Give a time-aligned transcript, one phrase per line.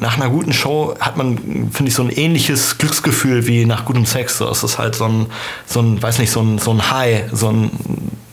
[0.00, 4.04] Nach einer guten Show hat man, finde ich, so ein ähnliches Glücksgefühl wie nach gutem
[4.06, 4.38] Sex.
[4.38, 5.26] So, es ist halt so ein,
[5.66, 7.70] so ein, weiß nicht, so ein, so ein High, so ein,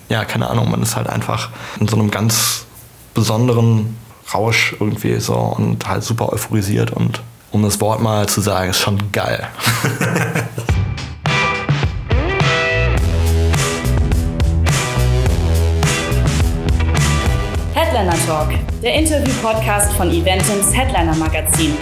[0.10, 2.66] ja, keine Ahnung, man ist halt einfach in so einem ganz
[3.13, 3.96] besonderen
[4.34, 7.21] Rausch irgendwie so und halt super euphorisiert und
[7.52, 9.48] um das Wort mal zu sagen, ist schon geil.
[18.02, 18.49] Headliner Talk,
[18.81, 21.77] der Interview-Podcast von Eventums Headliner Magazin.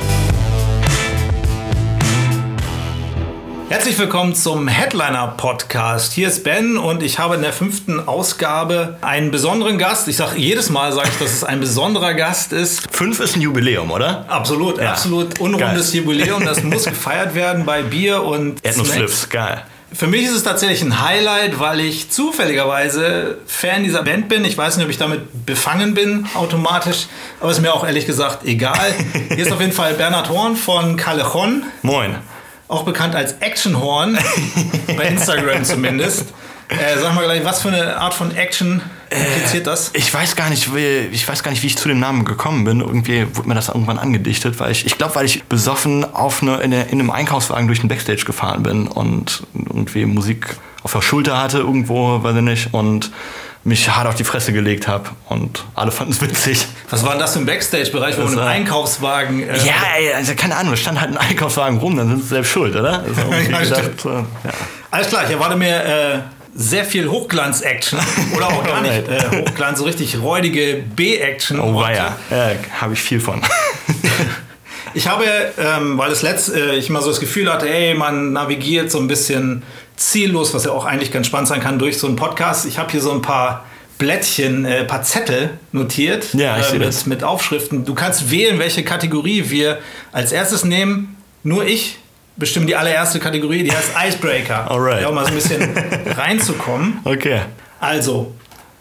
[3.70, 6.12] Herzlich willkommen zum Headliner Podcast.
[6.12, 10.10] Hier ist Ben und ich habe in der fünften Ausgabe einen besonderen Gast.
[10.10, 12.94] Ich sage jedes Mal, sage ich, dass es ein besonderer Gast ist.
[12.94, 14.26] Fünf ist ein Jubiläum, oder?
[14.28, 14.92] Absolut, ja.
[14.92, 16.02] absolut unrundes Geil.
[16.02, 16.44] Jubiläum.
[16.44, 19.30] Das muss gefeiert werden bei Bier und Erdnussflips.
[19.30, 19.64] Geil.
[19.92, 24.46] Für mich ist es tatsächlich ein Highlight, weil ich zufälligerweise Fan dieser Band bin.
[24.46, 27.08] Ich weiß nicht, ob ich damit befangen bin automatisch,
[27.40, 28.94] aber ist mir auch ehrlich gesagt egal.
[29.30, 31.64] Hier ist auf jeden Fall Bernhard Horn von Callejon.
[31.82, 32.16] Moin.
[32.68, 34.20] Auch bekannt als Action Horn,
[34.96, 36.26] bei Instagram zumindest.
[36.70, 39.90] Äh, sag mal gleich, was für eine Art von Action impliziert das?
[39.90, 42.26] Äh, ich weiß gar nicht, wie, ich weiß gar nicht, wie ich zu dem Namen
[42.26, 42.80] gekommen bin.
[42.80, 46.58] Irgendwie wurde mir das irgendwann angedichtet, weil ich, ich glaube, weil ich besoffen auf eine,
[46.58, 51.42] in, in einem Einkaufswagen durch den Backstage gefahren bin und irgendwie Musik auf der Schulter
[51.42, 53.12] hatte irgendwo, weiß ich nicht, und
[53.64, 56.66] mich hart auf die Fresse gelegt habe und alle fanden es witzig.
[56.90, 59.50] Was war denn das für ein Backstage-Bereich, wo man im Einkaufswagen...
[59.50, 62.28] Äh, ja, ey, also keine Ahnung, da stand halt ein Einkaufswagen rum, dann sind sie
[62.28, 63.04] selbst schuld, oder?
[63.52, 64.26] ja, gedacht, so, ja.
[64.92, 66.30] Alles klar, ich erwarte mir...
[66.56, 68.00] Sehr viel Hochglanz-Action
[68.36, 71.60] oder auch gar nicht äh, Hochglanz, so richtig räudige B-Action.
[71.60, 73.42] Oh ja, äh, habe ich viel von.
[74.94, 75.26] ich habe,
[75.58, 79.00] ähm, weil es letzt, äh, ich immer so das Gefühl hatte, ey, man navigiert so
[79.00, 79.64] ein bisschen
[79.96, 82.66] ziellos, was ja auch eigentlich ganz spannend sein kann durch so einen Podcast.
[82.66, 83.66] Ich habe hier so ein paar
[84.00, 87.86] Blättchen, äh, paar Zettel notiert ja, ich äh, mit, mit Aufschriften.
[87.86, 89.80] Du kannst wählen, welche Kategorie wir
[90.12, 91.18] als erstes nehmen.
[91.44, 92.00] Nur ich
[92.40, 94.72] bestimmen die allererste Kategorie, die heißt Icebreaker.
[94.72, 95.02] Alright.
[95.02, 95.78] Ja, um mal so ein bisschen
[96.18, 97.00] reinzukommen.
[97.04, 97.42] Okay.
[97.80, 98.34] Also,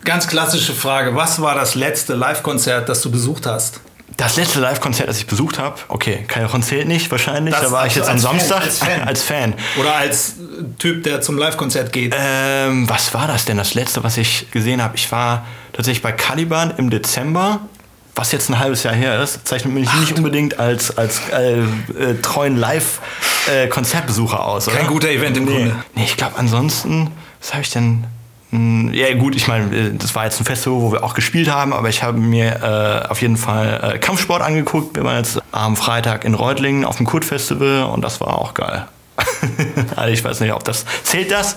[0.04, 1.14] ganz klassische Frage.
[1.14, 3.80] Was war das letzte Live-Konzert, das du besucht hast?
[4.16, 7.86] Das letzte Live-Konzert, das ich besucht habe, okay, Callejon zählt nicht wahrscheinlich, das da war
[7.86, 9.02] ich jetzt am Samstag als Fan.
[9.06, 9.54] als Fan.
[9.78, 10.34] Oder als
[10.78, 12.16] Typ, der zum Live-Konzert geht.
[12.18, 14.96] Ähm, was war das denn, das letzte, was ich gesehen habe?
[14.96, 17.60] Ich war tatsächlich bei Caliban im Dezember
[18.18, 21.60] was jetzt ein halbes Jahr her ist, zeichnet mich Ach, nicht unbedingt als, als äh,
[21.60, 21.64] äh,
[22.20, 24.66] treuen Live-Konzertbesucher äh, aus.
[24.68, 24.76] Oder?
[24.76, 25.52] Kein guter Event im nee.
[25.52, 25.76] Grunde.
[25.94, 28.04] Nee, ich glaube ansonsten, was habe ich denn?
[28.50, 31.48] Hm, ja gut, ich meine, äh, das war jetzt ein Festival, wo wir auch gespielt
[31.48, 34.96] haben, aber ich habe mir äh, auf jeden Fall äh, Kampfsport angeguckt.
[34.96, 38.88] Wir waren jetzt am Freitag in Reutlingen auf dem Kurt-Festival und das war auch geil.
[39.96, 40.84] also ich weiß nicht, ob das...
[41.04, 41.56] Zählt das?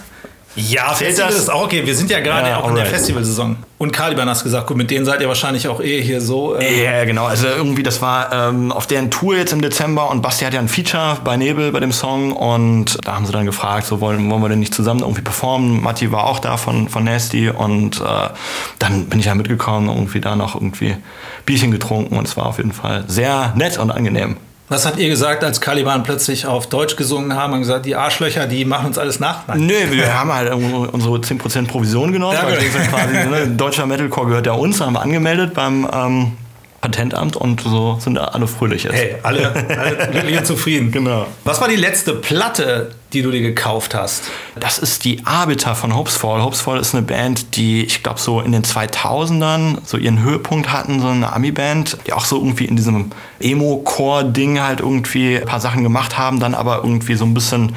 [0.56, 1.40] Ja, Zählt Festival das?
[1.40, 1.86] ist auch okay.
[1.86, 3.56] Wir sind ja gerade ja, auch in der Festivalsaison.
[3.78, 6.56] Und Caliban hast gesagt, gut, mit denen seid ihr wahrscheinlich auch eh hier so.
[6.56, 7.26] Äh ja, genau.
[7.26, 10.60] Also irgendwie, das war ähm, auf deren Tour jetzt im Dezember und Basti hat ja
[10.60, 14.30] ein Feature bei Nebel bei dem Song und da haben sie dann gefragt, so wollen,
[14.30, 15.82] wollen wir denn nicht zusammen irgendwie performen?
[15.82, 18.30] Matti war auch da von, von Nasty und äh,
[18.78, 20.98] dann bin ich ja mitgekommen, irgendwie da noch irgendwie
[21.46, 24.36] Bierchen getrunken und es war auf jeden Fall sehr nett und angenehm.
[24.72, 28.48] Was habt ihr gesagt, als Caliban plötzlich auf Deutsch gesungen haben und gesagt, die Arschlöcher,
[28.48, 29.46] die machen uns alles nach?
[29.48, 29.66] Nein.
[29.66, 32.38] Nö, wir haben halt unsere 10% Provision genommen.
[32.42, 32.46] Ja,
[32.88, 36.32] quasi, ne, deutscher Metalcore gehört ja uns, haben wir angemeldet beim ähm,
[36.82, 38.96] Patentamt und so sind alle fröhlich jetzt.
[38.96, 40.92] Hey, alle, alle glücklich und zufrieden.
[40.92, 41.28] Genau.
[41.44, 44.24] Was war die letzte Platte, die du dir gekauft hast?
[44.60, 46.42] Das ist die Arbiter von Hopesfall.
[46.42, 51.00] Hopesfall ist eine Band, die ich glaube so in den 2000ern so ihren Höhepunkt hatten,
[51.00, 55.84] so eine Ami-Band, die auch so irgendwie in diesem Emo-Core-Ding halt irgendwie ein paar Sachen
[55.84, 57.76] gemacht haben, dann aber irgendwie so ein bisschen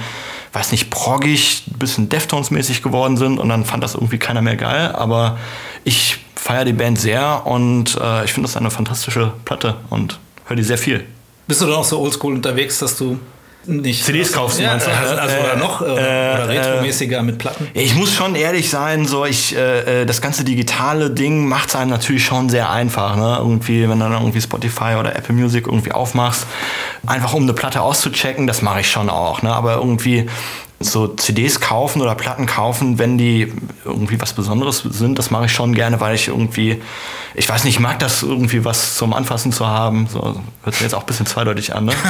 [0.55, 4.93] weiß nicht, proggig, bisschen Deftones-mäßig geworden sind und dann fand das irgendwie keiner mehr geil,
[4.95, 5.39] aber
[5.83, 10.57] ich feiere die Band sehr und äh, ich finde das eine fantastische Platte und höre
[10.57, 11.05] die sehr viel.
[11.47, 13.19] Bist du dann auch so oldschool unterwegs, dass du
[13.67, 14.91] nicht CDs kaufst, ja, meinst du?
[14.91, 17.69] Also, also äh, oder noch äh, oder äh, retromäßiger mit Platten?
[17.75, 21.77] Ich muss schon ehrlich sein, so ich äh, äh das ganze digitale Ding macht es
[21.77, 23.37] einem natürlich schon sehr einfach, ne?
[23.39, 26.47] Irgendwie, wenn du dann irgendwie Spotify oder Apple Music irgendwie aufmachst,
[27.07, 29.53] einfach um eine Platte auszuchecken, das mache ich schon auch, ne?
[29.53, 30.27] Aber irgendwie
[30.81, 33.53] so CDs kaufen oder Platten kaufen, wenn die
[33.85, 36.83] irgendwie was Besonderes sind, das mache ich schon gerne, weil ich irgendwie,
[37.35, 40.07] ich weiß nicht, ich mag das irgendwie was zum Anfassen zu haben.
[40.09, 41.93] So, hört sich jetzt auch ein bisschen zweideutig an, ne?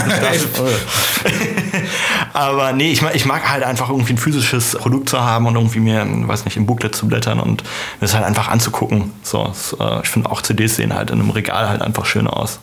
[2.32, 5.54] Aber nee, ich mag, ich mag halt einfach irgendwie ein physisches Produkt zu haben und
[5.54, 9.12] irgendwie mir, weiß nicht, im Booklet zu blättern und mir das halt einfach anzugucken.
[9.22, 12.58] So, äh, ich finde auch CDs sehen halt in einem Regal halt einfach schön aus.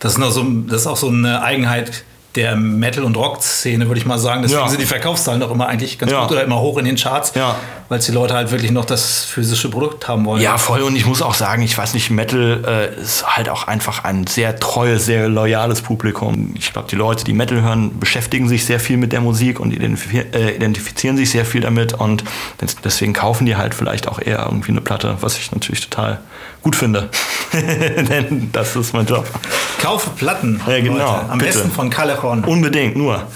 [0.00, 4.00] Das ist, noch so, das ist auch so eine Eigenheit, der Metal- und Rock-Szene, würde
[4.00, 4.42] ich mal sagen.
[4.42, 4.68] Deswegen Ja.
[4.68, 6.22] sind die Verkaufszahlen doch immer eigentlich ganz Ja.
[6.22, 7.56] gut oder immer hoch in den Charts, Ja.
[7.90, 10.40] weil es die Leute halt wirklich noch das physische Produkt haben wollen.
[10.42, 10.80] Ja, voll.
[10.82, 14.26] Und ich muss auch sagen, ich weiß nicht, Metal äh, ist halt auch einfach ein
[14.26, 16.54] sehr treues, sehr loyales Publikum.
[16.56, 19.72] Ich glaube, die Leute, die Metal hören, beschäftigen sich sehr viel mit der Musik und
[19.72, 21.92] identifizieren, äh, identifizieren sich sehr viel damit.
[21.92, 22.24] Und
[22.62, 26.20] des- deswegen kaufen die halt vielleicht auch eher irgendwie eine Platte, was ich natürlich total
[26.62, 27.10] gut finde.
[27.52, 29.26] Denn das ist mein Job.
[29.80, 30.60] Kaufe Platten.
[30.66, 31.30] Ja, genau, Leute.
[31.30, 31.52] Am bitte.
[31.52, 31.90] besten von
[32.22, 32.44] Callejon.
[32.46, 33.26] Unbedingt, nur.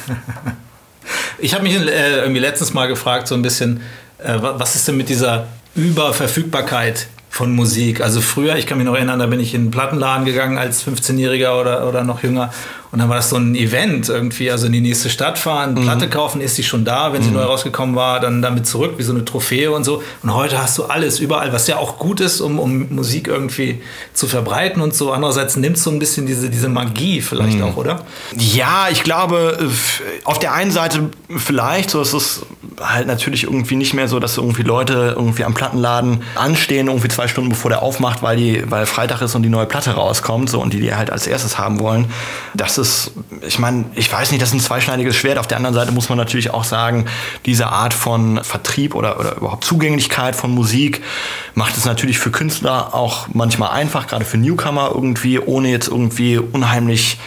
[1.38, 3.80] Ich habe mich äh, irgendwie letztens mal gefragt, so ein bisschen,
[4.18, 7.06] äh, wa- was ist denn mit dieser Überverfügbarkeit
[7.36, 8.00] von Musik?
[8.00, 10.86] Also früher, ich kann mich noch erinnern, da bin ich in einen Plattenladen gegangen als
[10.86, 12.50] 15-Jähriger oder, oder noch jünger.
[12.92, 16.08] Und dann war das so ein Event irgendwie, also in die nächste Stadt fahren, Platte
[16.08, 19.12] kaufen, ist sie schon da, wenn sie neu rausgekommen war, dann damit zurück, wie so
[19.12, 20.02] eine Trophäe und so.
[20.22, 23.82] Und heute hast du alles überall, was ja auch gut ist, um, um Musik irgendwie
[24.14, 25.12] zu verbreiten und so.
[25.12, 28.06] Andererseits nimmt so ein bisschen diese, diese Magie vielleicht auch, oder?
[28.38, 32.46] Ja, ich glaube, äh, auf der einen Seite vielleicht, so ist es
[32.80, 37.25] halt natürlich irgendwie nicht mehr so, dass irgendwie Leute irgendwie am Plattenladen anstehen, irgendwie zwei
[37.28, 40.60] Stunden bevor der aufmacht, weil die, weil Freitag ist und die neue Platte rauskommt, so
[40.60, 42.06] und die die halt als erstes haben wollen.
[42.54, 43.12] Das ist,
[43.46, 45.38] ich meine, ich weiß nicht, das ist ein zweischneidiges Schwert.
[45.38, 47.06] Auf der anderen Seite muss man natürlich auch sagen,
[47.44, 51.02] diese Art von Vertrieb oder, oder überhaupt Zugänglichkeit von Musik
[51.54, 56.38] macht es natürlich für Künstler auch manchmal einfach, gerade für Newcomer irgendwie, ohne jetzt irgendwie
[56.38, 57.18] unheimlich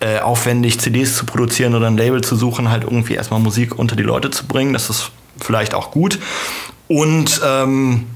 [0.00, 3.96] äh, aufwendig CDs zu produzieren oder ein Label zu suchen, halt irgendwie erstmal Musik unter
[3.96, 4.72] die Leute zu bringen.
[4.72, 5.10] Das ist
[5.40, 6.18] vielleicht auch gut.
[6.88, 8.06] Und ähm,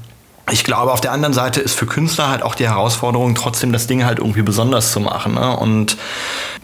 [0.51, 3.87] ich glaube, auf der anderen Seite ist für Künstler halt auch die Herausforderung, trotzdem das
[3.87, 5.33] Ding halt irgendwie besonders zu machen.
[5.35, 5.55] Ne?
[5.57, 5.97] Und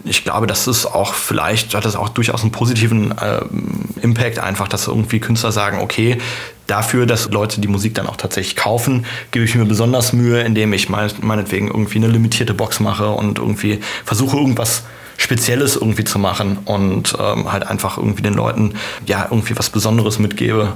[0.03, 4.67] ich glaube, das ist auch vielleicht, hat das auch durchaus einen positiven ähm, Impact einfach,
[4.67, 6.19] dass irgendwie Künstler sagen, okay,
[6.67, 10.73] dafür, dass Leute die Musik dann auch tatsächlich kaufen, gebe ich mir besonders Mühe, indem
[10.73, 14.83] ich mein, meinetwegen irgendwie eine limitierte Box mache und irgendwie versuche irgendwas
[15.17, 18.73] Spezielles irgendwie zu machen und ähm, halt einfach irgendwie den Leuten
[19.05, 20.73] ja irgendwie was Besonderes mitgebe,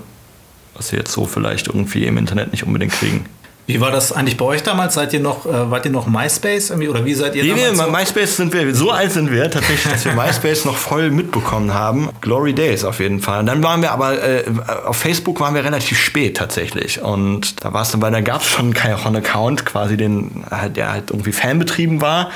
[0.80, 3.26] was sie jetzt so vielleicht irgendwie im Internet nicht unbedingt kriegen.
[3.70, 4.96] Wie war das eigentlich bei euch damals?
[4.96, 7.78] Seid ihr noch, äh, wart ihr noch MySpace irgendwie oder wie seid ihr Nee, damals?
[7.78, 7.92] so?
[7.92, 12.10] MySpace sind wir, so alt sind wir tatsächlich, dass wir MySpace noch voll mitbekommen haben.
[12.20, 13.42] Glory Days auf jeden Fall.
[13.42, 14.44] Und dann waren wir aber, äh,
[14.88, 17.00] auf Facebook waren wir relativ spät tatsächlich.
[17.04, 20.76] Und da war es dann, weil da gab es schon keinen Account, quasi den, halt,
[20.76, 22.32] der halt irgendwie fanbetrieben war.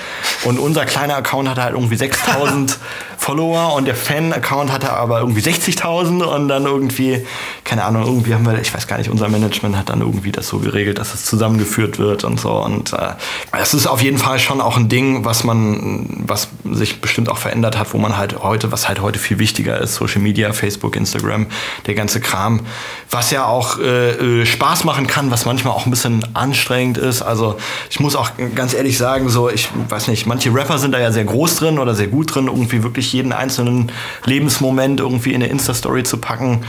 [0.46, 2.78] Und unser kleiner Account hatte halt irgendwie 6000
[3.18, 7.26] Follower und der Fan-Account hatte aber irgendwie 60.000 und dann irgendwie,
[7.64, 10.50] keine Ahnung, irgendwie haben wir, ich weiß gar nicht, unser Management hat dann irgendwie das
[10.50, 12.52] so geregelt, dass es zusammengeführt wird und so.
[12.52, 13.14] Und äh,
[13.52, 17.38] es ist auf jeden Fall schon auch ein Ding, was man, was sich bestimmt auch
[17.38, 20.96] verändert hat, wo man halt heute, was halt heute viel wichtiger ist, Social Media, Facebook,
[20.96, 21.48] Instagram,
[21.88, 22.62] der ganze Kram,
[23.10, 27.22] was ja auch äh, äh, Spaß machen kann, was manchmal auch ein bisschen anstrengend ist.
[27.22, 27.58] Also
[27.90, 31.12] ich muss auch ganz ehrlich sagen, so, ich weiß nicht, manche Rapper sind da ja
[31.12, 33.92] sehr groß drin oder sehr gut drin, irgendwie wirklich jeden einzelnen
[34.26, 36.64] Lebensmoment irgendwie in eine Insta-Story zu packen.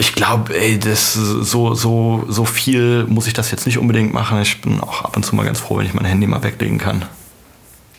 [0.00, 4.40] Ich glaube, das so, so, so viel muss ich das jetzt nicht unbedingt machen.
[4.40, 6.78] Ich bin auch ab und zu mal ganz froh, wenn ich mein Handy mal weglegen
[6.78, 7.04] kann.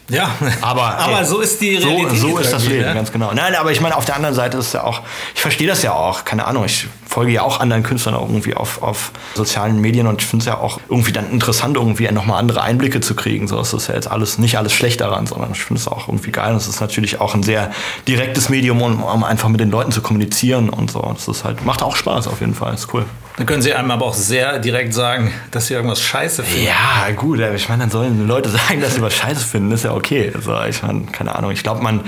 [0.09, 2.19] Ja, Aber, aber ey, so ist die So, Realität.
[2.19, 2.93] so ist das Leben, ne?
[2.93, 3.31] ganz genau.
[3.33, 5.01] Nein, aber ich meine, auf der anderen Seite ist ja auch,
[5.35, 8.81] ich verstehe das ja auch, keine Ahnung, ich folge ja auch anderen Künstlern irgendwie auf,
[8.81, 12.61] auf sozialen Medien und ich finde es ja auch irgendwie dann interessant, irgendwie nochmal andere
[12.61, 13.47] Einblicke zu kriegen.
[13.47, 16.07] So es ist ja jetzt alles, nicht alles schlecht daran, sondern ich finde es auch
[16.07, 16.51] irgendwie geil.
[16.51, 17.71] Und es ist natürlich auch ein sehr
[18.07, 21.01] direktes Medium, um, um einfach mit den Leuten zu kommunizieren und so.
[21.13, 23.05] Das ist halt, macht auch Spaß auf jeden Fall, ist cool.
[23.39, 26.65] Dann können sie einem aber auch sehr direkt sagen, dass sie irgendwas scheiße finden.
[26.65, 29.93] Ja, gut, ich meine, dann sollen Leute sagen, dass sie was Scheiße finden, ist ja
[29.93, 30.33] okay.
[30.35, 31.51] Also, ich meine, keine Ahnung.
[31.51, 32.01] Ich glaube, man,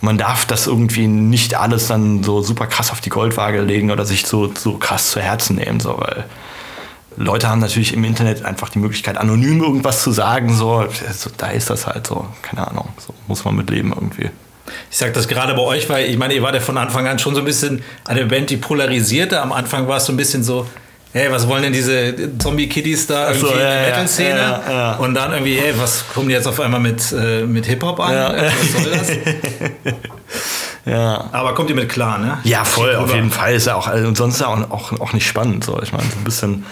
[0.00, 4.04] man darf das irgendwie nicht alles dann so super krass auf die Goldwaage legen oder
[4.04, 6.24] sich so, so krass zu Herzen nehmen, so, weil
[7.16, 11.46] Leute haben natürlich im Internet einfach die Möglichkeit, anonym irgendwas zu sagen, so, so da
[11.50, 14.30] ist das halt so, keine Ahnung, so muss man mit leben irgendwie.
[14.90, 17.18] Ich sage das gerade bei euch, weil ich meine, ihr wart ja von Anfang an
[17.18, 19.40] schon so ein bisschen eine Band, die polarisierte.
[19.40, 20.66] Am Anfang war es so ein bisschen so,
[21.12, 24.60] hey, was wollen denn diese Zombie-Kiddies da irgendwie so, in ja, der ja, Metal-Szene?
[24.68, 24.92] ja.
[24.96, 28.12] Und dann irgendwie, hey, was kommen die jetzt auf einmal mit, äh, mit Hip-Hop an?
[28.12, 28.34] Ja.
[28.34, 29.10] Was soll das?
[30.84, 31.28] Ja.
[31.32, 32.38] Aber kommt ihr mit klar, ne?
[32.44, 33.54] Ja, voll, auf jeden Fall.
[33.54, 35.64] Ist ja auch, also, und sonst ist ja auch, auch, auch nicht spannend.
[35.64, 35.80] So.
[35.82, 36.66] Ich meine, so ein bisschen.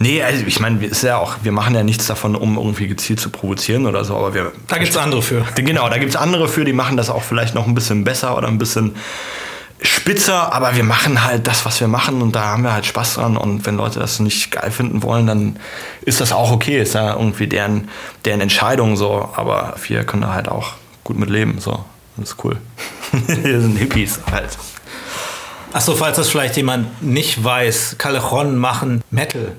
[0.00, 3.18] Nee, also ich meine, ist ja auch, wir machen ja nichts davon, um irgendwie gezielt
[3.18, 4.52] zu provozieren oder so, aber wir.
[4.68, 5.44] Da gibt es andere für.
[5.56, 8.36] Genau, da gibt es andere für, die machen das auch vielleicht noch ein bisschen besser
[8.36, 8.94] oder ein bisschen
[9.80, 13.14] spitzer, aber wir machen halt das, was wir machen und da haben wir halt Spaß
[13.14, 15.56] dran und wenn Leute das nicht geil finden wollen, dann
[16.02, 17.88] ist das auch okay, ist ja irgendwie deren,
[18.24, 20.72] deren Entscheidung so, aber wir können da halt auch
[21.04, 21.84] gut mit leben, so,
[22.16, 22.56] das ist cool.
[23.26, 24.58] wir sind Hippies halt.
[25.72, 29.52] Achso, falls das vielleicht jemand nicht weiß, Callejon machen Metal.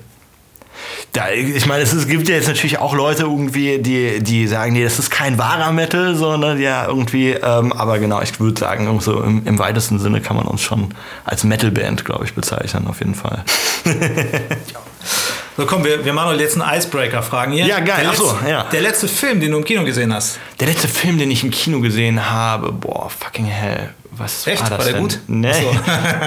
[1.12, 4.74] Da, ich meine, es, ist, gibt ja jetzt natürlich auch Leute irgendwie, die, die sagen,
[4.74, 9.00] nee, das ist kein wahrer Metal, sondern ja irgendwie, ähm, aber genau, ich würde sagen,
[9.00, 13.00] so im, im, weitesten Sinne kann man uns schon als Metalband, glaube ich, bezeichnen, auf
[13.00, 13.44] jeden Fall.
[15.56, 17.66] so, komm, wir, wir machen noch die letzten Icebreaker-Fragen hier.
[17.66, 18.64] Ja, geil, der Achso, letzte, ja.
[18.70, 20.38] Der letzte Film, den du im Kino gesehen hast.
[20.60, 23.90] Der letzte Film, den ich im Kino gesehen habe, boah, fucking hell.
[24.12, 24.62] Was Echt?
[24.62, 25.02] war das war der denn?
[25.02, 25.18] gut?
[25.26, 25.74] Nee, Achso.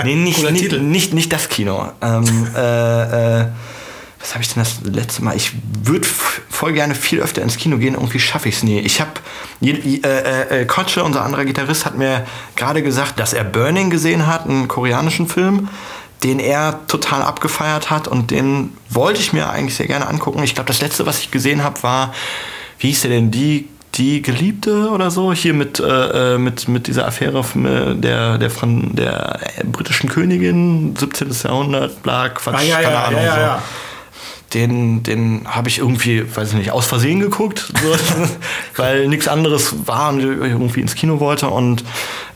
[0.04, 1.90] nee nicht, nicht, nicht, nicht das Kino.
[2.02, 3.46] Ähm, äh, äh,
[4.24, 5.36] was habe ich denn das letzte Mal?
[5.36, 5.52] Ich
[5.84, 6.08] würde
[6.50, 8.80] voll gerne viel öfter ins Kino gehen, irgendwie schaffe ich es nie.
[8.80, 9.12] Ich habe,
[9.62, 12.26] äh, äh, Kotsche, unser anderer Gitarrist, hat mir
[12.56, 15.68] gerade gesagt, dass er Burning gesehen hat, einen koreanischen Film,
[16.24, 20.42] den er total abgefeiert hat und den wollte ich mir eigentlich sehr gerne angucken.
[20.42, 22.14] Ich glaube, das letzte, was ich gesehen habe, war,
[22.80, 27.08] wie hieß der denn, die die Geliebte oder so, hier mit, äh, mit, mit dieser
[27.08, 27.44] Affäre
[27.96, 31.30] der, der, von der britischen Königin, 17.
[31.44, 33.22] Jahrhundert, bla, Quatsch, Ah, ja, keine ja, Ahnung.
[33.24, 33.93] ja, ja, so.
[34.54, 37.96] Den, den habe ich irgendwie, weiß ich nicht, aus Versehen geguckt, so,
[38.76, 41.84] weil nichts anderes war und ich irgendwie ins Kino wollte und,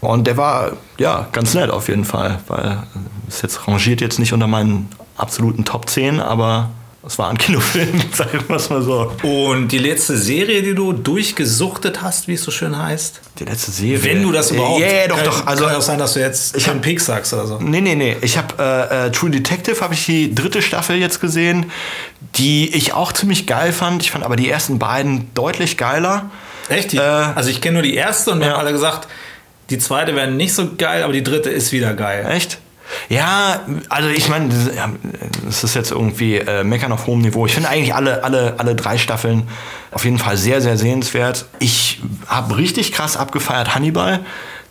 [0.02, 2.84] und der war ja ganz nett auf jeden Fall, weil
[3.28, 6.70] es jetzt rangiert jetzt nicht unter meinen absoluten Top 10, aber
[7.08, 9.14] es war ein Kinofilm, sagen wir es mal so.
[9.24, 13.22] Und die letzte Serie, die du durchgesuchtet hast, wie es so schön heißt?
[13.40, 14.04] Die letzte Serie.
[14.04, 14.82] Wenn du das überhaupt.
[14.82, 15.48] Ja, ja, doch, kann, doch.
[15.48, 17.60] Also, kann auch sein, dass du jetzt Ich hab- Peaks sagst oder so.
[17.60, 18.18] Nee, nee, nee.
[18.22, 21.72] Ich habe äh, äh, True Detective, habe ich die dritte Staffel jetzt gesehen,
[22.36, 24.04] die ich auch ziemlich geil fand.
[24.04, 26.30] Ich fand aber die ersten beiden deutlich geiler.
[26.70, 26.94] Echt?
[26.94, 28.54] Äh, also ich kenne nur die erste und wir ja.
[28.54, 29.08] haben alle gesagt,
[29.70, 32.26] die zweite wäre nicht so geil, aber die dritte ist wieder geil.
[32.30, 32.60] Echt?
[33.10, 34.50] Ja, also ich meine,
[35.46, 37.46] das ist jetzt irgendwie äh, Meckern auf hohem Niveau.
[37.46, 39.48] Ich finde eigentlich alle, alle, alle drei Staffeln
[39.92, 41.46] auf jeden Fall sehr, sehr sehenswert.
[41.60, 44.20] Ich habe richtig krass abgefeiert Hannibal.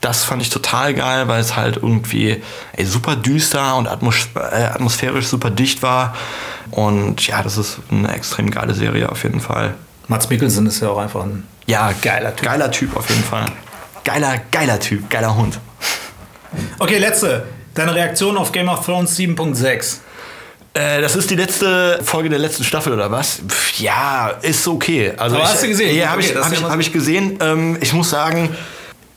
[0.02, 2.42] Das fand ich total geil, weil es halt irgendwie
[2.74, 6.14] ey, super düster und atmos äh, atmosphärisch super dicht war.
[6.70, 9.74] Und ja, das ist eine extrem geile Serie auf jeden Fall.
[10.08, 11.44] Mats Mikkelsen ist ja auch einfach ein.
[11.66, 12.46] Ja, Geiler Typ.
[12.46, 13.46] Geiler Typ auf jeden Fall.
[14.04, 15.58] Geiler, geiler Typ, geiler Hund.
[16.78, 17.44] Okay, letzte.
[17.76, 19.98] Deine Reaktion auf Game of Thrones 7.6.
[20.72, 23.40] Äh, das ist die letzte Folge der letzten Staffel oder was?
[23.48, 25.12] Pff, ja, ist okay.
[25.16, 25.96] Also Aber ich, hast du gesehen?
[25.96, 27.38] Ja, habe Okay, ich, hab ich, hab ich gesehen.
[27.40, 28.54] Ähm, ich muss sagen,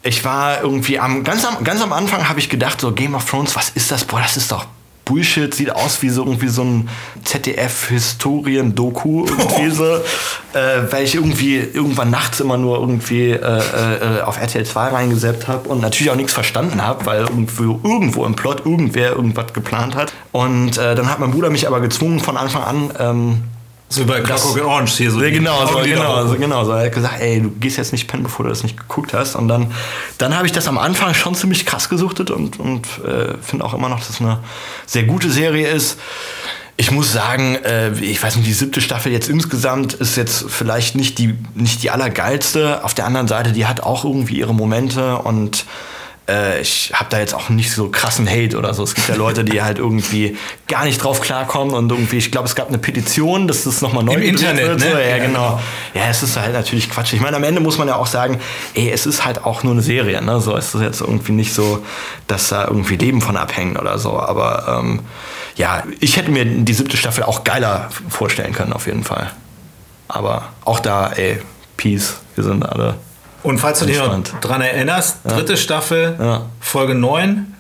[0.04, 3.30] ich war irgendwie am ganz am, ganz am Anfang habe ich gedacht, so Game of
[3.30, 4.06] Thrones, was ist das?
[4.06, 4.66] Boah, das ist doch
[5.10, 6.90] Bullshit, sieht aus wie so irgendwie so ein
[7.24, 9.96] ZDF-Historien-Doku irgendwie so,
[10.54, 15.48] äh, weil ich irgendwie irgendwann nachts immer nur irgendwie äh, äh, auf RTL 2 reingesäppt
[15.48, 19.96] habe und natürlich auch nichts verstanden habe, weil irgendwo, irgendwo im Plot irgendwer irgendwas geplant
[19.96, 20.14] hat.
[20.32, 23.44] Und äh, dann hat mein Bruder mich aber gezwungen von Anfang an ähm,
[23.92, 25.22] So bei Clockwork Orange hier so.
[25.22, 26.64] ja, genau, so, genau, so, genau.
[26.64, 26.72] So.
[26.74, 29.36] Er hat gesagt, ey, du gehst jetzt nicht pennen, bevor du das nicht geguckt hast.
[29.36, 29.74] Und dann,
[30.20, 33.74] dann habe ich das am Anfang schon ziemlich krass gesuchtet und, und äh, finde auch
[33.74, 34.40] immer noch, dass es eine
[34.86, 35.98] sehr gute Serie ist.
[36.78, 40.96] Ich muss sagen, äh, ich weiß nicht, die siebte Staffel jetzt insgesamt ist jetzt vielleicht
[40.96, 42.84] nicht die, nicht die allergeilste.
[42.84, 45.66] Auf der anderen Seite, die hat auch irgendwie ihre Momente und
[46.30, 48.84] äh, ich habe da jetzt auch nicht so krassen Hate oder so.
[48.84, 52.48] Es gibt ja Leute, die halt irgendwie gar nicht drauf klarkommen und irgendwie, ich glaube,
[52.48, 54.80] es gab eine Petition, dass das nochmal neu Im Internet, wird.
[54.80, 54.92] ne?
[54.92, 55.60] So, ja, Ja, genau.
[55.94, 57.14] Ja, es ist halt natürlich Quatsch.
[57.14, 58.40] Ich meine, am Ende muss man ja auch sagen,
[58.76, 60.22] ey, es ist halt auch nur eine Serie.
[60.22, 60.40] Ne?
[60.40, 61.84] So es ist jetzt irgendwie nicht so,
[62.28, 64.20] dass da irgendwie Leben von abhängen oder so.
[64.20, 65.00] Aber ähm,
[65.56, 69.32] ja, ich hätte mir die siebte Staffel auch geiler vorstellen können, auf jeden Fall.
[70.08, 71.42] Aber auch da, ey,
[71.78, 72.18] Peace.
[72.36, 72.96] Wir sind alle.
[73.44, 76.42] Und falls du dich noch dran erinnerst, dritte Staffel, Ja.
[76.60, 77.56] Folge 9,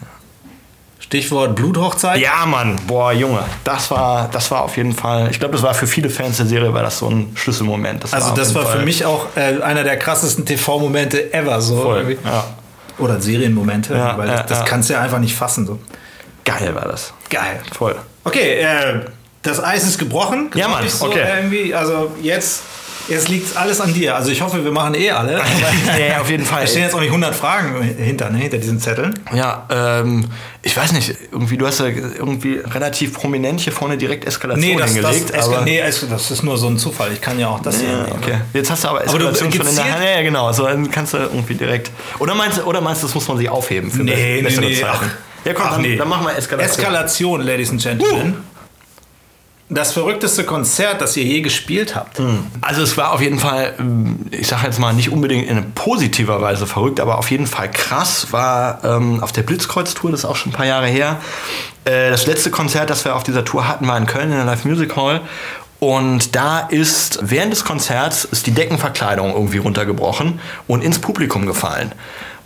[1.00, 2.20] Stichwort Bluthochzeit.
[2.20, 5.74] Ja, Mann, boah, Junge, das war, das war auf jeden Fall, ich glaube, das war
[5.74, 8.04] für viele Fans der Serie, war das so ein Schlüsselmoment.
[8.04, 11.62] Das Also auf das war für Fall mich auch äh, einer der krassesten TV-Momente ever.
[11.62, 11.96] So.
[12.24, 12.44] Ja.
[13.00, 14.66] Oder Serienmomente, Ja, weil ja, das, das ja.
[14.66, 15.66] kannst du ja einfach nicht fassen.
[15.66, 15.80] So.
[16.46, 17.14] Geil war das.
[17.30, 17.62] Geil.
[17.76, 17.96] Voll.
[18.26, 19.06] Okay, äh,
[19.42, 20.52] das Eis ist gebrochen.
[20.54, 21.24] Ja, Mann, so okay.
[21.38, 21.74] Irgendwie.
[21.74, 22.62] Also jetzt,
[23.10, 24.16] jetzt liegt alles an dir.
[24.16, 25.42] Also ich hoffe, wir machen eh alle.
[26.10, 26.62] Ja, auf jeden Fall.
[26.62, 29.18] Da stehen jetzt auch nicht 100 Fragen hinter, ne, hinter diesen Zetteln.
[29.34, 30.26] Ja, ähm,
[30.62, 34.76] ich weiß nicht, irgendwie, du hast ja irgendwie relativ prominent hier vorne direkt Eskalation Nee,
[34.78, 35.36] das, das, hingelegt.
[35.36, 37.12] Eska- aber, nee, es- das ist nur so ein Zufall.
[37.14, 38.20] Ich kann ja auch das hier ja, nehmen.
[38.22, 38.38] okay.
[38.54, 40.04] Jetzt hast du aber Aber du Eskalation schon in der Hand.
[40.04, 40.48] Ja, ja, genau.
[40.48, 41.92] Also dann kannst du irgendwie direkt.
[42.20, 44.66] Oder meinst du, oder meinst du, das muss man sich aufheben für Nee, nee, bessere
[44.66, 44.76] nee.
[44.80, 44.98] Zeiten?
[45.02, 45.96] Ach, ja, komm, ach, dann, nee.
[45.96, 46.70] dann machen wir Eskalation.
[46.80, 48.38] Eskalation, Ladies and Gentlemen.
[49.72, 52.20] Das verrückteste Konzert, das ihr je gespielt habt.
[52.62, 53.76] Also es war auf jeden Fall,
[54.32, 58.32] ich sage jetzt mal nicht unbedingt in positiver Weise verrückt, aber auf jeden Fall krass
[58.32, 61.18] war ähm, auf der Blitzkreuz-Tour, das ist auch schon ein paar Jahre her.
[61.86, 64.46] Äh, das letzte Konzert, das wir auf dieser Tour hatten, war in Köln in der
[64.46, 65.22] Live Music Hall.
[65.80, 71.94] Und da ist während des Konzerts ist die Deckenverkleidung irgendwie runtergebrochen und ins Publikum gefallen.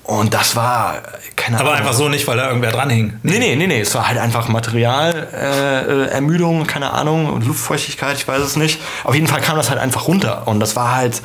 [0.03, 0.95] Und das war,
[1.37, 1.79] keine Aber Ahnung.
[1.79, 3.19] einfach so nicht, weil da irgendwer dran hing.
[3.23, 3.79] Nee, nee, nee, nee.
[3.79, 8.57] Es war halt einfach Material, äh, äh, Ermüdung, keine Ahnung, und Luftfeuchtigkeit, ich weiß es
[8.57, 8.81] nicht.
[9.05, 10.45] Auf jeden Fall kam das halt einfach runter.
[10.47, 11.21] Und das war halt,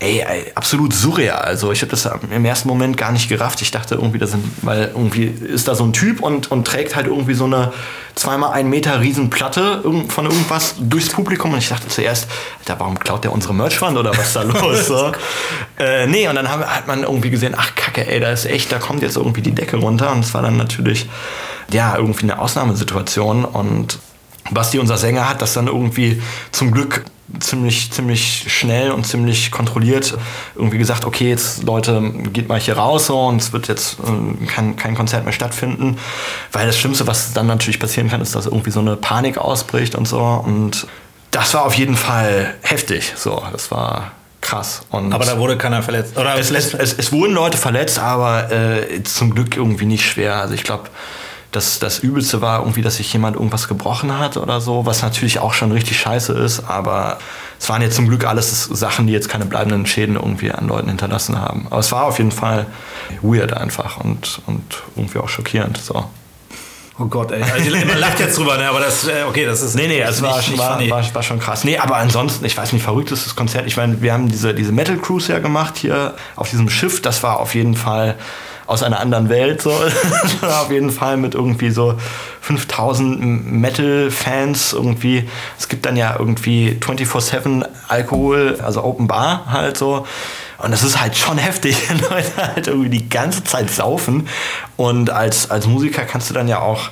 [0.00, 1.38] ey, ey absolut surreal.
[1.38, 3.62] Also ich habe das im ersten Moment gar nicht gerafft.
[3.62, 6.96] Ich dachte irgendwie, das sind, weil irgendwie ist da so ein Typ und, und trägt
[6.96, 7.72] halt irgendwie so eine
[8.14, 11.52] zweimal ein Meter Riesenplatte von irgendwas durchs Publikum.
[11.52, 12.28] Und ich dachte zuerst,
[12.60, 14.86] Alter, warum klaut der unsere Merchwand oder was ist da los?
[14.86, 15.12] so.
[15.78, 18.78] äh, nee, und dann hat man irgendwie gesehen, ach kacke, ey, da ist echt, da
[18.78, 20.12] kommt jetzt irgendwie die Decke runter.
[20.12, 21.08] Und es war dann natürlich,
[21.70, 23.44] ja, irgendwie eine Ausnahmesituation.
[23.44, 23.98] Und
[24.50, 27.04] Basti, unser Sänger, hat das dann irgendwie zum Glück
[27.38, 30.16] ziemlich, ziemlich schnell und ziemlich kontrolliert
[30.54, 32.00] irgendwie gesagt, okay, jetzt Leute,
[32.32, 35.98] geht mal hier raus so, und es wird jetzt äh, kein, kein Konzert mehr stattfinden.
[36.52, 39.94] Weil das Schlimmste, was dann natürlich passieren kann, ist, dass irgendwie so eine Panik ausbricht
[39.94, 40.20] und so.
[40.20, 40.86] Und
[41.30, 43.12] das war auf jeden Fall heftig.
[43.16, 44.82] So, das war krass.
[44.90, 46.16] Und Aber da wurde keiner verletzt.
[46.16, 50.36] Oder es, es, es, es wurden Leute verletzt, aber äh, zum Glück irgendwie nicht schwer.
[50.36, 50.84] Also ich glaube,
[51.52, 55.40] das, das Übelste war irgendwie, dass sich jemand irgendwas gebrochen hat oder so, was natürlich
[55.40, 57.18] auch schon richtig scheiße ist, aber
[57.58, 60.88] es waren jetzt zum Glück alles Sachen, die jetzt keine bleibenden Schäden irgendwie an Leuten
[60.88, 61.66] hinterlassen haben.
[61.68, 62.66] Aber es war auf jeden Fall
[63.20, 64.62] weird einfach und, und
[64.96, 65.76] irgendwie auch schockierend.
[65.76, 66.04] So.
[66.98, 67.42] oh Gott, ey.
[67.42, 68.68] Also, man lacht jetzt drüber, ne?
[68.68, 71.40] aber das, äh, okay, das ist Nee, nee, es war, schon, war, war, war schon
[71.40, 71.64] krass.
[71.64, 73.66] Nee, aber ansonsten, ich weiß nicht, verrückt ist das Konzert.
[73.66, 77.02] Ich meine, wir haben diese, diese Metal Cruise ja gemacht hier auf diesem Schiff.
[77.02, 78.16] Das war auf jeden Fall
[78.70, 79.62] aus einer anderen Welt.
[79.62, 79.72] So.
[80.42, 81.96] Auf jeden Fall mit irgendwie so
[82.42, 85.28] 5000 Metal-Fans irgendwie.
[85.58, 90.06] Es gibt dann ja irgendwie 24-7 Alkohol, also Open Bar halt so.
[90.58, 94.28] Und das ist halt schon heftig, wenn Leute halt irgendwie die ganze Zeit saufen.
[94.76, 96.90] Und als, als Musiker kannst du dann ja auch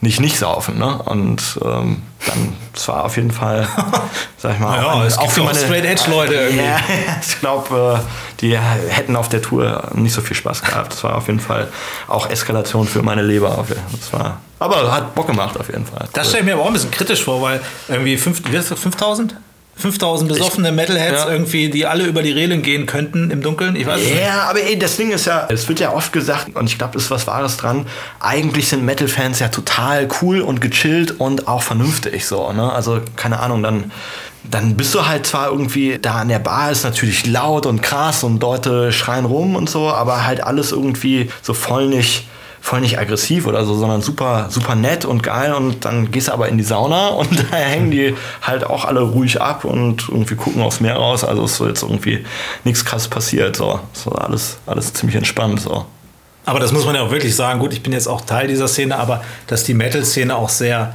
[0.00, 0.98] nicht nicht saufen, ne?
[1.04, 3.66] Und ähm, dann, es war auf jeden Fall,
[4.38, 6.64] sag ich mal, Ja, auch, es gibt für auch meine- Straight Edge Leute irgendwie.
[6.64, 6.78] Ja,
[7.26, 10.92] ich glaube, äh, die hätten auf der Tour nicht so viel Spaß gehabt.
[10.92, 11.68] Das war auf jeden Fall
[12.08, 13.64] auch Eskalation für meine Leber.
[13.98, 16.06] Das war, aber hat Bock gemacht auf jeden Fall.
[16.12, 18.70] Das stelle ich mir aber auch ein bisschen kritisch vor, weil irgendwie fünf- wie heißt
[18.70, 19.34] das, 5000?
[19.78, 21.30] 5000 besoffene Metalheads ja.
[21.30, 23.76] irgendwie, die alle über die Reling gehen könnten im Dunkeln.
[23.76, 24.22] Ich weiß es nicht.
[24.22, 26.96] Ja, aber ey, das Ding ist ja, es wird ja oft gesagt, und ich glaube,
[26.96, 27.86] es ist was Wahres dran,
[28.18, 32.72] eigentlich sind Metal-Fans ja total cool und gechillt und auch vernünftig so, ne?
[32.72, 33.92] Also, keine Ahnung, dann,
[34.44, 38.24] dann bist du halt zwar irgendwie da an der Bar, ist natürlich laut und krass
[38.24, 42.26] und Leute schreien rum und so, aber halt alles irgendwie so voll nicht
[42.66, 46.32] voll nicht aggressiv oder so, sondern super, super nett und geil und dann gehst du
[46.32, 50.34] aber in die Sauna und da hängen die halt auch alle ruhig ab und irgendwie
[50.34, 51.22] gucken aufs Meer raus.
[51.22, 52.24] Also ist so jetzt irgendwie
[52.64, 53.54] nichts krass passiert.
[53.54, 55.60] So, so alles, alles ziemlich entspannt.
[55.60, 55.84] So.
[56.44, 57.60] Aber das muss man ja auch wirklich sagen.
[57.60, 60.94] Gut, ich bin jetzt auch Teil dieser Szene, aber dass die Metal-Szene auch sehr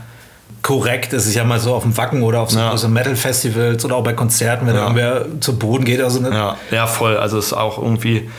[0.64, 1.26] korrekt ist.
[1.30, 2.76] Ich habe mal so auf dem Wacken oder auf so, Ja.
[2.90, 4.82] Metal-Festivals oder auch bei Konzerten, wenn Ja.
[4.82, 6.02] irgendwer zu Boden geht.
[6.02, 7.16] Also Ja, ja, voll.
[7.16, 8.30] Also es ist auch irgendwie.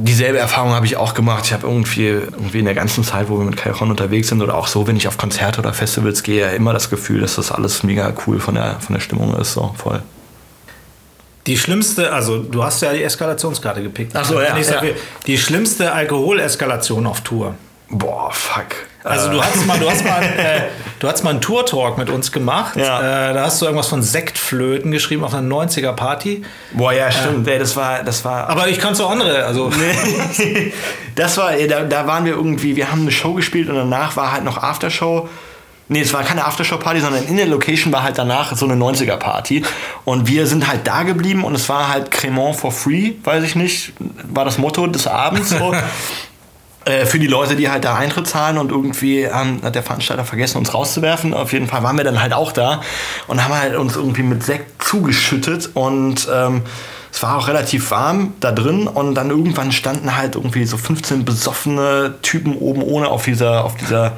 [0.00, 1.44] Dieselbe Erfahrung habe ich auch gemacht.
[1.46, 4.54] Ich habe irgendwie, irgendwie in der ganzen Zeit, wo wir mit Kairon unterwegs sind oder
[4.54, 7.82] auch so, wenn ich auf Konzerte oder Festivals gehe, immer das Gefühl, dass das alles
[7.82, 9.54] mega cool von der, von der Stimmung ist.
[9.54, 10.02] So voll.
[11.46, 14.12] Die schlimmste, also du hast ja die Eskalationskarte gepickt.
[14.14, 14.82] Ach so, ja, ja.
[15.26, 17.54] Die schlimmste Alkoholeskalation auf Tour.
[17.88, 18.66] Boah, fuck.
[19.08, 20.60] Also du hast mal, du hast mal, äh,
[20.98, 22.76] du hast mal einen Tour-Talk mit uns gemacht.
[22.76, 23.30] Ja.
[23.30, 26.42] Äh, da hast du irgendwas von Sektflöten geschrieben auf einer 90er-Party.
[26.72, 27.48] Boah, ja, stimmt.
[27.48, 28.48] Ey, das war, das war.
[28.48, 29.44] Aber ich kann auch andere.
[29.44, 29.72] Also
[31.14, 34.32] das war, da, da waren wir irgendwie, wir haben eine Show gespielt und danach war
[34.32, 35.28] halt noch Aftershow.
[35.90, 39.64] Nee, es war keine Aftershow-Party, sondern in der Location war halt danach so eine 90er-Party.
[40.04, 43.54] Und wir sind halt da geblieben und es war halt Cremant for free, weiß ich
[43.54, 45.74] nicht, war das Motto des Abends so.
[46.88, 50.24] Äh, Für die Leute, die halt da Eintritt zahlen und irgendwie ähm, hat der Veranstalter
[50.24, 51.34] vergessen, uns rauszuwerfen.
[51.34, 52.80] Auf jeden Fall waren wir dann halt auch da
[53.26, 56.62] und haben halt uns irgendwie mit Sekt zugeschüttet und ähm,
[57.12, 61.26] es war auch relativ warm da drin und dann irgendwann standen halt irgendwie so 15
[61.26, 64.16] besoffene Typen oben ohne auf dieser, auf dieser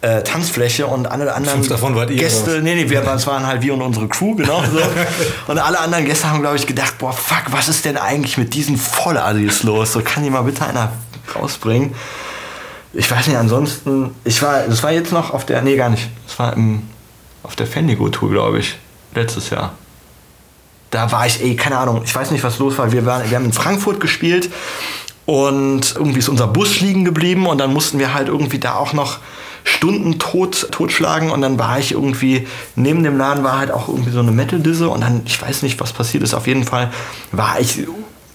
[0.00, 1.62] äh, Tanzfläche und alle anderen
[2.10, 2.62] ihr, Gäste, was?
[2.62, 4.80] nee, nee, wir, es waren halt wir und unsere Crew, genau so.
[5.52, 8.54] und alle anderen Gäste haben, glaube ich, gedacht, boah, fuck, was ist denn eigentlich mit
[8.54, 9.92] diesen Volladis los?
[9.92, 10.90] So kann die mal bitte einer
[11.34, 11.94] rausbringen.
[12.92, 16.08] Ich weiß nicht, ansonsten, ich war, das war jetzt noch auf der, nee, gar nicht,
[16.26, 16.82] das war im,
[17.42, 18.78] auf der Fendigo-Tour, glaube ich,
[19.14, 19.74] letztes Jahr.
[20.90, 22.90] Da war ich, ey, keine Ahnung, ich weiß nicht, was los war.
[22.90, 24.50] Wir, waren, wir haben in Frankfurt gespielt
[25.24, 28.92] und irgendwie ist unser Bus liegen geblieben und dann mussten wir halt irgendwie da auch
[28.92, 29.18] noch
[29.62, 34.10] Stunden tot, totschlagen und dann war ich irgendwie, neben dem Laden war halt auch irgendwie
[34.10, 36.90] so eine Metal-Disse und dann, ich weiß nicht, was passiert ist, auf jeden Fall
[37.30, 37.86] war ich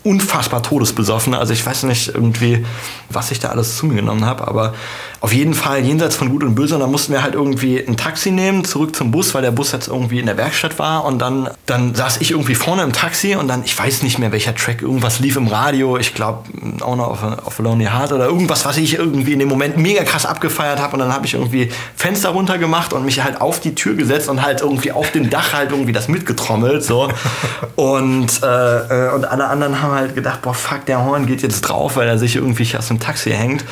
[0.05, 1.33] unfassbar todesbesoffen.
[1.33, 2.65] Also ich weiß nicht irgendwie,
[3.09, 4.73] was ich da alles zu mir genommen habe, aber
[5.19, 6.75] auf jeden Fall jenseits von Gut und Böse.
[6.75, 9.71] Und dann mussten wir halt irgendwie ein Taxi nehmen, zurück zum Bus, weil der Bus
[9.71, 11.03] jetzt irgendwie in der Werkstatt war.
[11.05, 14.31] Und dann, dann saß ich irgendwie vorne im Taxi und dann, ich weiß nicht mehr
[14.31, 15.97] welcher Track, irgendwas lief im Radio.
[15.97, 16.43] Ich glaube,
[16.81, 19.77] Owner of a, of a Lonely Heart oder irgendwas, was ich irgendwie in dem Moment
[19.77, 23.41] mega krass abgefeiert habe und dann habe ich irgendwie Fenster runter gemacht und mich halt
[23.41, 27.09] auf die Tür gesetzt und halt irgendwie auf dem Dach halt irgendwie das mitgetrommelt so
[27.75, 31.61] und, äh, äh, und alle anderen haben halt gedacht, boah fuck, der Horn geht jetzt
[31.61, 33.63] drauf, weil er sich irgendwie aus dem Taxi hängt.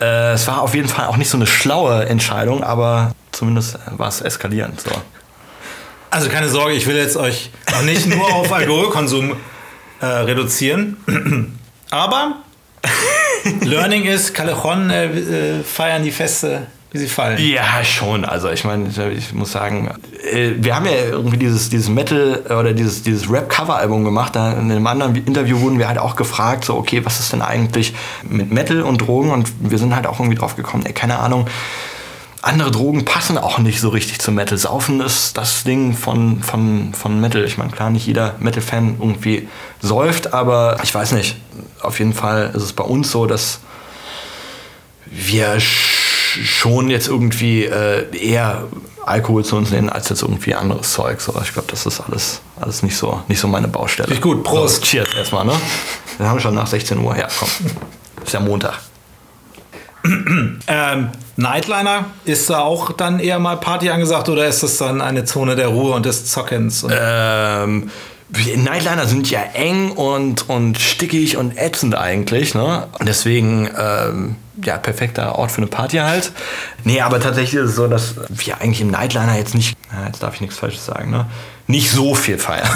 [0.00, 4.08] Äh, es war auf jeden Fall auch nicht so eine schlaue Entscheidung, aber zumindest war
[4.08, 4.80] es eskalierend.
[4.80, 4.90] So.
[6.10, 9.36] Also keine Sorge, ich will jetzt euch auch nicht nur auf Alkoholkonsum
[10.00, 11.58] äh, reduzieren.
[11.90, 12.42] Aber
[13.60, 17.38] Learning ist, Callejon äh, äh, feiern die Feste, wie sie fallen.
[17.42, 18.24] Ja, schon.
[18.24, 19.90] Also ich meine, ich muss sagen,
[20.30, 24.36] äh, wir haben ja irgendwie dieses, dieses Metal oder dieses, dieses Rap-Cover-Album gemacht.
[24.36, 27.94] In einem anderen Interview wurden wir halt auch gefragt, so, okay, was ist denn eigentlich
[28.22, 29.30] mit Metal und Drogen?
[29.30, 31.46] Und wir sind halt auch irgendwie drauf gekommen, ey, keine Ahnung
[32.42, 34.58] andere Drogen passen auch nicht so richtig zum Metal.
[34.58, 37.44] Saufen ist das Ding von, von, von Metal.
[37.44, 39.48] Ich meine, klar, nicht jeder Metal-Fan irgendwie
[39.80, 41.36] säuft, aber ich weiß nicht.
[41.80, 43.60] Auf jeden Fall ist es bei uns so, dass
[45.06, 45.60] wir
[46.32, 48.64] schon jetzt irgendwie äh, eher
[49.04, 51.20] Alkohol zu uns nehmen, als jetzt irgendwie anderes Zeug.
[51.20, 54.12] So, ich glaube, das ist alles, alles nicht, so, nicht so meine Baustelle.
[54.12, 54.76] Ist gut, Prost.
[54.76, 55.54] So, cheers erstmal, ne?
[56.18, 57.16] Wir haben schon nach 16 Uhr.
[57.16, 57.48] Ja, komm.
[58.24, 58.74] Ist ja Montag.
[60.66, 65.24] ähm, Nightliner, ist da auch dann eher mal Party angesagt oder ist das dann eine
[65.24, 66.84] Zone der Ruhe und des Zockens?
[66.90, 67.90] Ähm,
[68.56, 72.88] Nightliner sind ja eng und, und stickig und ätzend eigentlich, ne?
[72.98, 76.32] Und deswegen, ähm, ja, perfekter Ort für eine Party halt.
[76.84, 80.34] Nee, aber tatsächlich ist es so, dass wir eigentlich im Nightliner jetzt nicht, jetzt darf
[80.34, 81.26] ich nichts Falsches sagen, ne?
[81.66, 82.68] nicht so viel feiern.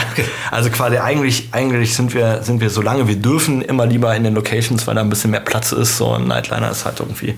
[0.50, 4.34] also quasi eigentlich, eigentlich sind wir, sind wir, solange wir dürfen, immer lieber in den
[4.34, 5.96] Locations, weil da ein bisschen mehr Platz ist.
[5.96, 7.34] So ein Nightliner ist halt irgendwie,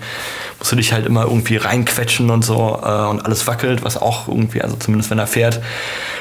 [0.59, 4.27] musst du dich halt immer irgendwie reinquetschen und so äh, und alles wackelt, was auch
[4.27, 5.61] irgendwie, also zumindest wenn er fährt,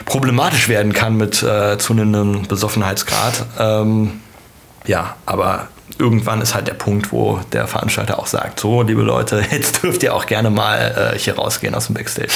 [0.05, 3.45] problematisch werden kann mit äh, zunehmendem Besoffenheitsgrad.
[3.59, 4.21] Ähm,
[4.87, 5.69] ja, aber
[5.99, 10.03] irgendwann ist halt der Punkt, wo der Veranstalter auch sagt, so, liebe Leute, jetzt dürft
[10.03, 12.33] ihr auch gerne mal äh, hier rausgehen aus dem Backstage.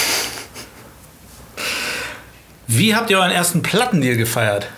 [2.67, 4.69] Wie habt ihr euren ersten Plattendeal gefeiert?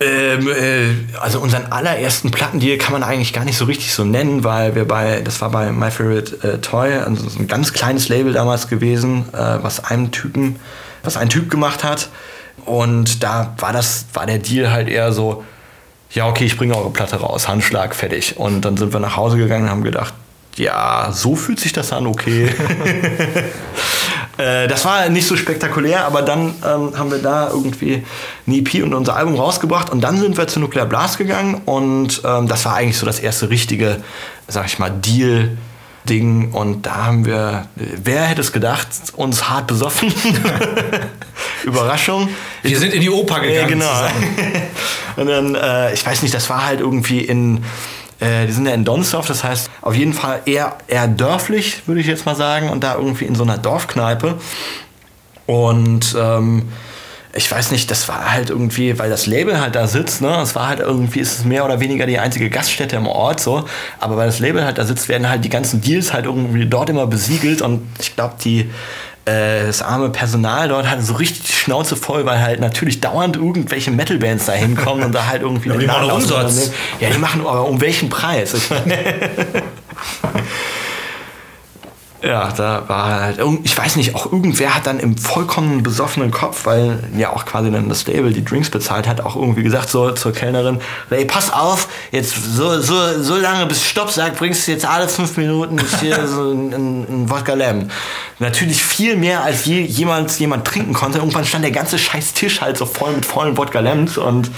[0.00, 4.44] Ähm, äh, also unseren allerersten Plattendeal kann man eigentlich gar nicht so richtig so nennen,
[4.44, 8.08] weil wir bei, das war bei My Favorite äh, Toy, also so ein ganz kleines
[8.08, 10.56] Label damals gewesen, äh, was einem Typen,
[11.02, 12.10] was ein Typ gemacht hat.
[12.64, 15.44] Und da war das, war der Deal halt eher so,
[16.10, 18.36] ja, okay, ich bringe eure Platte raus, Handschlag, fertig.
[18.36, 20.14] Und dann sind wir nach Hause gegangen und haben gedacht,
[20.56, 22.50] ja, so fühlt sich das an, okay.
[24.38, 28.04] Äh, das war nicht so spektakulär, aber dann ähm, haben wir da irgendwie
[28.46, 32.22] eine EP und unser Album rausgebracht und dann sind wir zu Nuclear Blast gegangen und
[32.24, 33.96] ähm, das war eigentlich so das erste richtige,
[34.46, 35.58] sag ich mal, Deal.
[36.08, 40.12] Ding und da haben wir, wer hätte es gedacht, uns hart besoffen.
[41.64, 42.28] Überraschung.
[42.62, 43.80] Wir sind in die Oper gegangen.
[43.80, 44.66] Ja, genau.
[45.16, 47.64] und dann, äh, ich weiß nicht, das war halt irgendwie in,
[48.20, 52.00] äh, die sind ja in Donsdorf, das heißt auf jeden Fall eher, eher dörflich, würde
[52.00, 54.38] ich jetzt mal sagen, und da irgendwie in so einer Dorfkneipe.
[55.46, 56.68] Und ähm,
[57.38, 60.54] ich weiß nicht, das war halt irgendwie, weil das Label halt da sitzt, ne, es
[60.54, 63.64] war halt irgendwie, ist es mehr oder weniger die einzige Gaststätte im Ort, so,
[64.00, 66.90] aber weil das Label halt da sitzt, werden halt die ganzen Deals halt irgendwie dort
[66.90, 68.68] immer besiegelt und ich glaube, die,
[69.24, 73.36] äh, das arme Personal dort hatte so richtig die Schnauze voll, weil halt natürlich dauernd
[73.36, 76.72] irgendwelche Metalbands da hinkommen und da halt irgendwie ja, die machen Umsatz.
[76.98, 78.54] Ja, die machen aber um welchen Preis?
[82.20, 86.66] Ja, da war halt, ich weiß nicht, auch irgendwer hat dann im vollkommen besoffenen Kopf,
[86.66, 90.10] weil ja auch quasi dann das Label die Drinks bezahlt hat, auch irgendwie gesagt so
[90.10, 94.72] zur Kellnerin, ey, pass auf, jetzt so, so, so lange bis Stopp sagt, bringst du
[94.72, 97.92] jetzt alle fünf Minuten hier so ein, ein Wodka Lamb.
[98.40, 101.18] Natürlich viel mehr, als je, jemand, jemand trinken konnte.
[101.18, 104.50] Irgendwann stand der ganze scheiß Tisch halt so voll mit vollen Wodka Lambs und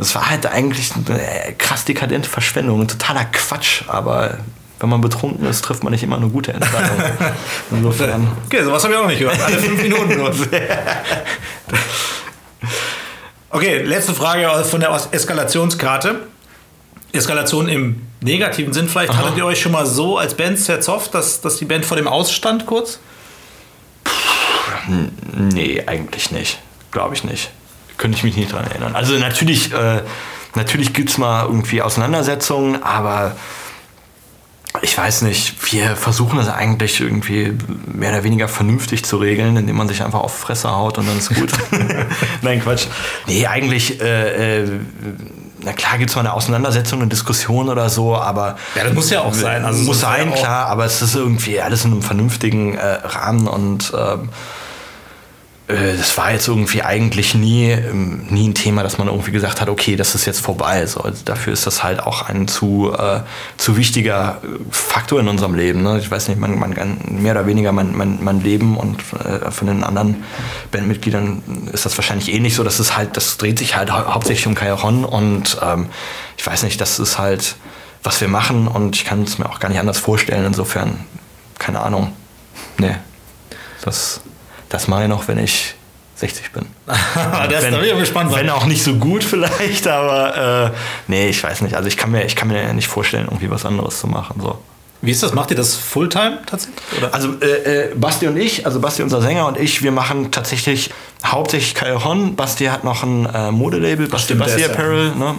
[0.00, 1.20] es war halt eigentlich eine
[1.58, 4.38] krass dekadente Verschwendung, ein totaler Quatsch, aber
[4.80, 6.96] wenn man betrunken ist, trifft man nicht immer eine gute Entscheidung.
[7.70, 8.28] Insofern.
[8.46, 9.40] Okay, sowas habe ich auch noch nicht gehört.
[9.40, 10.32] Alle fünf Minuten nur.
[13.50, 16.20] Okay, letzte Frage von der Eskalationskarte.
[17.12, 19.10] Eskalation im negativen Sinn vielleicht.
[19.10, 19.18] Aha.
[19.24, 22.06] Hattet ihr euch schon mal so als Band zerzofft, dass, dass die Band vor dem
[22.08, 22.98] Ausstand kurz?
[25.34, 26.58] Nee, eigentlich nicht.
[26.90, 27.50] Glaube ich nicht.
[27.96, 28.94] Könnte ich mich nicht daran erinnern.
[28.94, 30.02] Also natürlich, äh,
[30.54, 33.34] natürlich gibt es mal irgendwie Auseinandersetzungen, aber
[34.82, 37.52] ich weiß nicht, wir versuchen das eigentlich irgendwie
[37.86, 41.18] mehr oder weniger vernünftig zu regeln, indem man sich einfach auf Fresse haut und dann
[41.18, 41.50] ist gut.
[42.42, 42.86] Nein, Quatsch.
[43.26, 44.80] Nee, eigentlich, äh, äh,
[45.60, 48.56] na klar gibt es mal eine Auseinandersetzung, eine Diskussion oder so, aber.
[48.76, 49.64] Ja, das muss ja auch sein.
[49.64, 53.48] Also muss sein, ja klar, aber es ist irgendwie alles in einem vernünftigen äh, Rahmen
[53.48, 53.92] und.
[53.96, 54.28] Ähm, äh,
[55.68, 59.68] das war jetzt irgendwie eigentlich nie, ähm, nie ein Thema, dass man irgendwie gesagt hat,
[59.68, 60.86] okay, das ist jetzt vorbei.
[60.86, 63.20] So, also dafür ist das halt auch ein zu, äh,
[63.58, 65.82] zu wichtiger Faktor in unserem Leben.
[65.82, 65.98] Ne?
[65.98, 66.74] Ich weiß nicht, man, man
[67.10, 70.24] mehr oder weniger mein, mein, mein Leben und äh, von den anderen
[70.70, 72.64] Bandmitgliedern ist das wahrscheinlich ähnlich so.
[72.64, 75.90] Das ist halt, das dreht sich halt hau hauptsächlich um Cajon und ähm,
[76.38, 77.56] ich weiß nicht, das ist halt,
[78.02, 80.46] was wir machen und ich kann es mir auch gar nicht anders vorstellen.
[80.46, 81.00] Insofern,
[81.58, 82.12] keine Ahnung.
[82.78, 82.96] Nee.
[83.84, 84.22] Das
[84.68, 85.74] das mache ich noch, wenn ich
[86.16, 86.66] 60 bin.
[86.86, 88.34] das wenn, da bin ich gespannt.
[88.34, 90.76] Wenn auch nicht so gut vielleicht, aber äh,
[91.06, 91.74] nee, ich weiß nicht.
[91.74, 94.40] Also ich kann mir, ich kann mir nicht vorstellen, irgendwie was anderes zu machen.
[94.40, 94.58] So.
[95.00, 95.32] Wie ist das?
[95.32, 96.82] Macht ihr das Fulltime tatsächlich?
[96.98, 97.14] Oder?
[97.14, 100.90] Also äh, äh, Basti und ich, also Basti unser Sänger und ich, wir machen tatsächlich
[101.24, 102.34] hauptsächlich Callejon.
[102.34, 105.14] Basti hat noch ein äh, Modelabel, Basti, Basti Apparel.
[105.14, 105.36] Ne?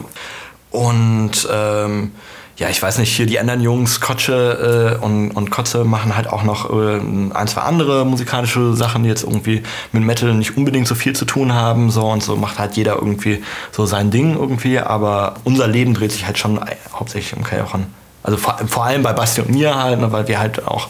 [0.72, 2.12] Und ähm,
[2.60, 6.28] ja, ich weiß nicht, hier die anderen Jungs, Kotsche äh, und, und Kotze machen halt
[6.28, 10.86] auch noch äh, ein, zwei andere musikalische Sachen, die jetzt irgendwie mit Metal nicht unbedingt
[10.86, 11.90] so viel zu tun haben.
[11.90, 13.42] So und so macht halt jeder irgendwie
[13.72, 16.60] so sein Ding irgendwie, aber unser Leben dreht sich halt schon
[16.94, 17.88] hauptsächlich um Kajochen.
[18.24, 20.90] Also vor, vor, allem bei Basti und mir halt, ne, weil wir halt auch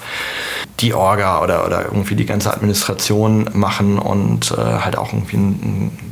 [0.79, 5.49] die Orga oder, oder irgendwie die ganze Administration machen und äh, halt auch irgendwie ein,
[5.51, 6.09] ein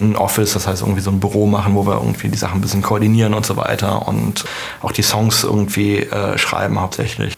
[0.00, 2.60] ein Office, das heißt irgendwie so ein Büro machen, wo wir irgendwie die Sachen ein
[2.60, 4.44] bisschen koordinieren und so weiter und
[4.82, 7.34] auch die Songs irgendwie äh, schreiben hauptsächlich.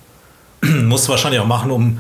[0.63, 1.99] Musst du wahrscheinlich auch machen, um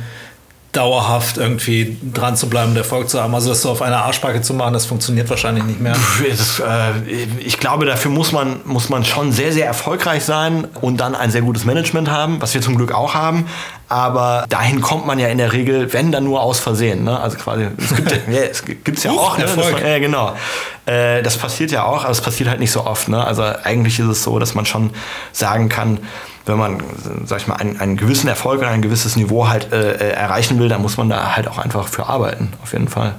[0.77, 3.35] dauerhaft irgendwie dran zu bleiben, Erfolg zu haben.
[3.35, 5.97] Also das so auf einer Arschbacke zu machen, das funktioniert wahrscheinlich nicht mehr.
[6.29, 6.93] Das, äh,
[7.39, 11.31] ich glaube, dafür muss man, muss man schon sehr, sehr erfolgreich sein und dann ein
[11.31, 13.47] sehr gutes Management haben, was wir zum Glück auch haben.
[13.89, 17.05] Aber dahin kommt man ja in der Regel, wenn dann nur aus Versehen.
[17.05, 17.19] Ne?
[17.19, 19.39] Also quasi, es gibt ja, es gibt's ja auch.
[19.39, 19.45] Ne?
[19.45, 19.81] Erfolg.
[19.81, 20.37] ja, genau.
[20.85, 23.09] Äh, das passiert ja auch, aber es passiert halt nicht so oft.
[23.09, 23.25] Ne?
[23.25, 24.91] Also eigentlich ist es so, dass man schon
[25.33, 26.01] sagen kann,
[26.46, 26.82] wenn man,
[27.24, 30.59] sag ich mal, einen, einen gewissen Erfolg und ein gewisses Niveau halt äh, äh, erreichen
[30.59, 33.16] will, dann muss man da halt auch einfach für arbeiten, auf jeden Fall.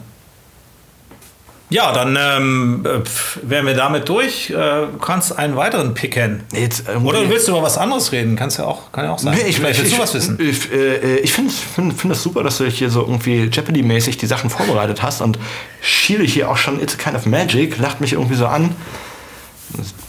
[1.69, 3.01] Ja, dann ähm, äh,
[3.41, 4.49] wären wir damit durch.
[4.49, 6.43] Äh, du kannst einen weiteren picken.
[6.53, 8.37] Jetzt, ähm, Oder willst du über was anderes reden?
[8.37, 9.35] Kannst ja auch, kann ja auch sein.
[9.35, 10.39] Nee, ich, Vielleicht willst ich, du was wissen.
[10.39, 14.27] Ich, äh, ich finde find, find das super, dass du hier so irgendwie Jeopardy-mäßig die
[14.27, 15.37] Sachen vorbereitet hast und
[15.81, 18.73] schiele hier auch schon It's a Kind of Magic, lacht mich irgendwie so an.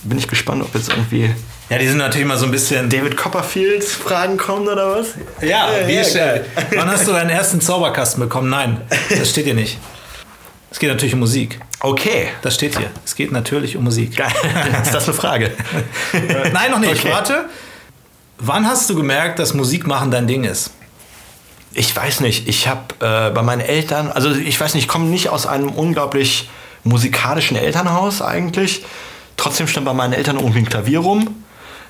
[0.05, 1.35] Bin ich gespannt, ob jetzt irgendwie
[1.71, 2.89] ja, die sind natürlich immer so ein bisschen.
[2.89, 5.09] David Copperfields Fragen kommen oder was?
[5.43, 6.47] Ja, ja wie ja, schnell.
[6.75, 8.49] Wann hast du deinen ersten Zauberkasten bekommen?
[8.49, 9.79] Nein, das steht hier nicht.
[10.71, 11.61] Es geht natürlich um Musik.
[11.81, 12.29] Okay.
[12.43, 12.91] Das steht hier.
[13.05, 14.17] Es geht natürlich um Musik.
[14.17, 14.33] Geil.
[14.83, 15.53] Ist das eine Frage?
[16.53, 17.05] Nein, noch nicht.
[17.05, 17.13] Okay.
[17.13, 17.45] Warte.
[18.39, 20.71] Wann hast du gemerkt, dass Musik machen dein Ding ist?
[21.73, 22.49] Ich weiß nicht.
[22.49, 25.71] Ich habe äh, bei meinen Eltern, also ich weiß nicht, ich komme nicht aus einem
[25.71, 26.49] unglaublich
[26.85, 28.85] musikalischen Elternhaus eigentlich.
[29.37, 31.45] Trotzdem stand bei meinen Eltern irgendwie ein Klavier rum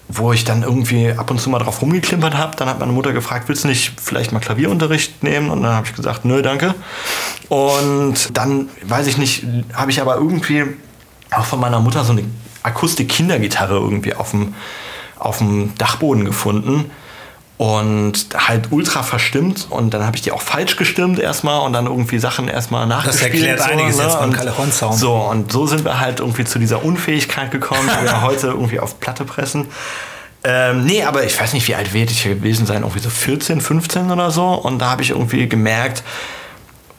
[0.08, 2.56] wo ich dann irgendwie ab und zu mal drauf rumgeklimpert habe.
[2.56, 5.50] Dann hat meine Mutter gefragt, willst du nicht vielleicht mal Klavierunterricht nehmen?
[5.50, 6.74] Und dann habe ich gesagt, nö, danke.
[7.48, 9.44] Und dann, weiß ich nicht,
[9.74, 10.64] habe ich aber irgendwie
[11.30, 12.24] auch von meiner Mutter so eine
[12.62, 14.54] Akustik-Kindergitarre irgendwie auf dem,
[15.18, 16.90] auf dem Dachboden gefunden
[17.58, 21.86] und halt ultra verstimmt und dann habe ich die auch falsch gestimmt erstmal und dann
[21.86, 23.34] irgendwie Sachen erstmal nachgespielt.
[23.34, 24.04] Das erklärt so, einiges ne?
[24.04, 24.18] jetzt
[24.56, 24.94] beim Sound.
[24.94, 28.78] So und so sind wir halt irgendwie zu dieser Unfähigkeit gekommen, die wir heute irgendwie
[28.78, 29.66] auf Platte pressen.
[30.44, 33.60] Ähm, nee, aber ich weiß nicht, wie alt werde ich gewesen sein, irgendwie so 14,
[33.60, 36.04] 15 oder so und da habe ich irgendwie gemerkt,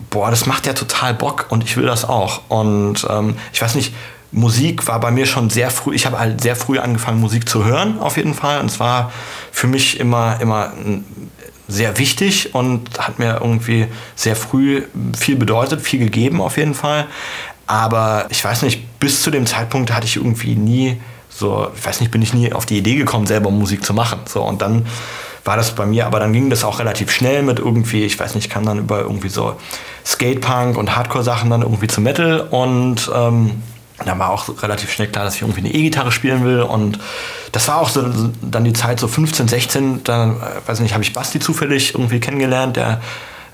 [0.10, 3.76] boah, das macht ja total Bock und ich will das auch und ähm, ich weiß
[3.76, 3.94] nicht,
[4.32, 7.66] Musik war bei mir schon sehr früh, ich habe halt sehr früh angefangen, Musik zu
[7.66, 8.60] hören, auf jeden Fall.
[8.60, 9.12] Und es war
[9.52, 10.74] für mich immer, immer
[11.68, 14.84] sehr wichtig und hat mir irgendwie sehr früh
[15.18, 17.08] viel bedeutet, viel gegeben, auf jeden Fall.
[17.68, 22.02] Aber ich weiß nicht, bis zu dem Zeitpunkt hatte ich irgendwie nie so, ich weiß
[22.02, 24.20] nicht, bin ich nie auf die Idee gekommen, selber Musik zu machen.
[24.26, 24.86] So, und dann
[25.46, 28.36] war das bei mir, aber dann ging das auch relativ schnell mit irgendwie, ich weiß
[28.36, 29.56] nicht, kam dann über irgendwie so
[30.06, 33.64] Skatepunk und Hardcore-Sachen dann irgendwie zu Metal und ähm,
[34.06, 36.62] da war auch relativ schnell klar, dass ich irgendwie eine E-Gitarre spielen will.
[36.62, 37.00] Und
[37.52, 38.04] das war auch so
[38.42, 42.20] dann die Zeit, so 15, 16, da, äh, weiß nicht, habe ich Basti zufällig irgendwie
[42.20, 43.02] kennengelernt, der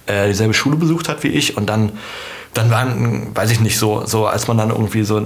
[0.05, 1.57] äh, dieselbe Schule besucht hat wie ich.
[1.57, 1.93] Und dann,
[2.53, 5.25] dann waren, weiß ich nicht, so, so als man dann irgendwie so,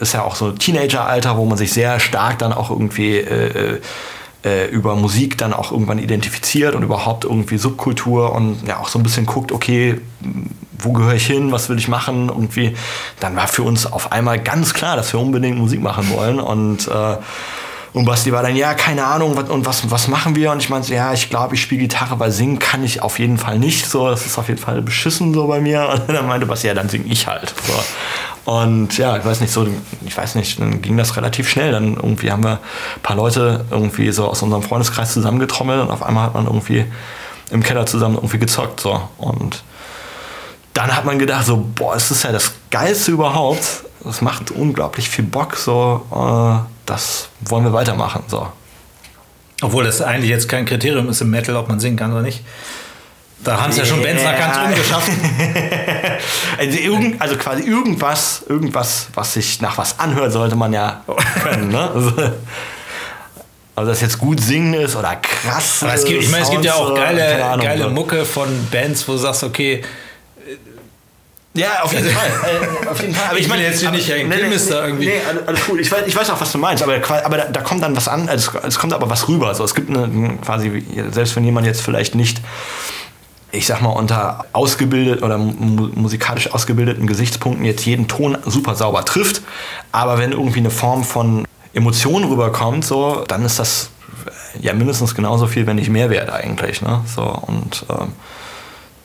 [0.00, 3.80] ist ja auch so Teenager-Alter, wo man sich sehr stark dann auch irgendwie äh,
[4.44, 8.98] äh über Musik dann auch irgendwann identifiziert und überhaupt irgendwie Subkultur und ja auch so
[8.98, 10.00] ein bisschen guckt, okay,
[10.78, 12.76] wo gehöre ich hin, was will ich machen, irgendwie,
[13.20, 16.88] dann war für uns auf einmal ganz klar, dass wir unbedingt Musik machen wollen und
[16.88, 17.16] äh,
[17.94, 20.52] und Basti war dann, ja, keine Ahnung, was, und was, was machen wir?
[20.52, 23.38] Und ich meinte, ja, ich glaube, ich spiele Gitarre, weil singen kann ich auf jeden
[23.38, 23.86] Fall nicht.
[23.86, 25.88] So, das ist auf jeden Fall beschissen so bei mir.
[26.08, 27.54] Und dann meinte Basti, ja, dann singe ich halt.
[27.66, 27.72] So.
[28.48, 29.68] Und ja, ich weiß nicht, so,
[30.06, 31.70] ich weiß nicht, dann ging das relativ schnell.
[31.70, 36.02] Dann irgendwie haben wir ein paar Leute irgendwie so aus unserem Freundeskreis zusammengetrommelt und auf
[36.02, 36.86] einmal hat man irgendwie
[37.50, 38.80] im Keller zusammen irgendwie gezockt.
[38.80, 39.02] So.
[39.18, 39.62] Und
[40.72, 43.84] dann hat man gedacht, so, boah, es ist ja das Geilste überhaupt.
[44.02, 48.46] Das macht unglaublich viel Bock, so, äh, das wollen wir weitermachen, so.
[49.60, 52.42] Obwohl das eigentlich jetzt kein Kriterium ist im Metal, ob man singen kann oder nicht.
[53.48, 55.10] Da haben es ja schon Bands nach ganz oben geschafft.
[56.58, 61.02] also, irgend, also quasi irgendwas, irgendwas, was sich nach was anhört, sollte man ja
[61.42, 61.68] können.
[61.68, 61.90] Ne?
[61.90, 62.12] Also,
[63.74, 65.82] also das jetzt gut singen ist oder krass.
[65.82, 69.08] Aber es gibt, ich meine, es gibt ja auch geile, Ahnung, geile Mucke von Bands,
[69.08, 69.82] wo du sagst, okay,
[71.54, 72.28] ja, auf jeden Fall.
[72.28, 73.26] Äh, auf jeden Fall.
[73.30, 75.06] Aber ich, meine jetzt hier nicht ein nee, nee, irgendwie.
[75.06, 75.80] Nee, alles cool.
[75.80, 78.08] Ich weiß, ich weiß auch, was du meinst, aber, aber da, da kommt dann was
[78.08, 79.48] an, also es kommt aber was rüber.
[79.48, 82.40] Also es gibt eine, quasi, selbst wenn jemand jetzt vielleicht nicht
[83.50, 89.42] ich sag mal, unter ausgebildet oder musikalisch ausgebildeten Gesichtspunkten jetzt jeden Ton super sauber trifft.
[89.90, 93.90] Aber wenn irgendwie eine Form von Emotion rüberkommt, so, dann ist das
[94.60, 96.82] ja mindestens genauso viel, wenn nicht mehr wert eigentlich.
[96.82, 97.00] Ne?
[97.06, 98.12] So, und ähm,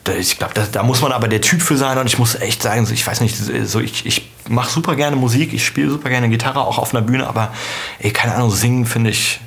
[0.08, 2.84] ich glaube, da, muss man aber der Typ für sein und ich muss echt sagen,
[2.86, 6.28] so, ich weiß nicht, so ich, ich mache super gerne Musik, ich spiele super gerne
[6.28, 7.52] Gitarre, auch auf einer Bühne, aber
[7.98, 9.40] ey, keine Ahnung, singen finde ich,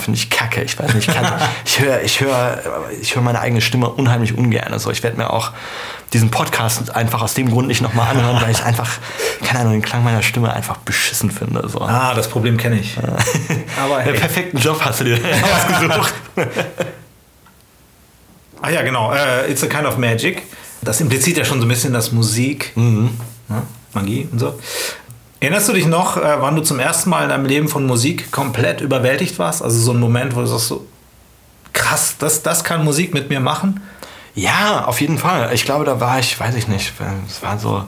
[0.00, 0.62] finde ich kacke.
[0.62, 1.10] Ich weiß nicht,
[1.64, 2.62] ich, höre ich hör,
[3.00, 4.72] ich hör meine eigene Stimme unheimlich ungern.
[4.72, 5.52] Also ich werde mir auch
[6.12, 8.88] diesen Podcast einfach aus dem Grund nicht nochmal anhören, weil ich einfach,
[9.44, 11.68] keine Ahnung, den Klang meiner Stimme einfach beschissen finde.
[11.68, 11.80] So.
[11.82, 12.96] Ah, das Problem kenne ich.
[13.82, 14.12] aber hey.
[14.12, 15.18] Den perfekten Job hast du dir
[15.68, 16.14] ausgesucht.
[18.60, 19.10] Ah ja, genau.
[19.10, 20.42] Uh, It's a kind of magic.
[20.82, 23.10] Das impliziert ja schon so ein bisschen das Musik, mhm.
[23.48, 23.62] ne?
[23.94, 24.58] Magie und so.
[25.40, 28.32] Erinnerst du dich noch, äh, wann du zum ersten Mal in deinem Leben von Musik
[28.32, 29.62] komplett überwältigt warst?
[29.62, 30.86] Also so ein Moment, wo du sagst so,
[31.72, 33.80] krass, das, das kann Musik mit mir machen?
[34.34, 35.50] Ja, auf jeden Fall.
[35.52, 36.92] Ich glaube, da war ich, weiß ich nicht,
[37.28, 37.84] es war so,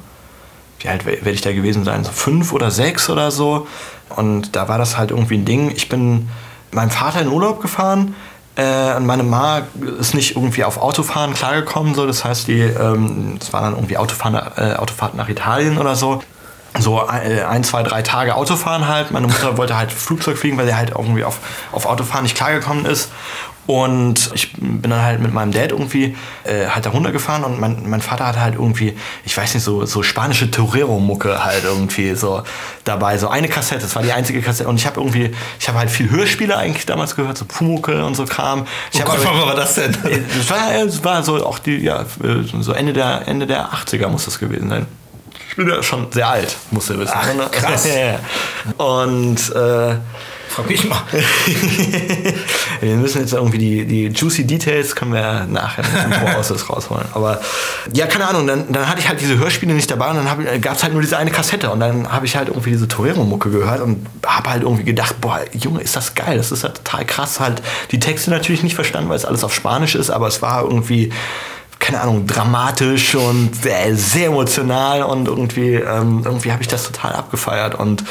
[0.81, 2.05] wie alt werde ich da gewesen sein?
[2.05, 3.67] So fünf oder sechs oder so.
[4.11, 5.71] Und da war das halt irgendwie ein Ding.
[5.75, 6.29] Ich bin
[6.73, 8.15] meinem Vater in Urlaub gefahren
[8.61, 9.63] äh, meine Ma
[9.99, 12.07] ist nicht irgendwie auf Autofahren klargekommen, so.
[12.07, 16.23] Das heißt, die, ähm, das war dann irgendwie Autofahren, äh, Autofahrt nach Italien oder so.
[16.79, 19.11] So äh, ein, zwei, drei Tage Autofahren halt.
[19.11, 21.39] Meine Mutter wollte halt Flugzeug fliegen, weil sie halt irgendwie auf,
[21.73, 23.11] auf Autofahren nicht klargekommen ist.
[23.67, 27.89] Und ich bin dann halt mit meinem Dad irgendwie äh, halt da runtergefahren und mein,
[27.89, 32.43] mein Vater hat halt irgendwie, ich weiß nicht, so, so spanische Torero-Mucke halt irgendwie so
[32.83, 33.17] dabei.
[33.17, 34.69] So eine Kassette, das war die einzige Kassette.
[34.69, 35.31] Und ich habe irgendwie,
[35.61, 38.67] ich habe halt viel Hörspiele eigentlich damals gehört, so Pumucke und so Kram.
[38.93, 39.97] Ich oh Gott, wann war das denn?
[40.37, 42.05] Das war, das war so auch die, ja,
[42.61, 44.87] so Ende der, Ende der 80er muss das gewesen sein.
[45.61, 47.13] Bin ja schon sehr alt, musst du wissen.
[47.15, 47.47] Ach, ne?
[47.53, 47.87] krass.
[48.79, 49.95] und äh,
[50.49, 51.03] Frag mich mal.
[52.81, 57.05] wir müssen jetzt irgendwie die, die juicy Details können wir nachher Voraus rausholen.
[57.13, 57.43] Aber
[57.93, 60.77] ja, keine Ahnung, dann, dann hatte ich halt diese Hörspiele nicht dabei und dann gab
[60.77, 63.83] es halt nur diese eine Kassette und dann habe ich halt irgendwie diese Torero-Mucke gehört
[63.83, 67.39] und habe halt irgendwie gedacht, boah, Junge, ist das geil, das ist halt total krass.
[67.39, 70.63] Halt die Texte natürlich nicht verstanden, weil es alles auf Spanisch ist, aber es war
[70.63, 71.13] irgendwie
[71.81, 77.15] keine Ahnung, dramatisch und sehr, sehr emotional und irgendwie, ähm, irgendwie habe ich das total
[77.15, 78.05] abgefeiert und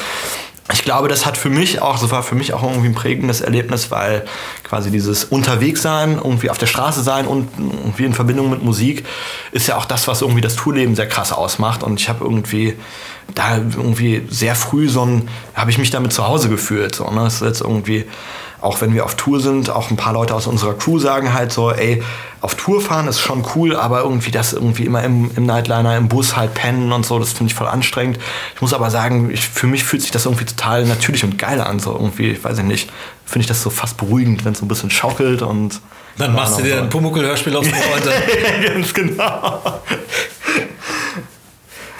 [0.72, 3.40] ich glaube, das hat für mich auch, das war für mich auch irgendwie ein prägendes
[3.40, 4.24] Erlebnis, weil
[4.62, 9.04] quasi dieses Unterwegssein, irgendwie auf der Straße sein und irgendwie in Verbindung mit Musik
[9.52, 11.82] ist ja auch das, was irgendwie das Tourleben sehr krass ausmacht.
[11.82, 12.76] Und ich habe irgendwie
[13.34, 16.94] da irgendwie sehr früh so ein, habe ich mich damit zu Hause gefühlt.
[16.94, 17.24] So, ne?
[17.24, 18.04] Das ist jetzt irgendwie
[18.60, 21.52] auch wenn wir auf Tour sind, auch ein paar Leute aus unserer Crew sagen halt
[21.52, 22.02] so, ey,
[22.40, 26.08] auf Tour fahren ist schon cool, aber irgendwie das irgendwie immer im, im Nightliner, im
[26.08, 28.18] Bus halt pennen und so, das finde ich voll anstrengend.
[28.54, 31.60] Ich muss aber sagen, ich, für mich fühlt sich das irgendwie total natürlich und geil
[31.60, 32.90] an, so irgendwie, weiß ich nicht,
[33.24, 35.80] finde ich das so fast beruhigend, wenn es so ein bisschen schaukelt und...
[36.18, 38.64] Dann machst du dir ein Pumuckl-Hörspiel aufs Ohr.
[38.74, 39.62] Ganz genau.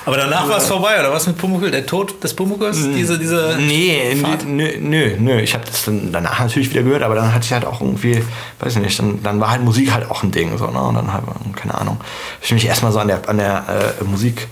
[0.07, 1.71] Aber danach war es vorbei, oder was mit Pumuckl?
[1.71, 2.79] Der Tod des Pumuckls?
[2.95, 4.15] Diese, diese nee,
[4.47, 5.41] nö, nö, nö.
[5.41, 8.23] Ich habe das dann danach natürlich wieder gehört, aber dann hatte ich halt auch irgendwie,
[8.61, 10.57] weiß ich nicht, dann, dann war halt Musik halt auch ein Ding.
[10.57, 10.81] So, ne?
[10.81, 11.25] Und dann halt,
[11.57, 11.99] keine Ahnung,
[12.41, 14.49] ich mich erstmal so an der, an der äh, Musik.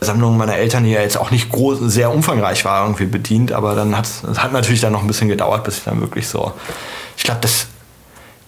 [0.00, 3.76] Sammlung meiner Eltern, die ja jetzt auch nicht groß, sehr umfangreich war, irgendwie bedient, aber
[3.76, 6.52] dann hat es hat natürlich dann noch ein bisschen gedauert, bis ich dann wirklich so.
[7.16, 7.68] Ich glaube, das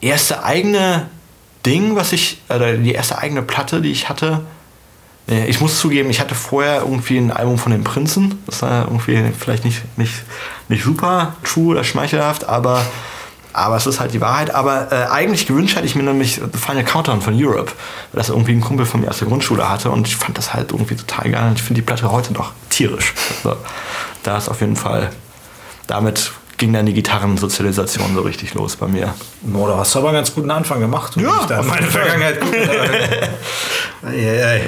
[0.01, 1.07] erste eigene
[1.65, 4.43] Ding, was ich, oder die erste eigene Platte, die ich hatte,
[5.27, 8.43] ich muss zugeben, ich hatte vorher irgendwie ein Album von den Prinzen.
[8.47, 10.13] Das war irgendwie vielleicht nicht, nicht,
[10.69, 12.85] nicht super true oder schmeichelhaft, aber,
[13.55, 14.55] aber es ist halt die Wahrheit.
[14.55, 17.73] Aber äh, eigentlich gewünscht hätte ich mir nämlich The Final Countdown von Europe,
[18.13, 20.53] weil das irgendwie ein Kumpel von mir aus der Grundschule hatte und ich fand das
[20.53, 23.15] halt irgendwie total geil und ich finde die Platte heute noch tierisch.
[23.37, 23.57] Also,
[24.25, 25.11] da ist auf jeden Fall
[25.87, 29.15] damit ging dann die Gitarrensozialisation so richtig los bei mir.
[29.55, 31.17] Oh, da hast du aber einen ganz guten Anfang gemacht.
[31.17, 32.55] Ja, da meine Vergangenheit gut.
[34.07, 34.61] Äh,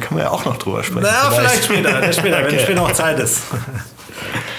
[0.00, 1.06] können wir ja auch noch drüber sprechen.
[1.10, 2.52] Na, vielleicht, vielleicht später, später okay.
[2.52, 3.40] wenn später noch Zeit ist.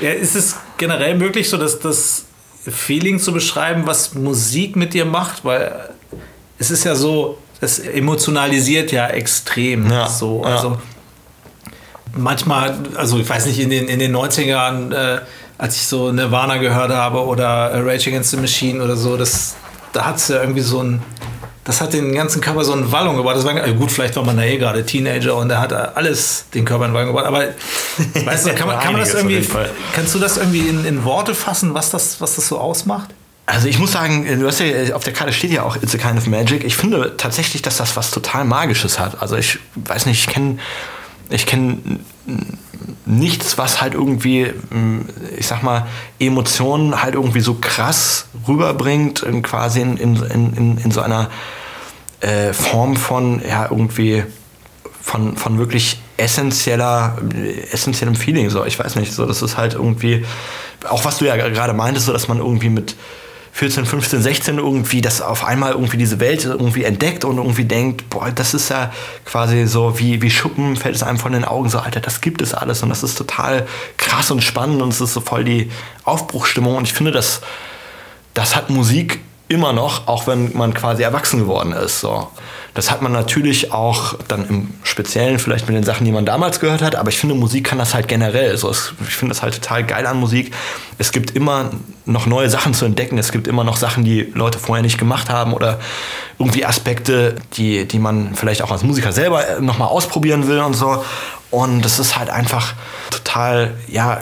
[0.01, 2.25] ja, ist es generell möglich, so dass das
[2.65, 5.45] Feeling zu beschreiben, was Musik mit dir macht?
[5.45, 5.91] Weil
[6.57, 9.89] es ist ja so, es emotionalisiert ja extrem.
[9.91, 10.41] Ja, so.
[10.43, 10.55] ja.
[10.55, 10.77] Also
[12.17, 15.21] manchmal, also ich weiß nicht, in den, in den 90ern, äh,
[15.57, 19.55] als ich so Nirvana gehört habe oder äh, Rage Against the Machine oder so, das,
[19.93, 21.01] da hat es ja irgendwie so ein,
[21.63, 23.37] das hat den ganzen Körper so in Wallung gebracht.
[23.37, 26.45] Das war, also gut, vielleicht war man da eh gerade Teenager und der hat alles
[26.53, 27.25] den Körper in Wallung gebracht.
[27.25, 27.43] Aber
[28.25, 29.45] weißt du, kann man, kann man das irgendwie,
[29.93, 33.09] kannst du das irgendwie in, in Worte fassen, was das, was das so ausmacht?
[33.49, 35.97] Also ich muss sagen, du hast ja, auf der Karte steht ja auch It's a
[35.97, 36.65] Kind of Magic.
[36.65, 39.21] Ich finde tatsächlich, dass das was total Magisches hat.
[39.21, 40.57] Also ich weiß nicht, ich kenne
[41.29, 41.99] ich kenn
[43.05, 44.51] nichts, was halt irgendwie,
[45.37, 45.87] ich sag mal,
[46.19, 51.29] Emotionen halt irgendwie so krass rüberbringt, in quasi in, in, in, in so einer
[52.21, 54.23] äh, Form von, ja, irgendwie
[55.01, 57.17] von, von wirklich essentieller,
[57.71, 58.49] essentiellem Feeling.
[58.49, 60.25] So, ich weiß nicht, so, das ist halt irgendwie,
[60.89, 62.95] auch was du ja gerade meintest, so, dass man irgendwie mit
[63.57, 68.07] 14, 15, 16 irgendwie das auf einmal irgendwie diese Welt irgendwie entdeckt und irgendwie denkt,
[68.07, 68.91] boah, das ist ja
[69.25, 72.43] quasi so wie, wie Schuppen, fällt es einem von den Augen so, Alter, das gibt
[72.43, 73.65] es alles und das ist total
[73.97, 75.71] krass und spannend und es ist so voll die
[76.03, 77.41] Aufbruchstimmung und ich finde, das,
[78.35, 82.01] das hat Musik immer noch, auch wenn man quasi erwachsen geworden ist.
[82.01, 82.27] So.
[82.77, 86.59] Das hat man natürlich auch dann im Speziellen vielleicht mit den Sachen, die man damals
[86.59, 88.55] gehört hat, aber ich finde, Musik kann das halt generell.
[88.55, 90.53] So, es, ich finde das halt total geil an Musik.
[90.99, 91.71] Es gibt immer
[92.05, 93.17] noch neue Sachen zu entdecken.
[93.17, 95.79] Es gibt immer noch Sachen, die Leute vorher nicht gemacht haben oder
[96.37, 101.03] irgendwie Aspekte, die, die man vielleicht auch als Musiker selber nochmal ausprobieren will und so.
[101.49, 102.75] Und das ist halt einfach
[103.27, 104.21] total, ja,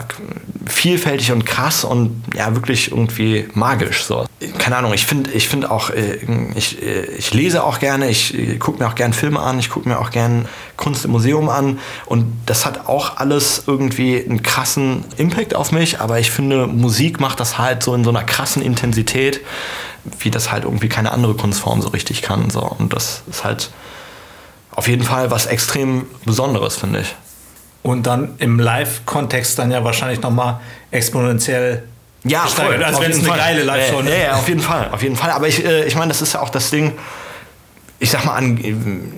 [0.66, 4.02] vielfältig und krass und ja, wirklich irgendwie magisch.
[4.02, 4.26] So.
[4.58, 6.18] Keine Ahnung, ich finde ich find auch, äh,
[6.56, 9.88] ich, äh, ich lese auch gerne, ich gucke mir auch gerne Filme an, ich gucke
[9.88, 10.46] mir auch gerne
[10.76, 16.00] Kunst im Museum an und das hat auch alles irgendwie einen krassen Impact auf mich,
[16.00, 19.40] aber ich finde, Musik macht das halt so in so einer krassen Intensität,
[20.18, 22.50] wie das halt irgendwie keine andere Kunstform so richtig kann.
[22.50, 22.60] So.
[22.60, 23.70] Und das ist halt
[24.72, 27.14] auf jeden Fall was extrem Besonderes, finde ich.
[27.86, 30.58] Und dann im Live-Kontext dann ja wahrscheinlich nochmal
[30.90, 31.84] exponentiell
[32.24, 33.48] ja, gesteigert, voll, als auf wenn es jeden eine Fall.
[33.48, 35.30] geile Live-Show ja, ja, ja, auf jeden Fall, auf jeden Fall.
[35.30, 36.94] Aber ich, äh, ich meine, das ist ja auch das Ding,
[38.00, 38.72] ich sag mal an äh,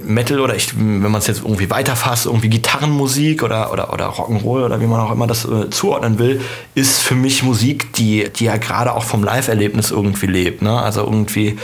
[0.04, 4.66] Metal oder ich, wenn man es jetzt irgendwie weiterfasst, irgendwie Gitarrenmusik oder, oder, oder Rock'n'Roll
[4.66, 6.42] oder wie man auch immer das äh, zuordnen will,
[6.74, 10.60] ist für mich Musik, die, die ja gerade auch vom Live-Erlebnis irgendwie lebt.
[10.60, 10.78] Ne?
[10.78, 11.58] Also irgendwie,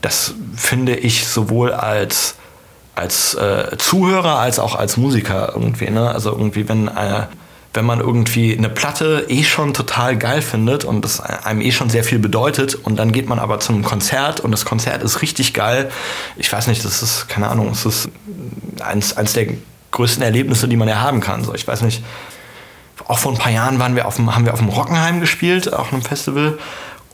[0.00, 2.36] das finde ich sowohl als
[2.96, 5.90] als äh, Zuhörer als auch als Musiker irgendwie.
[5.90, 6.10] Ne?
[6.10, 7.26] Also irgendwie, wenn, äh,
[7.74, 11.90] wenn man irgendwie eine Platte eh schon total geil findet und das einem eh schon
[11.90, 15.20] sehr viel bedeutet und dann geht man aber zu einem Konzert und das Konzert ist
[15.20, 15.90] richtig geil.
[16.36, 18.08] Ich weiß nicht, das ist, keine Ahnung, es ist
[18.80, 19.48] eins, eins der
[19.90, 21.44] größten Erlebnisse, die man ja haben kann.
[21.44, 22.02] So, ich weiß nicht,
[23.06, 25.72] auch vor ein paar Jahren waren wir auf dem, haben wir auf dem Rockenheim gespielt,
[25.72, 26.58] auch einem Festival.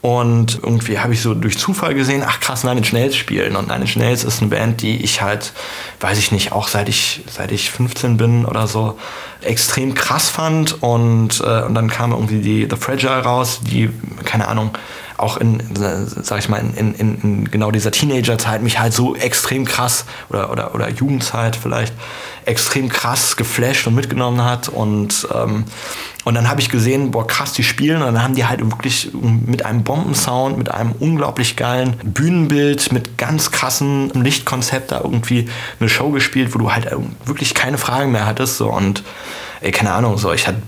[0.02, 3.54] Und irgendwie habe ich so durch Zufall gesehen, ach krass, Nine Inch Nails spielen.
[3.54, 5.52] Und Nine Inch Nails ist eine Band, die ich halt,
[6.00, 8.98] weiß ich nicht, auch seit ich, seit ich 15 bin oder so,
[9.42, 10.82] extrem krass fand.
[10.82, 13.90] Und, äh, und dann kam irgendwie die The Fragile raus, die,
[14.24, 14.76] keine Ahnung,
[15.18, 19.64] auch in, sag ich mal, in, in, in genau dieser Teenagerzeit mich halt so extrem
[19.64, 21.94] krass oder, oder, oder Jugendzeit vielleicht
[22.44, 24.68] extrem krass geflasht und mitgenommen hat.
[24.68, 25.64] Und, ähm,
[26.24, 28.02] und dann habe ich gesehen, boah, krass, die spielen.
[28.02, 33.18] Und dann haben die halt wirklich mit einem Bombensound, mit einem unglaublich geilen Bühnenbild, mit
[33.18, 35.48] ganz krassen Lichtkonzept da irgendwie
[35.80, 36.88] eine Show gespielt, wo du halt
[37.24, 38.58] wirklich keine Fragen mehr hattest.
[38.58, 38.70] So.
[38.70, 39.02] Und
[39.60, 40.62] ey, keine Ahnung, so ich hatte.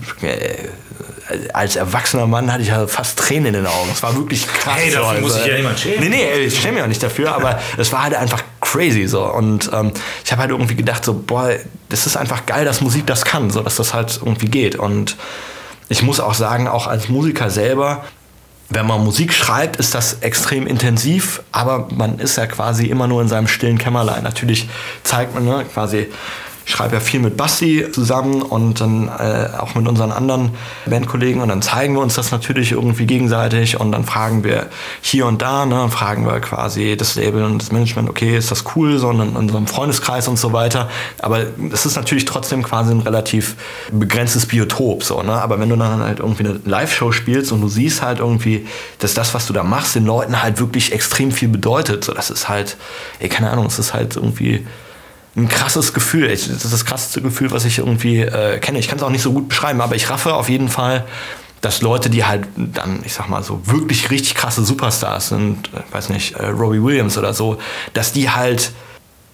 [1.52, 3.88] Als erwachsener Mann hatte ich ja fast Tränen in den Augen.
[3.92, 4.74] Es war wirklich krass.
[4.76, 5.20] Hey, dafür so.
[5.22, 6.00] muss sich ja niemand schämen.
[6.00, 9.24] Nee, nee, ich schäme mich auch nicht dafür, aber es war halt einfach crazy so.
[9.24, 9.92] Und ähm,
[10.24, 11.50] ich habe halt irgendwie gedacht, so, boah,
[11.88, 14.76] das ist einfach geil, dass Musik das kann, so dass das halt irgendwie geht.
[14.76, 15.16] Und
[15.88, 18.04] ich muss auch sagen, auch als Musiker selber,
[18.70, 23.22] wenn man Musik schreibt, ist das extrem intensiv, aber man ist ja quasi immer nur
[23.22, 24.22] in seinem stillen Kämmerlein.
[24.22, 24.68] Natürlich
[25.02, 26.08] zeigt man ne, quasi
[26.66, 30.52] ich schreibe ja viel mit Basti zusammen und dann äh, auch mit unseren anderen
[30.86, 34.66] Bandkollegen und dann zeigen wir uns das natürlich irgendwie gegenseitig und dann fragen wir
[35.02, 38.64] hier und da, ne, fragen wir quasi das Label und das Management, okay, ist das
[38.74, 40.88] cool, so in unserem Freundeskreis und so weiter.
[41.20, 41.40] Aber
[41.72, 43.56] es ist natürlich trotzdem quasi ein relativ
[43.92, 45.32] begrenztes Biotop, so, ne?
[45.32, 48.66] Aber wenn du dann halt irgendwie eine Live-Show spielst und du siehst halt irgendwie,
[49.00, 52.30] dass das, was du da machst, den Leuten halt wirklich extrem viel bedeutet, so, das
[52.30, 52.76] ist halt,
[53.18, 54.66] ey, keine Ahnung, es ist halt irgendwie
[55.36, 56.30] ein krasses Gefühl.
[56.30, 58.78] Ich, das ist das krasseste Gefühl, was ich irgendwie äh, kenne.
[58.78, 61.04] Ich kann es auch nicht so gut beschreiben, aber ich raffe auf jeden Fall,
[61.60, 65.92] dass Leute, die halt dann, ich sag mal so, wirklich richtig krasse Superstars sind, äh,
[65.92, 67.58] weiß nicht, äh, Robbie Williams oder so,
[67.94, 68.72] dass die halt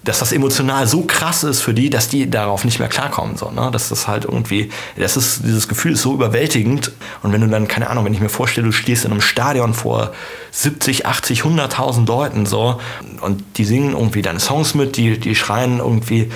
[0.03, 3.37] dass das emotional so krass ist für die, dass die darauf nicht mehr klarkommen.
[3.37, 3.69] So, ne?
[3.71, 6.91] Dass das halt irgendwie, das ist, dieses Gefühl ist so überwältigend.
[7.21, 9.73] Und wenn du dann, keine Ahnung, wenn ich mir vorstelle, du stehst in einem Stadion
[9.73, 10.11] vor
[10.51, 12.79] 70, 80, 100.000 Leuten so
[13.21, 16.31] und die singen irgendwie deine Songs mit, die, die schreien irgendwie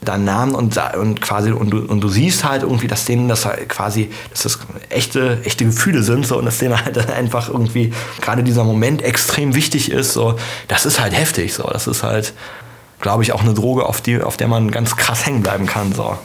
[0.00, 3.44] deinen Namen und, und quasi und du, und du siehst halt irgendwie, dass denen das
[3.44, 4.58] halt quasi, dass das
[4.90, 9.56] echte, echte Gefühle sind so und dass denen halt einfach irgendwie gerade dieser Moment extrem
[9.56, 10.12] wichtig ist.
[10.12, 10.36] So,
[10.68, 11.52] das ist halt heftig.
[11.52, 12.32] So, das ist halt
[13.00, 15.92] glaube ich, auch eine Droge, auf, die, auf der man ganz krass hängen bleiben kann.
[15.92, 16.18] So.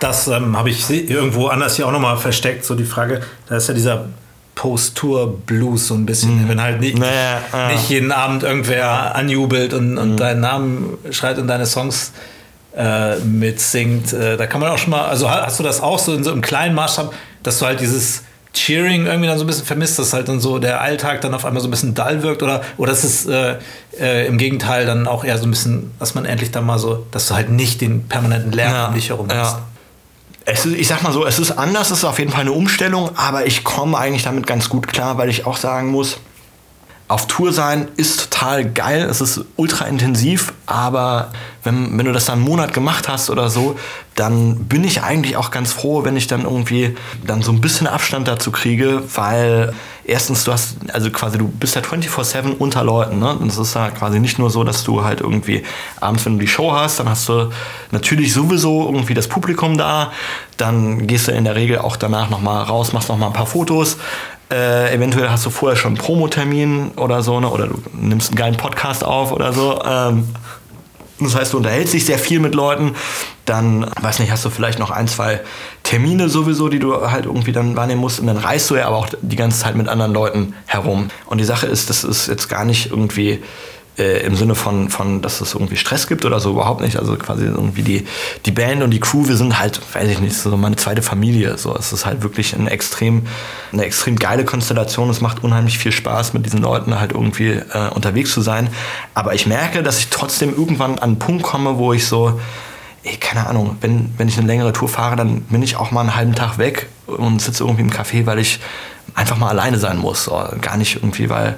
[0.00, 3.68] Das ähm, habe ich irgendwo anders hier auch nochmal versteckt, so die Frage, da ist
[3.68, 4.06] ja dieser
[4.54, 6.48] Post-Tour-Blues so ein bisschen, mhm.
[6.48, 7.68] wenn halt nicht, naja, ja.
[7.72, 10.16] nicht jeden Abend irgendwer anjubelt und, und mhm.
[10.16, 12.12] deinen Namen schreit und deine Songs
[12.76, 14.12] äh, mitsingt.
[14.12, 16.32] Äh, da kann man auch schon mal, also hast du das auch so in so
[16.32, 17.12] einem kleinen Maßstab,
[17.42, 18.22] dass du halt dieses
[18.54, 21.44] Cheering irgendwie dann so ein bisschen vermisst, dass halt dann so der Alltag dann auf
[21.44, 23.56] einmal so ein bisschen dull wirkt oder, oder ist es äh,
[24.00, 27.04] äh, im Gegenteil dann auch eher so ein bisschen, dass man endlich dann mal so,
[27.10, 29.56] dass du halt nicht den permanenten Lärm ja, um dich herum hast.
[29.56, 29.62] Ja.
[30.46, 32.52] Es ist, ich sag mal so, es ist anders, es ist auf jeden Fall eine
[32.52, 36.18] Umstellung, aber ich komme eigentlich damit ganz gut klar, weil ich auch sagen muss,
[37.06, 41.32] auf Tour sein ist total geil, es ist ultra intensiv, aber
[41.62, 43.76] wenn, wenn du das dann einen Monat gemacht hast oder so,
[44.14, 46.96] dann bin ich eigentlich auch ganz froh, wenn ich dann irgendwie
[47.26, 49.74] dann so ein bisschen Abstand dazu kriege, weil
[50.06, 53.34] erstens du hast, also quasi du bist ja 24-7 unter Leuten, ne?
[53.34, 55.64] Und es ist ja quasi nicht nur so, dass du halt irgendwie
[56.00, 57.50] abends, wenn du die Show hast, dann hast du
[57.90, 60.12] natürlich sowieso irgendwie das Publikum da,
[60.56, 63.96] dann gehst du in der Regel auch danach nochmal raus, machst nochmal ein paar Fotos,
[64.52, 67.48] äh, eventuell hast du vorher schon einen Promotermin oder so, ne?
[67.48, 69.80] oder du nimmst einen geilen Podcast auf oder so.
[69.84, 70.28] Ähm,
[71.20, 72.94] das heißt, du unterhältst dich sehr viel mit Leuten.
[73.44, 75.40] Dann, weiß nicht, hast du vielleicht noch ein, zwei
[75.82, 78.20] Termine sowieso, die du halt irgendwie dann wahrnehmen musst.
[78.20, 81.08] Und dann reist du ja aber auch die ganze Zeit mit anderen Leuten herum.
[81.26, 83.42] Und die Sache ist, das ist jetzt gar nicht irgendwie
[83.98, 86.98] äh, im Sinne von, von, dass es irgendwie Stress gibt oder so, überhaupt nicht.
[86.98, 88.06] Also quasi irgendwie die,
[88.44, 91.58] die Band und die Crew, wir sind halt, weiß ich nicht, so meine zweite Familie.
[91.58, 93.26] So, es ist halt wirklich eine extrem,
[93.72, 95.10] eine extrem geile Konstellation.
[95.10, 98.68] Es macht unheimlich viel Spaß, mit diesen Leuten halt irgendwie äh, unterwegs zu sein.
[99.14, 102.40] Aber ich merke, dass ich trotzdem irgendwann an einen Punkt komme, wo ich so,
[103.04, 106.00] ey, keine Ahnung, wenn, wenn ich eine längere Tour fahre, dann bin ich auch mal
[106.00, 108.60] einen halben Tag weg und sitze irgendwie im Café, weil ich
[109.14, 110.24] einfach mal alleine sein muss.
[110.24, 111.56] So, gar nicht irgendwie, weil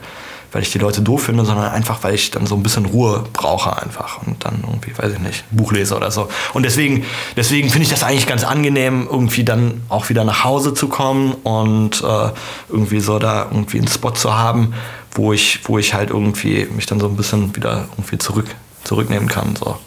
[0.53, 3.25] weil ich die Leute doof finde, sondern einfach, weil ich dann so ein bisschen Ruhe
[3.33, 6.29] brauche einfach und dann irgendwie, weiß ich nicht, Buch lese oder so.
[6.55, 7.05] Und deswegen,
[7.37, 11.33] deswegen finde ich das eigentlich ganz angenehm, irgendwie dann auch wieder nach Hause zu kommen
[11.43, 12.31] und äh,
[12.69, 14.75] irgendwie so da irgendwie einen Spot zu haben,
[15.13, 18.47] wo ich, wo ich halt irgendwie mich dann so ein bisschen wieder irgendwie zurück,
[18.85, 19.57] zurücknehmen kann.
[19.57, 19.79] So.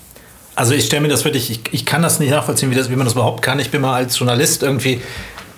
[0.55, 2.95] Also ich stelle mir das wirklich, ich, ich kann das nicht nachvollziehen, wie, das, wie
[2.95, 3.59] man das überhaupt kann.
[3.59, 5.01] Ich bin mal als Journalist irgendwie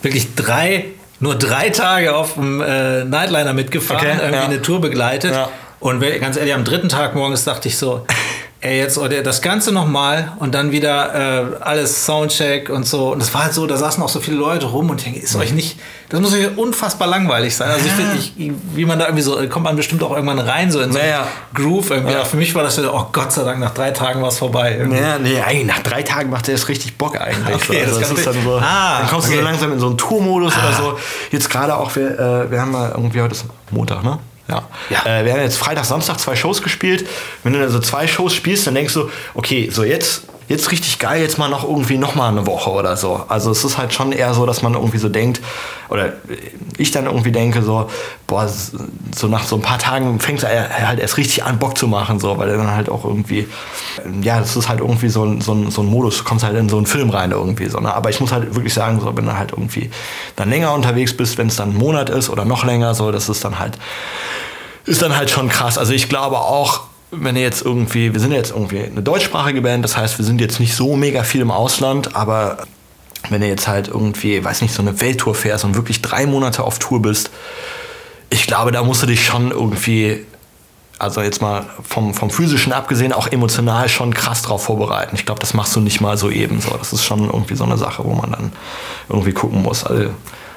[0.04, 0.86] wirklich drei
[1.22, 4.46] nur drei Tage auf dem äh, Nightliner mitgefahren, okay, irgendwie ja.
[4.46, 5.34] eine Tour begleitet.
[5.34, 5.50] Ja.
[5.80, 8.06] Und ganz ehrlich, am dritten Tag morgens dachte ich so,
[8.62, 13.12] ey, jetzt das Ganze nochmal und dann wieder äh, alles Soundcheck und so.
[13.12, 15.20] Und das war halt so, da saßen auch so viele Leute rum und ich denke,
[15.20, 17.72] ist euch nicht, das muss euch unfassbar langweilig sein.
[17.72, 20.80] Also ich finde, wie man da irgendwie so, kommt man bestimmt auch irgendwann rein, so
[20.80, 21.26] in so naja.
[21.56, 22.14] Groove irgendwie.
[22.14, 22.24] Ja.
[22.24, 24.76] Für mich war das so, oh Gott sei Dank, nach drei Tagen war es vorbei.
[24.78, 25.00] Irgendwie.
[25.00, 27.56] Ja, nee, eigentlich nach drei Tagen macht der es richtig Bock eigentlich.
[27.56, 27.88] Okay, so.
[27.88, 29.38] also das, das ist dann so, ah, dann kommst okay.
[29.38, 30.68] du so langsam in so einen Tourmodus ah.
[30.68, 31.00] oder so.
[31.32, 34.20] Jetzt gerade auch, wir, äh, wir haben mal irgendwie heute ist Montag, ne?
[34.52, 34.68] Ja.
[34.90, 35.20] ja.
[35.20, 37.08] Äh, wir haben jetzt Freitag, Samstag zwei Shows gespielt.
[37.44, 41.00] Wenn du dann so zwei Shows spielst, dann denkst du, okay, so jetzt, jetzt richtig
[41.00, 43.24] geil, jetzt mal noch irgendwie noch mal eine Woche oder so.
[43.28, 45.42] Also es ist halt schon eher so, dass man irgendwie so denkt,
[45.90, 46.14] oder
[46.78, 47.90] ich dann irgendwie denke so,
[48.28, 51.88] boah, so nach so ein paar Tagen fängt er halt erst richtig an, Bock zu
[51.88, 53.48] machen, so, weil er dann halt auch irgendwie,
[54.22, 56.70] ja, das ist halt irgendwie so ein, so so ein Modus, du kommst halt in
[56.70, 57.94] so einen Film rein irgendwie, so, ne?
[57.94, 59.90] aber ich muss halt wirklich sagen, so, wenn du halt irgendwie
[60.36, 63.30] dann länger unterwegs bist, wenn es dann ein Monat ist oder noch länger, so, das
[63.30, 63.78] ist dann halt
[64.86, 65.78] ist dann halt schon krass.
[65.78, 66.82] Also ich glaube auch,
[67.12, 70.40] wenn ihr jetzt irgendwie, wir sind jetzt irgendwie eine deutschsprachige Band, das heißt, wir sind
[70.40, 72.60] jetzt nicht so mega viel im Ausland, aber
[73.30, 76.64] wenn ihr jetzt halt irgendwie, weiß nicht, so eine Welttour fährst und wirklich drei Monate
[76.64, 77.30] auf Tour bist,
[78.30, 80.26] ich glaube, da musst du dich schon irgendwie,
[81.00, 85.16] also jetzt mal vom, vom physischen abgesehen, auch emotional schon krass drauf vorbereiten.
[85.16, 86.70] Ich glaube, das machst du nicht mal so eben so.
[86.78, 88.52] Das ist schon irgendwie so eine Sache, wo man dann
[89.10, 89.84] irgendwie gucken muss.
[89.84, 90.12] Also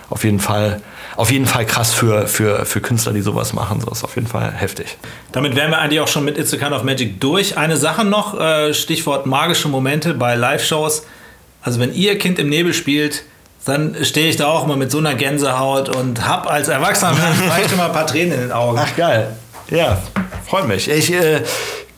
[0.08, 0.80] auf jeden Fall
[1.16, 3.80] auf jeden Fall krass für, für, für Künstler, die sowas machen.
[3.80, 4.96] So ist auf jeden Fall heftig.
[5.32, 7.56] Damit wären wir eigentlich auch schon mit It's a Kind of Magic durch.
[7.56, 11.06] Eine Sache noch, äh, Stichwort magische Momente bei Live-Shows.
[11.62, 13.24] Also wenn ihr Kind im Nebel spielt,
[13.64, 17.72] dann stehe ich da auch immer mit so einer Gänsehaut und hab als Erwachsener vielleicht
[17.72, 18.78] immer ein paar Tränen in den Augen.
[18.80, 19.36] Ach geil.
[19.70, 20.02] Ja,
[20.46, 20.90] freut mich.
[20.90, 21.42] Ich, äh,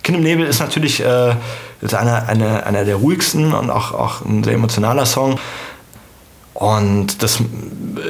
[0.02, 1.34] kind im Nebel ist natürlich äh,
[1.80, 5.38] ist einer, eine, einer der ruhigsten und auch, auch ein sehr emotionaler Song.
[6.56, 7.38] Und das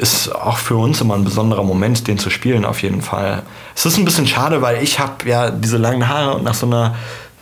[0.01, 3.43] ist auch für uns immer ein besonderer Moment, den zu spielen auf jeden Fall.
[3.75, 6.67] Es ist ein bisschen schade, weil ich habe ja diese langen Haare und nach so
[6.67, 6.95] einer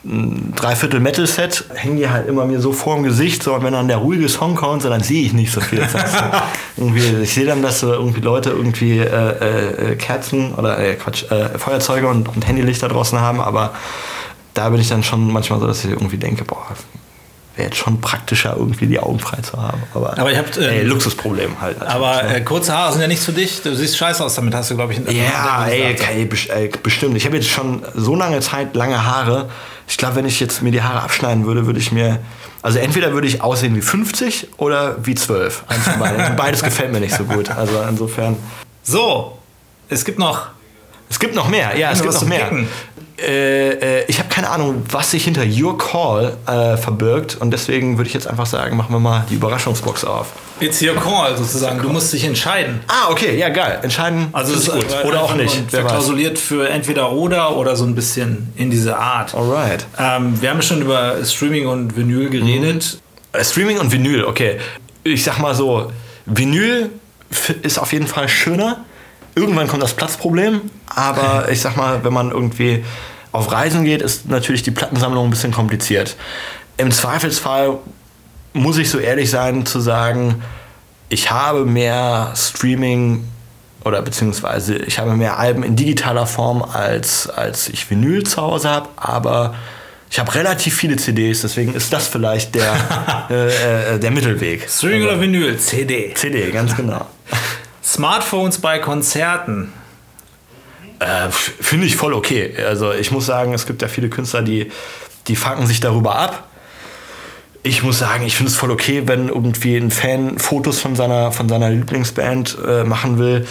[0.03, 3.73] ein Dreiviertel Metal-Set, hängen die halt immer mir so vor dem Gesicht, so, und wenn
[3.73, 5.87] dann der ruhige Song kommt, so, dann sehe ich nicht so viel.
[7.23, 11.57] Ich sehe dann, dass so irgendwie Leute irgendwie äh, äh, Kerzen oder äh, Quatsch, äh,
[11.57, 13.75] Feuerzeuge und, und Handylichter draußen haben, aber
[14.55, 16.67] da bin ich dann schon manchmal so, dass ich irgendwie denke, boah,
[17.57, 19.83] wäre jetzt schon praktischer, irgendwie die Augen frei zu haben.
[19.95, 21.81] Aber, Aber ihr habt, ey, ähm, Luxusproblem halt.
[21.83, 22.37] Aber ne?
[22.37, 23.63] äh, kurze Haare sind ja nichts für dich.
[23.63, 27.17] Du siehst scheiße aus damit, hast du, glaube ich, in Ja, ey, ey, ey, bestimmt.
[27.17, 29.49] Ich habe jetzt schon so lange Zeit lange Haare.
[29.87, 32.19] Ich glaube, wenn ich jetzt mir die Haare abschneiden würde, würde ich mir.
[32.63, 35.65] Also entweder würde ich aussehen wie 50 oder wie 12.
[35.69, 36.37] Eins von beiden.
[36.37, 37.51] Beides gefällt mir nicht so gut.
[37.51, 38.37] Also insofern.
[38.83, 39.39] So,
[39.89, 40.49] es gibt noch.
[41.11, 42.47] Es gibt noch mehr, ja, es gibt noch mehr.
[42.47, 42.69] picken.
[43.17, 47.97] Äh, äh, ich habe keine Ahnung, was sich hinter Your Call äh, verbirgt und deswegen
[47.97, 50.33] würde ich jetzt einfach sagen, machen wir mal die Überraschungsbox auf.
[50.61, 51.81] It's your call sozusagen.
[51.81, 52.81] Du musst dich entscheiden.
[52.89, 53.81] Ah, okay, ja geil.
[53.83, 54.29] Entscheiden.
[54.33, 54.87] Also ist gut.
[55.05, 55.71] Oder auch nicht.
[55.71, 59.35] Verklausuliert für entweder oder oder so ein bisschen in diese Art.
[59.35, 59.87] Alright.
[59.99, 62.99] Ähm, wir haben schon über Streaming und Vinyl geredet.
[63.33, 64.59] Äh, Streaming und Vinyl, okay.
[65.03, 65.91] Ich sag mal so,
[66.27, 66.91] Vinyl
[67.63, 68.85] ist auf jeden Fall schöner.
[69.35, 70.63] Irgendwann kommt das Platzproblem,
[70.95, 72.85] aber ich sag mal, wenn man irgendwie
[73.33, 76.17] auf Reisen geht, ist natürlich die Plattensammlung ein bisschen kompliziert.
[76.77, 77.79] Im Zweifelsfall
[78.53, 80.43] muss ich so ehrlich sein zu sagen,
[81.09, 83.25] ich habe mehr Streaming
[83.85, 88.71] oder beziehungsweise ich habe mehr Alben in digitaler Form als, als ich Vinyl zu Hause
[88.71, 89.55] habe, aber
[90.11, 94.69] ich habe relativ viele CDs, deswegen ist das vielleicht der, äh, äh, der Mittelweg.
[94.71, 95.59] Streaming oder Vinyl?
[95.59, 96.15] CD.
[96.15, 97.07] CD, ganz genau.
[97.85, 99.73] Smartphones bei Konzerten.
[101.01, 102.55] Äh, Finde ich voll okay.
[102.67, 104.71] Also ich muss sagen, es gibt ja viele Künstler, die,
[105.27, 106.49] die fucken sich darüber ab.
[107.63, 111.33] Ich muss sagen, ich finde es voll okay, wenn irgendwie ein Fan Fotos von seiner,
[111.33, 113.47] von seiner Lieblingsband äh, machen will,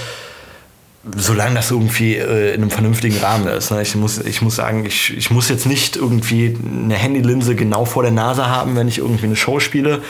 [1.15, 3.71] solange das irgendwie äh, in einem vernünftigen Rahmen ist.
[3.71, 3.81] Ne?
[3.81, 8.03] Ich, muss, ich muss sagen, ich, ich muss jetzt nicht irgendwie eine Handylinse genau vor
[8.03, 10.01] der Nase haben, wenn ich irgendwie eine Show spiele.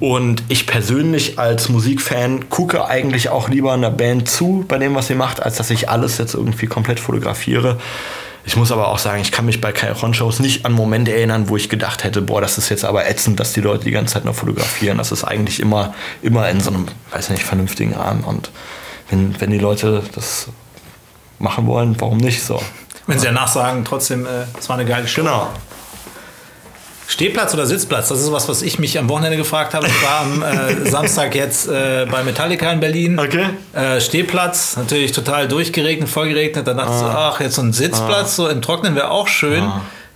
[0.00, 5.06] Und ich persönlich als Musikfan gucke eigentlich auch lieber einer Band zu bei dem, was
[5.06, 7.78] sie macht, als dass ich alles jetzt irgendwie komplett fotografiere.
[8.44, 11.56] Ich muss aber auch sagen, ich kann mich bei Kairon-Shows nicht an Momente erinnern, wo
[11.56, 14.24] ich gedacht hätte, boah, das ist jetzt aber ätzend, dass die Leute die ganze Zeit
[14.24, 14.98] nur fotografieren.
[14.98, 18.24] Das ist eigentlich immer, immer in so einem, weiß nicht, vernünftigen Rahmen.
[18.24, 18.50] Und
[19.10, 20.48] wenn, wenn die Leute das
[21.38, 22.60] machen wollen, warum nicht so?
[23.06, 25.22] Wenn sie danach sagen, trotzdem, äh, es war eine geile Show.
[25.22, 25.48] Genau.
[27.12, 28.08] Stehplatz oder Sitzplatz?
[28.08, 29.86] Das ist was, was ich mich am Wochenende gefragt habe.
[29.86, 33.18] Ich war am äh, Samstag jetzt äh, bei Metallica in Berlin.
[33.18, 33.50] Okay.
[33.74, 36.66] Äh, Stehplatz, natürlich total durchgeregnet, voll geregnet.
[36.66, 39.70] Dann dachte ich so, ach, jetzt so ein Sitzplatz, so im Trocknen wäre auch schön.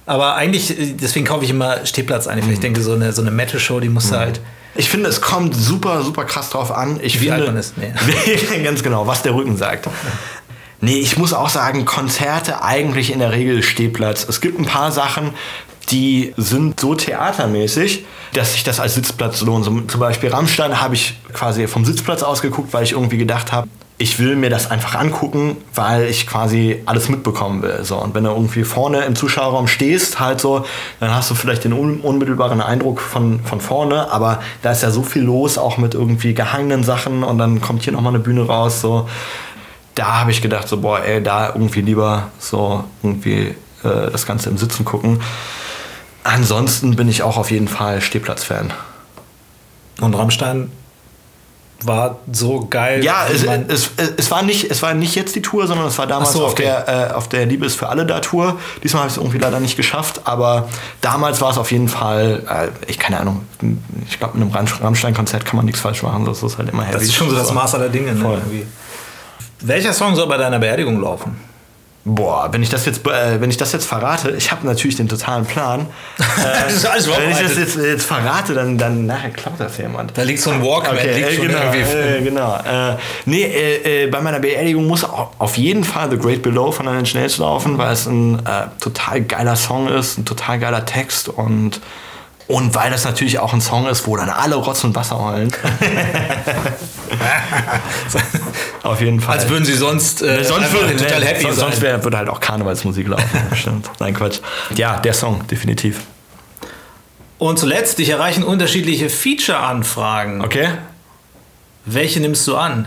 [0.07, 2.47] Aber eigentlich, äh, deswegen kaufe ich immer Stehplatz eigentlich.
[2.47, 4.40] weil Ich denke, so eine, so eine Metal-Show, die musst du halt.
[4.74, 6.99] Ich finde, es kommt super, super krass drauf an.
[7.03, 7.92] Ich Wie finde, alt man ist, nee.
[8.62, 9.86] ganz genau, was der Rücken sagt.
[10.80, 14.26] Nee, ich muss auch sagen, Konzerte eigentlich in der Regel Stehplatz.
[14.28, 15.32] Es gibt ein paar Sachen,
[15.91, 19.64] die sind so theatermäßig, dass sich das als Sitzplatz lohnt.
[19.64, 23.68] Zum Beispiel Rammstein habe ich quasi vom Sitzplatz ausgeguckt, weil ich irgendwie gedacht habe,
[23.99, 27.82] ich will mir das einfach angucken, weil ich quasi alles mitbekommen will.
[27.82, 30.66] So, und wenn du irgendwie vorne im Zuschauerraum stehst, halt so,
[31.01, 34.91] dann hast du vielleicht den un unmittelbaren Eindruck von, von vorne, aber da ist ja
[34.91, 38.47] so viel los, auch mit irgendwie gehangenen Sachen und dann kommt hier nochmal eine Bühne
[38.47, 39.09] raus, so.
[39.95, 44.51] Da habe ich gedacht, so, boah, ey, da irgendwie lieber so irgendwie äh, das Ganze
[44.51, 45.22] im Sitzen gucken.
[46.27, 48.72] Ansonsten bin ich auch auf jeden Fall Stehplatz-Fan.
[50.01, 50.72] Und Rammstein
[51.85, 53.05] war so geil.
[53.05, 56.09] Ja, es, es, es, war nicht, es war nicht jetzt die Tour, sondern es war
[56.09, 56.64] damals so, auf, okay.
[56.64, 58.59] der, äh, auf der Liebe ist für alle da Tour.
[58.83, 60.68] Diesmal habe ich es irgendwie leider nicht geschafft, aber
[61.01, 63.43] damals war es auf jeden Fall, äh, ich keine Ahnung,
[64.09, 66.83] ich glaube, mit einem Ramm- Rammstein-Konzert kann man nichts falsch machen, das ist halt immer
[66.83, 66.95] heavy.
[66.95, 68.14] das ist schon so das Maß aller Dinge.
[68.14, 68.43] Ne?
[69.61, 71.37] Welcher Song soll bei deiner Beerdigung laufen?
[72.09, 75.09] Boah, wenn ich das jetzt, äh, wenn ich das jetzt verrate, ich habe natürlich den
[75.09, 75.87] totalen Plan.
[76.67, 80.17] Das ist alles wenn ich das jetzt, jetzt verrate, dann, dann nachher klappt das jemand.
[80.17, 81.81] Da liegt so ein Walkman, Okay, liegt äh, schon genau, irgendwie.
[81.81, 82.55] äh, genau.
[82.59, 86.71] Äh, nee, äh, äh, bei meiner Beerdigung muss au- auf jeden Fall The Great Below
[86.71, 90.85] von Alan Schnells laufen, weil es ein äh, total geiler Song ist, ein total geiler
[90.85, 91.81] Text und
[92.49, 95.51] und weil das natürlich auch ein Song ist, wo dann alle Rotz und Wasser heulen.
[98.84, 99.38] auf jeden Fall.
[99.38, 101.64] Als würden sie sonst, äh, sonst würde, total happy sonst, sein.
[101.70, 103.28] sonst wär, würde halt auch Karnevalsmusik laufen.
[103.55, 103.90] Stimmt.
[103.99, 104.38] Nein, Quatsch.
[104.76, 106.03] Ja, der Song, definitiv.
[107.38, 110.42] Und zuletzt, dich erreichen unterschiedliche Feature-Anfragen.
[110.42, 110.68] Okay.
[111.84, 112.86] Welche nimmst du an?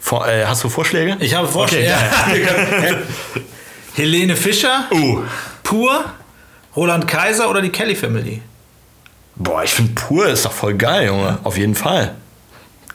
[0.00, 1.16] Vor, äh, hast du Vorschläge?
[1.20, 1.92] Ich habe Vorschläge.
[2.28, 2.46] Okay,
[3.94, 5.22] Helene Fischer, Uh.
[5.62, 6.04] Pur,
[6.74, 8.40] Roland Kaiser oder die Kelly Family?
[9.42, 11.38] Boah, ich finde pur ist doch voll geil, Junge.
[11.44, 12.14] Auf jeden Fall.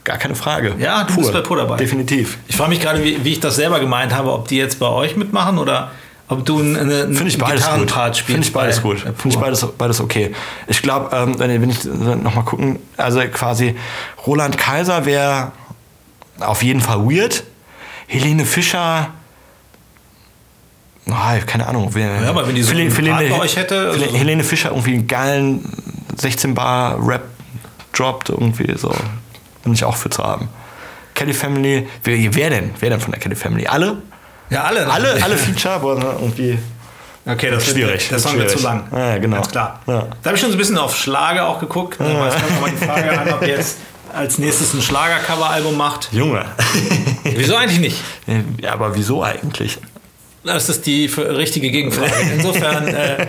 [0.03, 0.75] Gar keine Frage.
[0.77, 1.77] Ja, du bist bei Pur dabei.
[1.77, 2.37] Definitiv.
[2.47, 4.85] Ich frage mich gerade, wie, wie ich das selber gemeint habe, ob die jetzt bei
[4.87, 5.89] euch mitmachen oder
[6.27, 7.89] ob du einen, einen Finde ich beides gut.
[7.89, 8.19] Spielst.
[8.21, 8.97] Finde ich beides bei- gut.
[9.03, 9.41] bei Finde ich Pur.
[9.41, 10.35] beides, beides okay.
[10.67, 13.75] Ich glaube, ähm, wenn wenn ich nochmal gucken, also quasi
[14.27, 15.51] Roland Kaiser wäre
[16.39, 17.43] auf jeden Fall weird.
[18.07, 19.09] Helene Fischer,
[21.09, 21.89] ah, keine Ahnung.
[21.93, 25.65] Wer, Ja, aber wenn die so euch hätte, also- Helene, Helene Fischer irgendwie einen geilen
[26.17, 27.23] 16 Bar Rap
[27.93, 28.93] droppt irgendwie so,
[29.63, 30.49] bin ich auch für zu haben.
[31.13, 32.71] Kelly Family, wer, wer denn?
[32.79, 33.65] Wer denn von der Kelly Family?
[33.67, 33.97] Alle?
[34.49, 34.85] Ja, alle.
[34.91, 36.59] Alle, alle Feature, aber irgendwie.
[37.25, 38.63] Okay, das Schwierig, Wird, das wird haben wir zu schwierig.
[38.63, 38.87] lang.
[38.91, 39.35] Ja, genau.
[39.37, 39.79] Ganz klar.
[39.87, 39.93] Ja.
[40.21, 41.99] Da habe ich schon so ein bisschen auf Schlager auch geguckt.
[41.99, 42.05] Ne?
[42.19, 43.77] Weil es kommt nochmal die Frage an, ob ihr jetzt
[44.13, 46.09] als nächstes ein Schlager-Cover-Album macht.
[46.11, 46.45] Junge.
[47.23, 47.97] Wieso eigentlich nicht?
[48.61, 49.79] ja, aber wieso eigentlich?
[50.43, 52.11] Das ist die richtige Gegenfrage.
[52.35, 53.25] Insofern, äh,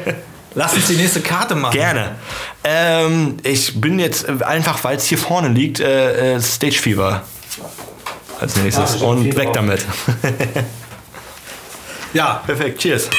[0.56, 1.72] lass uns die nächste Karte machen.
[1.74, 2.16] Gerne.
[2.64, 7.22] Ähm, ich bin jetzt äh, einfach, weil es hier vorne liegt, äh, äh, Stage Fever
[8.40, 9.00] als nächstes.
[9.00, 9.86] Ah, Und weg damit.
[12.12, 13.10] Ja, Perfekt, cheers.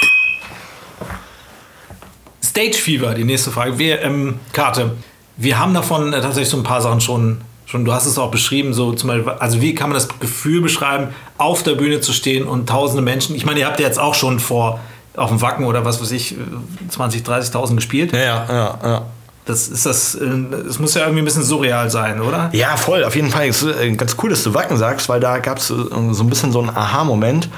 [2.44, 3.78] Stage Fever, die nächste Frage.
[3.78, 4.96] Wir, ähm, Karte,
[5.36, 8.32] wir haben davon äh, tatsächlich so ein paar Sachen schon, schon, du hast es auch
[8.32, 12.12] beschrieben, so zum Beispiel, also wie kann man das Gefühl beschreiben, auf der Bühne zu
[12.12, 14.80] stehen und tausende Menschen, ich meine, ihr habt ja jetzt auch schon vor,
[15.18, 16.38] auf dem Wacken oder was weiß ich, äh,
[16.90, 18.14] 20, 30.000 gespielt.
[18.14, 18.80] Ja, ja, ja.
[18.84, 19.06] ja.
[19.46, 20.28] Das ist das, äh,
[20.66, 22.50] das muss ja irgendwie ein bisschen surreal sein, oder?
[22.54, 23.48] Ja, voll, auf jeden Fall.
[23.48, 26.30] Es ist äh, ganz cool, dass du Wacken sagst, weil da gab es so ein
[26.30, 27.50] bisschen so einen Aha-Moment.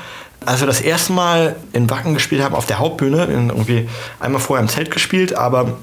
[0.45, 3.89] Als wir das erste Mal in Wacken gespielt haben, auf der Hauptbühne, irgendwie
[4.19, 5.73] einmal vorher im Zelt gespielt, aber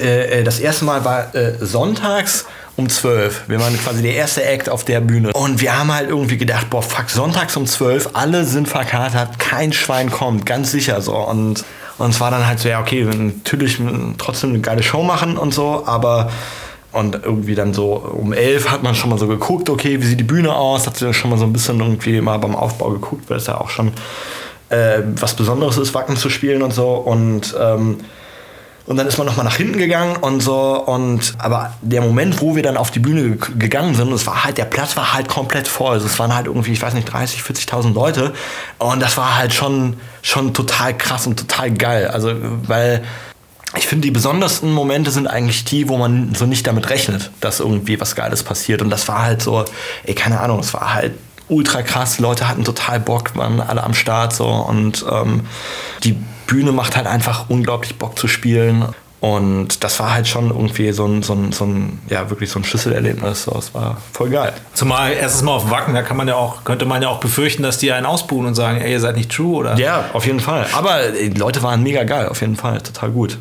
[0.00, 2.46] äh, äh, das erste Mal war äh, sonntags
[2.80, 3.44] um 12.
[3.48, 5.32] Wir waren quasi der erste Act auf der Bühne.
[5.32, 9.72] Und wir haben halt irgendwie gedacht, boah, fuck, sonntags um 12, alle sind verkatert, kein
[9.72, 11.16] Schwein kommt, ganz sicher so.
[11.16, 11.64] Und,
[11.98, 13.78] und es war dann halt so, ja, okay, natürlich
[14.18, 16.30] trotzdem eine geile Show machen und so, aber
[16.92, 20.18] und irgendwie dann so um 11 hat man schon mal so geguckt, okay, wie sieht
[20.18, 23.30] die Bühne aus, hat sie schon mal so ein bisschen irgendwie mal beim Aufbau geguckt,
[23.30, 23.92] weil es ja auch schon
[24.70, 26.94] äh, was Besonderes ist, Wacken zu spielen und so.
[26.94, 27.98] Und ähm,
[28.90, 30.84] und dann ist man nochmal nach hinten gegangen und so.
[30.84, 34.42] Und aber der Moment, wo wir dann auf die Bühne ge- gegangen sind, es war
[34.42, 35.92] halt, der Platz war halt komplett voll.
[35.92, 38.32] Also es waren halt irgendwie, ich weiß nicht, 30, 40.000 Leute.
[38.78, 42.08] Und das war halt schon, schon total krass und total geil.
[42.08, 42.32] Also,
[42.66, 43.04] weil
[43.76, 47.60] ich finde, die besondersten Momente sind eigentlich die, wo man so nicht damit rechnet, dass
[47.60, 48.82] irgendwie was Geiles passiert.
[48.82, 49.64] Und das war halt so,
[50.02, 51.14] ey, keine Ahnung, es war halt
[51.50, 52.16] ultra krass.
[52.16, 54.46] Die Leute hatten total Bock, waren alle am Start so.
[54.46, 55.42] Und ähm,
[56.02, 58.86] die Bühne macht halt einfach unglaublich Bock zu spielen.
[59.20, 62.58] Und das war halt schon irgendwie so ein, so ein, so ein ja, wirklich so
[62.58, 63.44] ein Schlüsselerlebnis.
[63.44, 64.54] So, es war voll geil.
[64.72, 67.62] Zumal erstes Mal auf Wacken, da kann man ja auch, könnte man ja auch befürchten,
[67.62, 69.76] dass die einen ausbuhen und sagen, ey, ihr seid nicht true, oder?
[69.76, 70.66] Ja, auf jeden Fall.
[70.72, 72.80] Aber äh, die Leute waren mega geil, auf jeden Fall.
[72.80, 73.38] Total gut.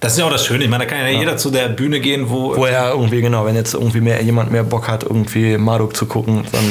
[0.00, 0.64] Das ist ja auch das Schöne.
[0.64, 2.56] Ich meine, da kann ja, jeder zu der Bühne gehen, wo.
[2.56, 6.06] Wo er irgendwie, genau, wenn jetzt irgendwie mehr, jemand mehr Bock hat, irgendwie Marduk zu
[6.06, 6.64] gucken, dann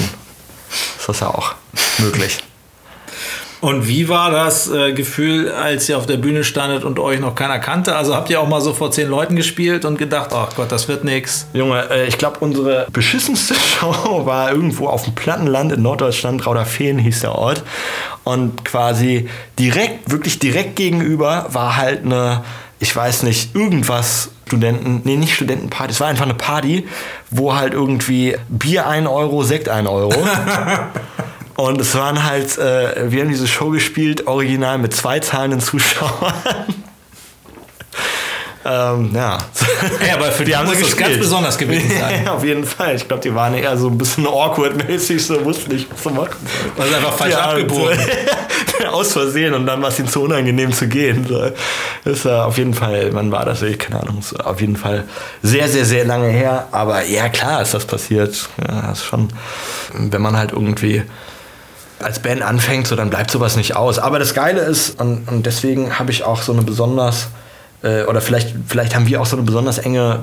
[1.07, 1.55] ist das ja auch
[1.99, 2.39] möglich.
[3.59, 7.33] Und wie war das äh, Gefühl, als ihr auf der Bühne standet und euch noch
[7.33, 7.95] keiner kannte?
[7.95, 10.87] Also habt ihr auch mal so vor zehn Leuten gespielt und gedacht, ach Gott, das
[10.87, 11.47] wird nix.
[11.53, 16.99] Junge, äh, ich glaube, unsere beschissenste Show war irgendwo auf dem Plattenland in Norddeutschland, Rauderfehn
[16.99, 17.63] hieß der Ort.
[18.23, 19.27] Und quasi
[19.57, 22.43] direkt, wirklich direkt gegenüber war halt eine,
[22.79, 26.87] ich weiß nicht, irgendwas Studenten, nee, nicht Studentenparty, es war einfach eine Party,
[27.29, 30.13] wo halt irgendwie Bier 1 Euro, Sekt 1 Euro.
[31.57, 36.33] Und es waren halt, äh, wir haben diese Show gespielt, original mit zwei zahlenden Zuschauern.
[38.67, 39.37] Ähm, ja.
[40.05, 42.25] Ja, aber für die haben muss sie das ganz besonders gewesen sein.
[42.25, 42.95] Ja, auf jeden Fall.
[42.95, 46.35] Ich glaube, die waren eher so ein bisschen awkward-mäßig, so wussten nicht, was zu machen.
[46.77, 47.97] Also einfach falsch abgebogen.
[48.79, 51.25] so, aus Versehen und dann war es ihnen zu unangenehm zu gehen.
[51.27, 51.51] So.
[52.03, 53.61] Das war auf jeden Fall, wann war das?
[53.61, 54.19] Ich keine Ahnung.
[54.19, 55.05] ist Auf jeden Fall
[55.41, 56.67] sehr, sehr, sehr lange her.
[56.71, 58.49] Aber ja, klar ist das passiert.
[58.67, 59.29] Ja, ist schon,
[59.93, 61.03] wenn man halt irgendwie
[61.99, 63.99] als Band anfängt, so dann bleibt sowas nicht aus.
[63.99, 67.29] Aber das Geile ist, und, und deswegen habe ich auch so eine besonders,
[67.83, 70.19] äh, oder vielleicht, vielleicht haben wir auch so eine besonders enge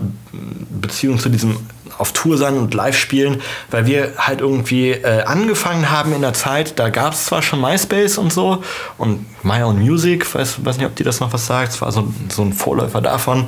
[0.70, 1.56] Beziehung zu diesem
[1.98, 3.40] auf Tour sein und live spielen,
[3.70, 7.60] weil wir halt irgendwie äh, angefangen haben in der Zeit, da gab es zwar schon
[7.60, 8.62] MySpace und so
[8.98, 11.92] und My Own Music, weiß, weiß nicht, ob dir das noch was sagt, es war
[11.92, 13.46] so, so ein Vorläufer davon,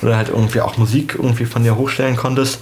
[0.00, 2.60] wo du halt irgendwie auch Musik irgendwie von dir hochstellen konntest,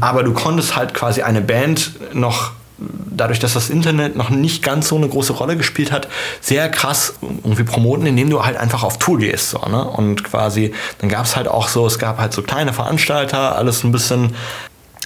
[0.00, 4.88] aber du konntest halt quasi eine Band noch dadurch, dass das Internet noch nicht ganz
[4.88, 6.08] so eine große Rolle gespielt hat,
[6.40, 9.50] sehr krass irgendwie promoten, indem du halt einfach auf Tour gehst.
[9.50, 9.84] So, ne?
[9.84, 13.84] Und quasi, dann gab es halt auch so, es gab halt so kleine Veranstalter, alles
[13.84, 14.34] ein bisschen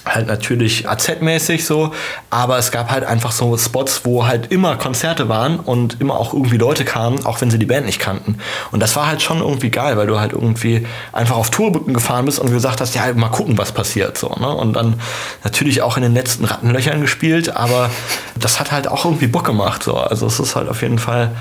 [0.05, 1.93] halt natürlich AZ-mäßig so,
[2.29, 6.33] aber es gab halt einfach so Spots, wo halt immer Konzerte waren und immer auch
[6.33, 8.37] irgendwie Leute kamen, auch wenn sie die Band nicht kannten.
[8.71, 12.25] Und das war halt schon irgendwie geil, weil du halt irgendwie einfach auf Tour gefahren
[12.25, 14.49] bist und gesagt hast, ja, mal gucken, was passiert so, ne?
[14.49, 14.99] Und dann
[15.43, 17.89] natürlich auch in den letzten Rattenlöchern gespielt, aber
[18.35, 19.95] das hat halt auch irgendwie Bock gemacht so.
[19.95, 21.31] Also es ist halt auf jeden Fall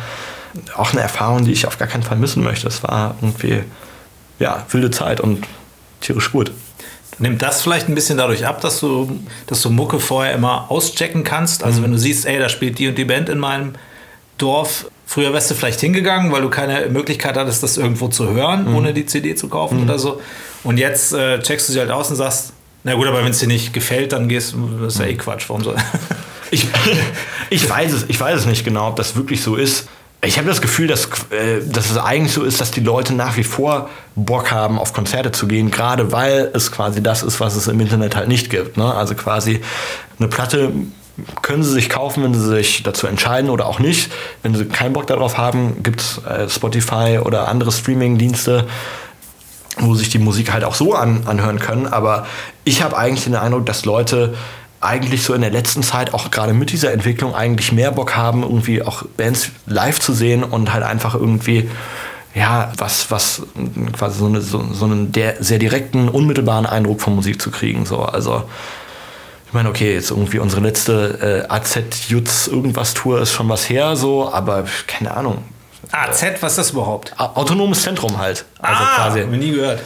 [0.77, 2.69] auch eine Erfahrung, die ich auf gar keinen Fall missen möchte.
[2.69, 3.63] Es war irgendwie,
[4.39, 5.47] ja, wilde Zeit und
[6.01, 6.53] tierisch gut.
[7.19, 11.25] Nimmt das vielleicht ein bisschen dadurch ab, dass du, dass du Mucke vorher immer auschecken
[11.25, 11.63] kannst?
[11.63, 11.85] Also, mhm.
[11.85, 13.75] wenn du siehst, ey, da spielt die und die Band in meinem
[14.39, 14.87] Dorf.
[15.07, 18.77] Früher wärst du vielleicht hingegangen, weil du keine Möglichkeit hattest, das irgendwo zu hören, mhm.
[18.77, 19.85] ohne die CD zu kaufen mhm.
[19.85, 20.21] oder so.
[20.65, 22.55] Und jetzt äh, checkst du sie halt aus und sagst,
[22.85, 25.15] na gut, aber wenn es dir nicht gefällt, dann gehst du, das ist ja eh
[25.15, 25.49] Quatsch.
[25.49, 25.77] Warum soll.
[26.51, 26.67] ich,
[27.51, 29.89] ich, weiß es, ich weiß es nicht genau, ob das wirklich so ist.
[30.25, 33.37] Ich habe das Gefühl, dass, äh, dass es eigentlich so ist, dass die Leute nach
[33.37, 37.57] wie vor Bock haben, auf Konzerte zu gehen, gerade weil es quasi das ist, was
[37.57, 38.77] es im Internet halt nicht gibt.
[38.77, 38.95] Ne?
[38.95, 39.61] Also quasi
[40.20, 40.73] eine Platte
[41.43, 44.12] können sie sich kaufen, wenn sie sich dazu entscheiden oder auch nicht.
[44.43, 48.68] Wenn sie keinen Bock darauf haben, gibt es äh, Spotify oder andere Streaming-Dienste,
[49.79, 51.89] wo sich die Musik halt auch so an, anhören können.
[51.89, 52.27] Aber
[52.62, 54.35] ich habe eigentlich den Eindruck, dass Leute
[54.83, 58.43] eigentlich so in der letzten Zeit auch gerade mit dieser Entwicklung eigentlich mehr Bock haben,
[58.43, 61.70] irgendwie auch Bands live zu sehen und halt einfach irgendwie
[62.35, 63.43] ja, was, was
[63.93, 67.85] quasi so, eine, so, so einen der, sehr direkten, unmittelbaren Eindruck von Musik zu kriegen.
[67.85, 68.01] So.
[68.01, 68.45] Also
[69.47, 73.68] ich meine, okay, jetzt irgendwie unsere letzte äh, AZ Jutz irgendwas Tour ist schon was
[73.68, 75.45] her, so, aber keine Ahnung.
[75.91, 77.12] AZ, was ist das überhaupt?
[77.18, 78.47] Autonomes Zentrum halt.
[78.61, 79.24] Also ah, quasi.
[79.26, 79.80] nie gehört.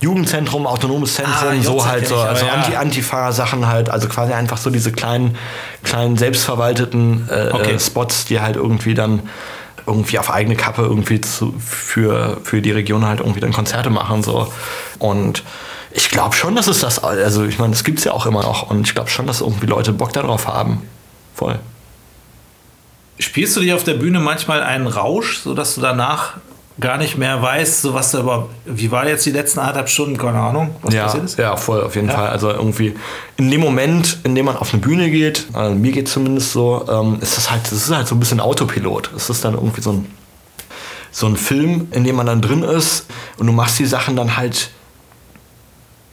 [0.00, 2.52] Jugendzentrum, autonomes Zentrum, ah, so halt so, also ja.
[2.52, 5.36] Anti-Antifa-Sachen halt, also quasi einfach so diese kleinen,
[5.82, 7.78] kleinen selbstverwalteten äh, okay.
[7.80, 9.22] Spots, die halt irgendwie dann
[9.86, 14.22] irgendwie auf eigene Kappe irgendwie zu, für, für die Region halt irgendwie dann Konzerte machen
[14.22, 14.52] so
[14.98, 15.42] und
[15.90, 18.42] ich glaube schon, dass es das, also ich meine, das gibt es ja auch immer
[18.42, 20.82] noch und ich glaube schon, dass irgendwie Leute Bock darauf haben.
[21.34, 21.58] Voll.
[23.18, 26.34] Spielst du dir auf der Bühne manchmal einen Rausch, sodass du danach
[26.80, 30.16] gar nicht mehr weißt, so was da überhaupt, wie war jetzt die letzten anderthalb Stunden,
[30.16, 31.38] keine Ahnung, was ja, passiert ist?
[31.38, 32.14] Ja, voll, auf jeden ja.
[32.14, 32.28] Fall.
[32.28, 32.94] Also irgendwie
[33.36, 36.86] in dem Moment, in dem man auf eine Bühne geht, also mir geht zumindest so,
[36.88, 39.10] ähm, ist das halt, das ist halt so ein bisschen Autopilot.
[39.16, 40.06] Es ist dann irgendwie so ein,
[41.10, 43.06] so ein Film, in dem man dann drin ist
[43.38, 44.70] und du machst die Sachen dann halt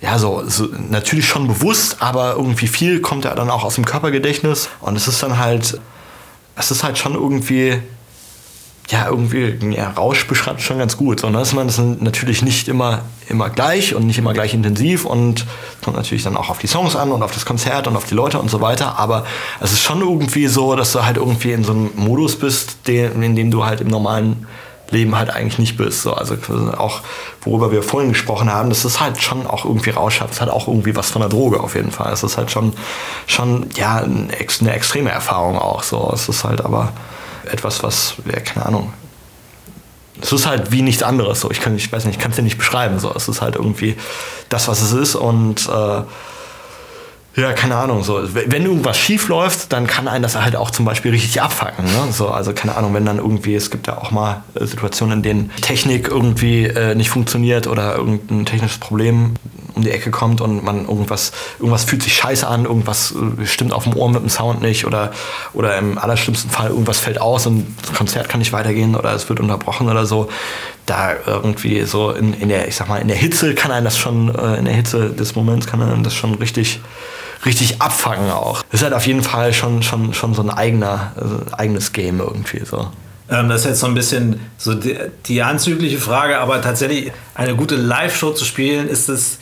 [0.01, 3.85] ja, so, so, natürlich schon bewusst, aber irgendwie viel kommt ja dann auch aus dem
[3.85, 5.79] Körpergedächtnis und es ist dann halt,
[6.55, 7.81] es ist halt schon irgendwie
[8.89, 11.19] ja, irgendwie, ja, Rausch beschreibt schon ganz gut.
[11.19, 15.45] Sondern ist man das natürlich nicht immer, immer gleich und nicht immer gleich intensiv und
[15.83, 18.13] kommt natürlich dann auch auf die Songs an und auf das Konzert und auf die
[18.13, 18.99] Leute und so weiter.
[18.99, 19.25] Aber
[19.59, 23.23] es ist schon irgendwie so, dass du halt irgendwie in so einem Modus bist, den,
[23.23, 24.45] in dem du halt im normalen
[24.91, 26.03] Leben halt eigentlich nicht bist.
[26.03, 26.35] So, also
[26.77, 27.01] auch,
[27.41, 30.33] worüber wir vorhin gesprochen haben, das ist halt schon auch irgendwie rauschhaft.
[30.33, 32.13] Es hat auch irgendwie was von der Droge auf jeden Fall.
[32.13, 32.73] Es ist halt schon,
[33.25, 35.83] schon ja, eine extreme Erfahrung auch.
[35.83, 36.93] So, es ist halt aber
[37.51, 38.93] etwas, was, ja, keine Ahnung.
[40.21, 41.41] Es ist halt wie nichts anderes.
[41.41, 41.51] So.
[41.51, 42.99] Ich, kann, ich weiß nicht, ich kann es dir nicht beschreiben.
[42.99, 43.13] So.
[43.13, 43.95] Es ist halt irgendwie
[44.49, 45.15] das, was es ist.
[45.15, 46.01] Und äh,
[47.41, 48.03] ja, keine Ahnung.
[48.03, 48.21] So.
[48.33, 51.83] Wenn irgendwas schief läuft, dann kann einen das halt auch zum Beispiel richtig abfacken.
[51.83, 52.11] Ne?
[52.11, 55.23] So, also keine Ahnung, wenn dann irgendwie, es gibt ja auch mal äh, Situationen, in
[55.23, 59.33] denen Technik irgendwie äh, nicht funktioniert oder irgendein technisches Problem
[59.75, 63.73] um die Ecke kommt und man irgendwas, irgendwas fühlt sich scheiße an, irgendwas äh, stimmt
[63.73, 65.11] auf dem Ohr mit dem Sound nicht oder,
[65.53, 69.27] oder im allerschlimmsten Fall irgendwas fällt aus und das Konzert kann nicht weitergehen oder es
[69.29, 70.29] wird unterbrochen oder so.
[70.85, 73.97] Da irgendwie so in, in der, ich sag mal, in der Hitze kann einen das
[73.97, 76.79] schon, äh, in der Hitze des Moments kann einen das schon richtig,
[77.45, 78.61] richtig abfangen auch.
[78.71, 82.19] Das ist halt auf jeden Fall schon, schon, schon so ein eigener, also eigenes Game
[82.19, 82.87] irgendwie so.
[83.29, 87.55] Ähm, das ist jetzt so ein bisschen so die, die anzügliche Frage, aber tatsächlich eine
[87.55, 89.39] gute Live-Show zu spielen, ist es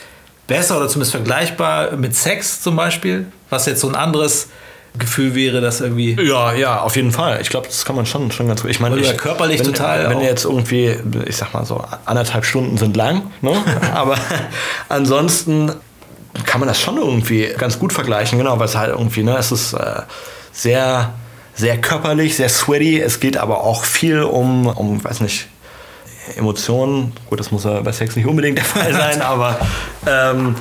[0.48, 4.50] besser oder zumindest vergleichbar mit Sex zum Beispiel, was jetzt so ein anderes
[4.98, 6.16] Gefühl wäre, das irgendwie.
[6.22, 7.40] Ja, ja, auf jeden Fall.
[7.42, 8.70] Ich glaube, das kann man schon, schon ganz gut.
[8.70, 10.10] Ich meine, ich, körperlich wenn, total.
[10.10, 13.56] Wenn jetzt irgendwie, ich sag mal so, anderthalb Stunden sind lang, ne?
[13.94, 14.18] aber
[14.90, 15.72] ansonsten
[16.46, 19.52] kann man das schon irgendwie ganz gut vergleichen, genau, weil es halt irgendwie, ne, es
[19.52, 20.02] ist äh,
[20.52, 21.14] sehr,
[21.56, 23.00] sehr körperlich, sehr sweaty.
[23.00, 25.48] Es geht aber auch viel um, um, weiß nicht,
[26.36, 27.14] Emotionen.
[27.30, 29.60] Gut, das muss ja bei Sex nicht unbedingt der Fall sein, aber
[30.06, 30.56] ähm,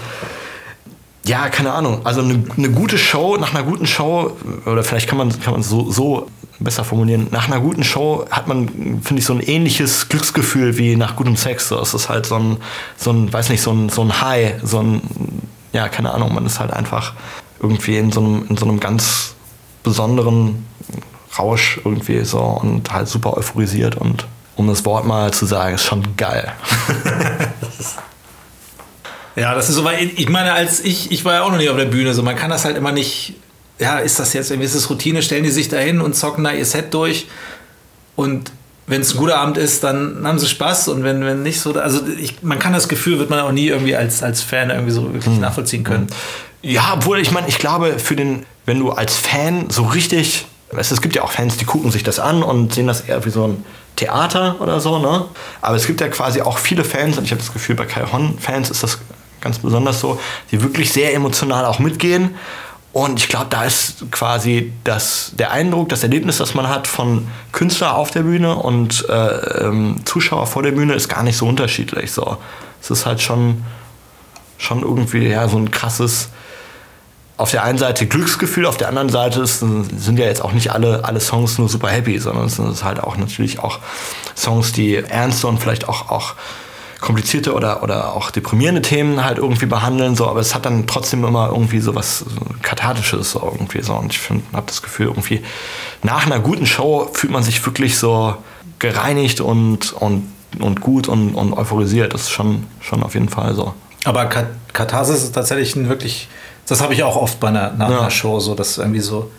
[1.25, 2.05] ja, keine Ahnung.
[2.05, 4.37] Also eine, eine, gute Show, nach einer guten Show,
[4.67, 6.27] oder vielleicht kann man kann man so, so
[6.59, 8.69] besser formulieren, nach einer guten Show hat man,
[9.03, 11.69] finde ich, so ein ähnliches Glücksgefühl wie nach gutem Sex.
[11.69, 12.57] So, es ist halt so ein,
[12.97, 15.03] so ein, weiß nicht, so ein, so ein High, so ein,
[15.73, 17.15] ja, keine Ahnung, man ist halt einfach
[17.61, 19.35] irgendwie in so einem, in so einem ganz
[19.83, 20.67] besonderen
[21.39, 25.85] Rausch irgendwie so und halt super euphorisiert und um das Wort mal zu sagen, ist
[25.85, 26.53] schon geil.
[29.37, 31.69] ja, das ist so, weil ich meine, als ich, ich war ja auch noch nie
[31.69, 33.35] auf der Bühne, so man kann das halt immer nicht,
[33.79, 36.45] ja, ist das jetzt irgendwie, ist das Routine, stellen die sich da hin und zocken
[36.45, 37.27] da ihr Set durch
[38.17, 38.53] und
[38.87, 41.73] wenn es ein guter Abend ist, dann haben sie Spaß und wenn, wenn nicht so,
[41.75, 44.91] also ich, man kann das Gefühl, wird man auch nie irgendwie als, als Fan irgendwie
[44.91, 45.41] so wirklich hm.
[45.41, 46.09] nachvollziehen können.
[46.63, 50.93] Ja, obwohl ich meine, ich glaube, für den, wenn du als Fan so richtig, weißt,
[50.93, 53.31] es gibt ja auch Fans, die gucken sich das an und sehen das eher wie
[53.31, 53.65] so ein
[54.03, 55.27] Theater oder so, ne?
[55.61, 58.05] Aber es gibt ja quasi auch viele Fans, und ich habe das Gefühl, bei Kai
[58.11, 58.99] Hon-Fans ist das
[59.41, 62.35] ganz besonders so, die wirklich sehr emotional auch mitgehen.
[62.93, 67.27] Und ich glaube, da ist quasi das, der Eindruck, das Erlebnis, das man hat von
[67.51, 71.47] Künstler auf der Bühne und äh, ähm, Zuschauer vor der Bühne, ist gar nicht so
[71.47, 72.13] unterschiedlich.
[72.13, 72.37] So.
[72.83, 73.65] Es ist halt schon,
[74.59, 76.29] schon irgendwie ja, so ein krasses,
[77.37, 81.05] auf der einen Seite Glücksgefühl, auf der anderen Seite sind ja jetzt auch nicht alle,
[81.05, 83.79] alle Songs nur super happy, sondern es sind halt auch natürlich auch
[84.37, 86.35] Songs, die ernste und vielleicht auch, auch
[87.01, 91.25] komplizierte oder, oder auch deprimierende Themen halt irgendwie behandeln, so, aber es hat dann trotzdem
[91.25, 92.25] immer irgendwie so was
[92.63, 93.95] Kathartisches so irgendwie so.
[93.95, 95.43] Und ich habe das Gefühl, irgendwie
[96.03, 98.37] nach einer guten Show fühlt man sich wirklich so
[98.79, 102.15] gereinigt und, und, und gut und, und euphorisiert.
[102.15, 103.75] Das ist schon, schon auf jeden Fall so.
[104.05, 104.27] Aber
[104.73, 106.29] Katharsis ist tatsächlich ein wirklich,
[106.73, 108.01] das habe ich auch oft bei einer, nach ja.
[108.01, 109.31] einer Show, so dass irgendwie so,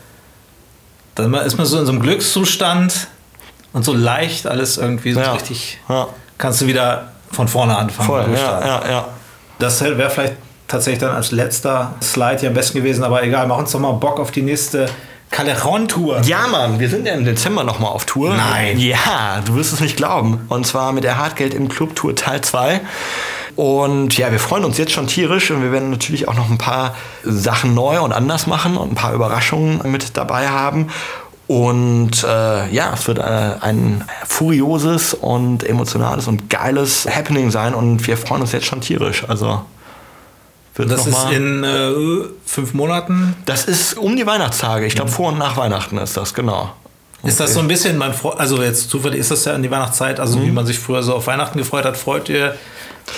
[1.16, 3.08] dann ist man so in so einem Glückszustand
[3.72, 5.32] und so leicht alles irgendwie so ja.
[5.32, 6.06] richtig, ja.
[6.38, 8.06] kannst du wieder von vorne anfangen.
[8.06, 9.08] Voll, ja, ja.
[9.58, 10.34] Das wäre vielleicht
[10.68, 13.92] tatsächlich dann als letzter Slide hier am besten gewesen, aber egal, machen uns doch mal
[13.94, 14.86] Bock auf die nächste
[15.32, 16.20] Callejon-Tour.
[16.20, 18.36] Ja, Mann, wir sind ja im Dezember nochmal auf Tour.
[18.36, 18.78] Nein.
[18.78, 20.46] Ja, du wirst es nicht glauben.
[20.48, 22.80] Und zwar mit der Hartgeld im Club Tour Teil 2.
[23.56, 26.58] Und ja, wir freuen uns jetzt schon tierisch und wir werden natürlich auch noch ein
[26.58, 30.88] paar Sachen neu und anders machen und ein paar Überraschungen mit dabei haben.
[31.46, 33.22] Und äh, ja, es wird äh,
[33.60, 39.24] ein furioses und emotionales und geiles Happening sein und wir freuen uns jetzt schon tierisch.
[39.28, 39.62] Also
[40.74, 41.92] wird das ist in äh,
[42.46, 43.36] fünf Monaten?
[43.44, 44.86] Das ist um die Weihnachtstage.
[44.86, 45.14] Ich glaube, mhm.
[45.14, 46.72] vor und nach Weihnachten ist das, genau.
[47.24, 49.70] Ist das so ein bisschen, mein Fre also jetzt zufällig ist das ja in die
[49.70, 50.46] Weihnachtszeit, also mhm.
[50.46, 52.54] wie man sich früher so auf Weihnachten gefreut hat, freut ihr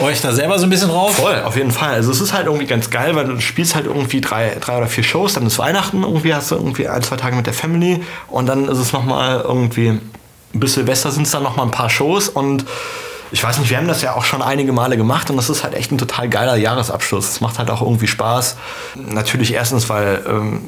[0.00, 1.16] euch da selber so ein bisschen drauf?
[1.16, 1.94] Voll, auf jeden Fall.
[1.94, 4.86] Also es ist halt irgendwie ganz geil, weil du spielst halt irgendwie drei, drei oder
[4.86, 8.02] vier Shows, dann ist Weihnachten, irgendwie hast du irgendwie ein, zwei Tage mit der Family
[8.28, 9.98] und dann ist es nochmal irgendwie,
[10.52, 12.64] bis Silvester sind es dann nochmal ein paar Shows und
[13.32, 15.64] ich weiß nicht, wir haben das ja auch schon einige Male gemacht und das ist
[15.64, 17.28] halt echt ein total geiler Jahresabschluss.
[17.28, 18.56] Es macht halt auch irgendwie Spaß.
[18.94, 20.60] Natürlich erstens, weil ähm,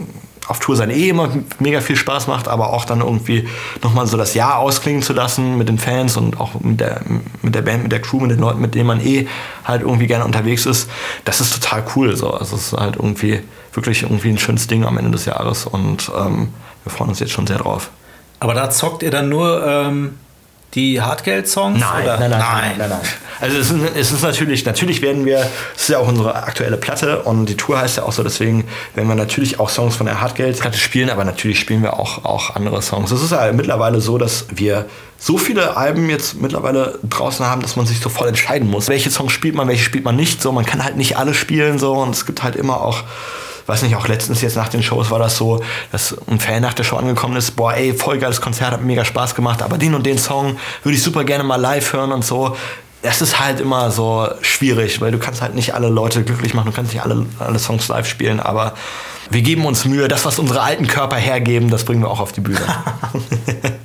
[0.49, 3.47] auf Tour sein eh immer mega viel Spaß macht, aber auch dann irgendwie
[3.83, 7.03] nochmal so das Jahr ausklingen zu lassen mit den Fans und auch mit der,
[7.43, 9.29] mit der Band, mit der Crew, mit den Leuten, mit denen man eh
[9.65, 10.91] halt irgendwie gerne unterwegs ist,
[11.25, 12.17] das ist total cool.
[12.17, 12.33] So.
[12.33, 13.41] Also es ist halt irgendwie
[13.73, 16.49] wirklich irgendwie ein schönes Ding am Ende des Jahres und ähm,
[16.83, 17.91] wir freuen uns jetzt schon sehr drauf.
[18.41, 20.15] Aber da zockt ihr dann nur ähm,
[20.75, 21.81] die Hartgeld-Songs?
[21.81, 23.01] Nein, nein, nein, nein, nein, nein,
[23.41, 25.39] Also es ist, es ist natürlich, natürlich werden wir,
[25.75, 28.65] es ist ja auch unsere aktuelle Platte und die Tour heißt ja auch so, deswegen
[28.95, 32.55] werden wir natürlich auch Songs von der Hartgeld-Platte spielen, aber natürlich spielen wir auch, auch
[32.55, 33.11] andere Songs.
[33.11, 37.77] Es ist ja mittlerweile so, dass wir so viele Alben jetzt mittlerweile draußen haben, dass
[37.77, 38.89] man sich so voll entscheiden muss.
[38.89, 40.53] Welche Songs spielt man, welche spielt man nicht so.
[40.53, 43.03] Man kann halt nicht alle spielen so und es gibt halt immer auch
[43.69, 45.63] weiß nicht, auch letztens jetzt nach den Shows war das so,
[45.93, 49.05] dass ein Fan nach der Show angekommen ist, boah, ey, voll geiles Konzert, hat mega
[49.05, 52.25] Spaß gemacht, aber den und den Song würde ich super gerne mal live hören und
[52.25, 52.57] so.
[53.03, 56.67] Das ist halt immer so schwierig, weil du kannst halt nicht alle Leute glücklich machen,
[56.67, 58.75] du kannst nicht alle, alle Songs live spielen, aber
[59.31, 62.33] wir geben uns Mühe, das, was unsere alten Körper hergeben, das bringen wir auch auf
[62.33, 62.61] die Bühne.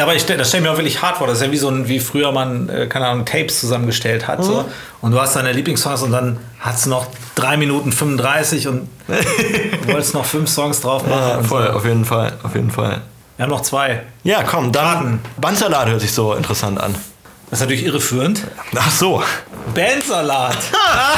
[0.00, 1.26] Ja, aber ich, das stelle mir auch wirklich hart vor.
[1.26, 4.38] Das ist ja wie so ein, wie früher man, äh, keine Ahnung, Tapes zusammengestellt hat.
[4.38, 4.44] Mhm.
[4.44, 4.64] So.
[5.02, 9.92] Und du hast deine Lieblingssongs und dann hast du noch 3 Minuten 35 und du
[9.92, 11.28] wolltest noch fünf Songs drauf machen.
[11.28, 11.72] Ja, voll, so.
[11.74, 13.02] auf jeden Fall, auf jeden Fall.
[13.36, 14.04] Wir haben noch zwei.
[14.24, 15.20] Ja, komm, dann.
[15.36, 16.94] Bandsalat hört sich so interessant an.
[17.50, 18.46] Das ist natürlich irreführend.
[18.78, 19.22] Ach so.
[19.74, 20.56] Bandsalat.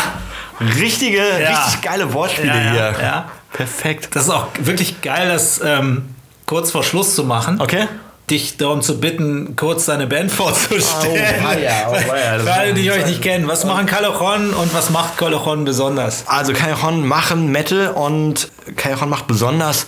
[0.81, 1.51] Richtige, ja.
[1.51, 2.95] richtig geile Wortspiele ja, hier.
[3.01, 3.29] Ja.
[3.53, 4.09] Perfekt.
[4.17, 6.17] Das ist auch wirklich geil, das ähm,
[6.47, 7.61] kurz vor Schluss zu machen.
[7.61, 7.87] Okay
[8.31, 11.35] dich darum zu bitten, kurz deine Band vorzustellen.
[11.41, 12.39] Oh, weia, oh, weia.
[12.39, 16.25] Für alle, die euch nicht kennen, was machen Callejon und was macht Callejon besonders?
[16.27, 19.87] Also Callejon machen Metal und Callejon macht besonders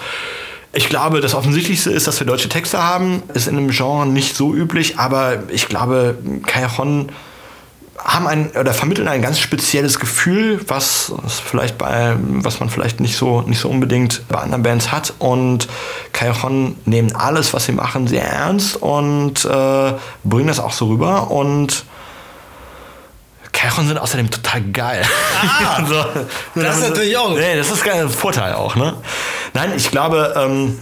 [0.77, 3.23] ich glaube, das Offensichtlichste ist, dass wir deutsche Texte haben.
[3.33, 7.11] Ist in dem Genre nicht so üblich, aber ich glaube, Callejon
[7.99, 13.17] haben ein oder vermitteln ein ganz spezielles Gefühl, was vielleicht bei was man vielleicht nicht
[13.17, 15.69] so nicht so unbedingt bei anderen Bands hat und
[16.13, 19.93] Cajon nehmen alles, was sie machen, sehr ernst und äh,
[20.25, 21.85] bringen das auch so rüber und
[23.53, 25.03] Cajon sind außerdem total geil.
[25.41, 26.05] Ah, also,
[26.57, 27.31] das ist natürlich auch.
[27.31, 28.95] Nee, das ist ein Vorteil auch, ne?
[29.55, 30.77] Nein, ich glaube, ähm,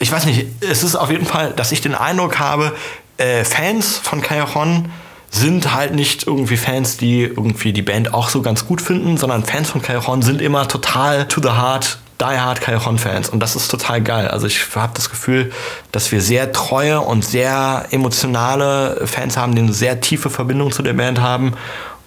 [0.00, 2.74] ich weiß nicht, es ist auf jeden Fall, dass ich den Eindruck habe,
[3.18, 4.90] äh, Fans von Cajon
[5.30, 9.44] sind halt nicht irgendwie Fans, die irgendwie die Band auch so ganz gut finden, sondern
[9.44, 13.30] Fans von Callejon sind immer total to the heart, die hard Callejon-Fans.
[13.30, 14.28] Und das ist total geil.
[14.28, 15.52] Also ich habe das Gefühl,
[15.92, 20.82] dass wir sehr treue und sehr emotionale Fans haben, die eine sehr tiefe Verbindung zu
[20.82, 21.54] der Band haben.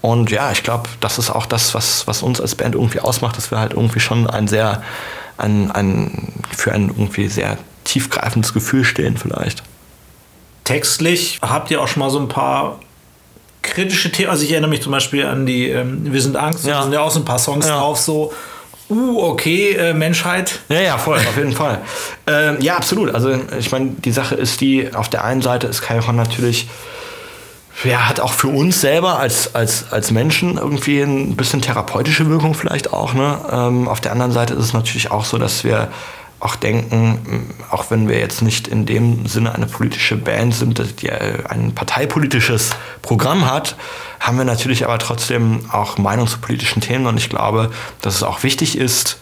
[0.01, 3.37] Und ja, ich glaube, das ist auch das, was, was uns als Band irgendwie ausmacht,
[3.37, 4.83] dass wir halt irgendwie schon ein sehr,
[5.37, 9.63] ein, ein, für ein irgendwie sehr tiefgreifendes Gefühl stehen vielleicht.
[10.65, 12.79] textlich habt ihr auch schon mal so ein paar
[13.63, 14.29] kritische Themen.
[14.29, 16.77] Also ich erinnere mich zum Beispiel an die ähm, Wir sind Angst, Ja.
[16.77, 17.79] da sind ja auch so ein paar Songs Ja.
[17.79, 18.31] drauf, so,
[18.89, 20.59] uh, okay, äh, Menschheit.
[20.69, 21.79] Ja, ja, voll, auf jeden Fall.
[22.27, 23.15] Ähm, ja, absolut.
[23.15, 26.67] Also ich meine, die Sache ist die, auf der einen Seite ist Kairon natürlich,
[27.83, 32.53] ja, hat auch für uns selber als, als, als Menschen irgendwie ein bisschen therapeutische Wirkung
[32.53, 33.13] vielleicht auch.
[33.13, 33.37] Ne?
[33.51, 35.87] Ähm, auf der anderen Seite ist es natürlich auch so, dass wir
[36.43, 41.01] auch denken, mh, auch wenn wir jetzt nicht in dem Sinne eine politische Band sind,
[41.01, 42.71] die äh, ein parteipolitisches
[43.01, 43.75] Programm hat,
[44.19, 47.71] haben wir natürlich aber trotzdem auch Meinung zu politischen Themen und ich glaube,
[48.01, 49.19] dass es auch wichtig ist,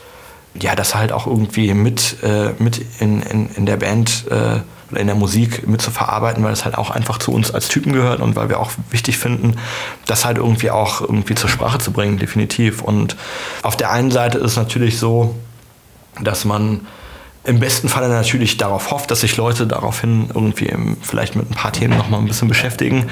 [0.53, 4.59] ja, das halt auch irgendwie mit, äh, mit in, in, in der Band äh,
[4.91, 7.69] oder in der Musik mit zu verarbeiten, weil es halt auch einfach zu uns als
[7.69, 9.55] Typen gehört und weil wir auch wichtig finden,
[10.05, 12.81] das halt irgendwie auch irgendwie zur Sprache zu bringen, definitiv.
[12.81, 13.15] Und
[13.63, 15.35] auf der einen Seite ist es natürlich so,
[16.19, 16.81] dass man
[17.43, 20.71] im besten Falle natürlich darauf hofft, dass sich Leute daraufhin irgendwie
[21.01, 23.09] vielleicht mit ein paar Themen nochmal ein bisschen beschäftigen.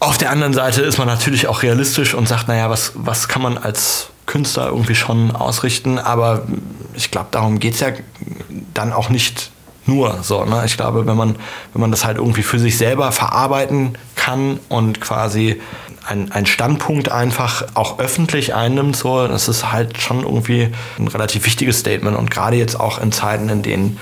[0.00, 3.42] Auf der anderen Seite ist man natürlich auch realistisch und sagt, naja, was, was kann
[3.42, 6.42] man als Künstler irgendwie schon ausrichten, aber
[6.94, 7.88] ich glaube, darum geht es ja
[8.74, 9.50] dann auch nicht
[9.86, 10.44] nur so.
[10.44, 10.62] Ne?
[10.66, 11.34] Ich glaube, wenn man,
[11.72, 15.60] wenn man das halt irgendwie für sich selber verarbeiten kann und quasi
[16.08, 21.44] ein, ein Standpunkt einfach auch öffentlich einnimmt, so, das ist halt schon irgendwie ein relativ
[21.44, 23.98] wichtiges Statement und gerade jetzt auch in Zeiten, in denen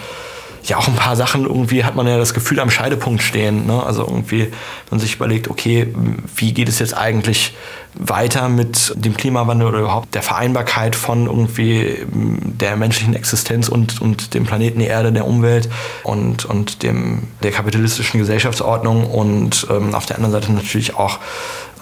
[0.68, 3.66] ja auch ein paar Sachen irgendwie hat man ja das Gefühl am Scheidepunkt stehen.
[3.66, 3.82] Ne?
[3.82, 4.50] Also irgendwie, wenn
[4.90, 5.94] man sich überlegt, okay,
[6.36, 7.54] wie geht es jetzt eigentlich
[7.94, 14.34] weiter mit dem Klimawandel oder überhaupt der Vereinbarkeit von irgendwie der menschlichen Existenz und, und
[14.34, 15.68] dem Planeten Erde, der Umwelt
[16.02, 21.18] und, und dem, der kapitalistischen Gesellschaftsordnung und ähm, auf der anderen Seite natürlich auch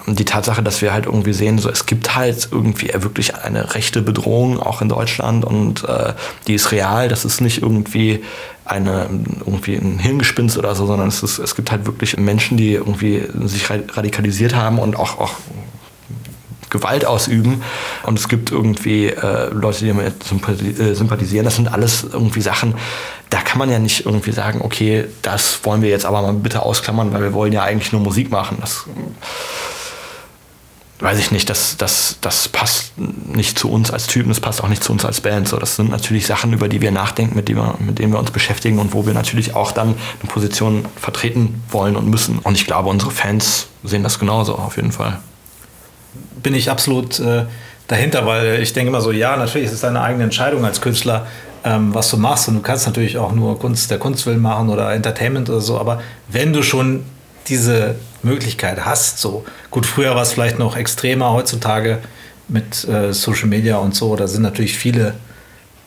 [0.06, 4.02] die Tatsache, dass wir halt irgendwie sehen, so es gibt halt irgendwie wirklich eine rechte
[4.02, 6.12] Bedrohung auch in Deutschland und äh,
[6.46, 7.08] die ist real.
[7.08, 8.22] Das ist nicht irgendwie
[8.66, 9.08] eine
[9.40, 13.22] irgendwie ein Hirngespinst oder so, sondern es, ist, es gibt halt wirklich Menschen, die irgendwie
[13.44, 15.32] sich ra- radikalisiert haben und auch, auch
[16.70, 17.62] Gewalt ausüben.
[18.02, 20.14] Und es gibt irgendwie äh, Leute, die damit
[20.80, 21.44] äh, sympathisieren.
[21.44, 22.74] Das sind alles irgendwie Sachen,
[23.30, 26.62] da kann man ja nicht irgendwie sagen, okay, das wollen wir jetzt aber mal bitte
[26.62, 28.58] ausklammern, weil wir wollen ja eigentlich nur Musik machen.
[28.60, 28.84] Das
[31.04, 34.68] weiß ich nicht, das, das, das passt nicht zu uns als Typen, das passt auch
[34.68, 35.46] nicht zu uns als Band.
[35.46, 38.18] So, das sind natürlich Sachen, über die wir nachdenken, mit denen wir, mit denen wir
[38.18, 42.38] uns beschäftigen und wo wir natürlich auch dann eine Position vertreten wollen und müssen.
[42.38, 45.18] Und ich glaube, unsere Fans sehen das genauso auf jeden Fall.
[46.42, 47.44] bin ich absolut äh,
[47.86, 51.26] dahinter, weil ich denke immer so, ja, natürlich ist es deine eigene Entscheidung als Künstler,
[51.64, 52.48] ähm, was du machst.
[52.48, 55.78] Und du kannst natürlich auch nur Kunst der Kunst willen machen oder Entertainment oder so.
[55.78, 57.04] Aber wenn du schon
[57.48, 61.98] diese Möglichkeit hast, so gut, früher war es vielleicht noch extremer, heutzutage
[62.48, 65.14] mit äh, Social Media und so, da sind natürlich viele,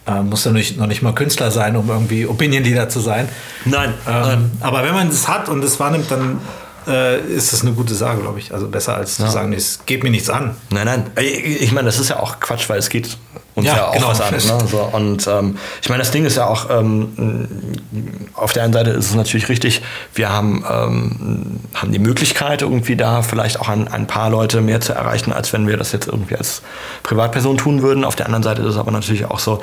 [0.07, 3.29] äh, muss ja nicht, noch nicht mal Künstler sein, um irgendwie Opinion Leader zu sein.
[3.65, 6.39] Nein, Ähm, aber wenn man es hat und es wahrnimmt, dann
[6.87, 8.53] äh, ist das eine gute Sache, glaube ich.
[8.53, 10.55] Also besser als zu sagen, es geht mir nichts an.
[10.71, 11.03] Nein, nein.
[11.19, 13.17] Ich ich meine, das ist ja auch Quatsch, weil es geht
[13.57, 14.07] uns Ja, ja, auch genau.
[14.07, 14.33] was an.
[14.33, 14.67] Ne?
[14.67, 18.91] So, und ähm, ich meine, das Ding ist ja auch, ähm, auf der einen Seite
[18.91, 19.81] ist es natürlich richtig,
[20.13, 24.79] wir haben, ähm, haben die Möglichkeit, irgendwie da vielleicht auch ein, ein paar Leute mehr
[24.79, 26.61] zu erreichen, als wenn wir das jetzt irgendwie als
[27.01, 28.05] Privatperson tun würden.
[28.05, 29.59] Auf der anderen Seite ist es aber natürlich auch so,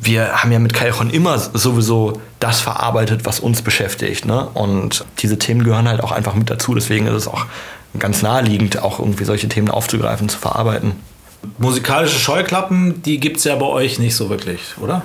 [0.00, 4.24] wir haben ja mit Calchon immer sowieso das verarbeitet, was uns beschäftigt.
[4.24, 4.48] Ne?
[4.52, 6.74] Und diese Themen gehören halt auch einfach mit dazu.
[6.74, 7.46] Deswegen ist es auch
[7.96, 10.96] ganz naheliegend, auch irgendwie solche Themen aufzugreifen, zu verarbeiten.
[11.58, 15.02] Musikalische Scheuklappen, die gibt es ja bei euch nicht so wirklich, oder?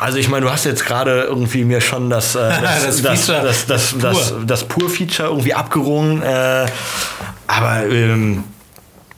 [0.00, 3.26] Also ich meine, du hast jetzt gerade irgendwie mir schon das, äh, das, Das das,
[3.26, 4.42] das, das, das, Pur.
[4.46, 6.22] das Pur-Feature irgendwie abgerungen.
[6.22, 6.66] Äh,
[7.46, 8.44] aber ähm,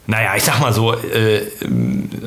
[0.07, 1.41] naja, ich sag mal so, äh,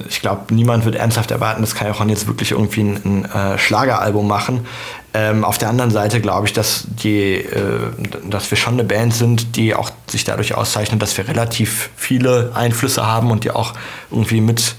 [0.08, 4.28] ich glaube, niemand wird ernsthaft erwarten, dass Kajochon jetzt wirklich irgendwie ein, ein äh, Schlageralbum
[4.28, 4.66] machen.
[5.12, 7.90] Ähm, auf der anderen Seite glaube ich, dass, die, äh,
[8.28, 12.52] dass wir schon eine Band sind, die auch sich dadurch auszeichnet, dass wir relativ viele
[12.54, 13.74] Einflüsse haben und die auch
[14.10, 14.76] irgendwie mit,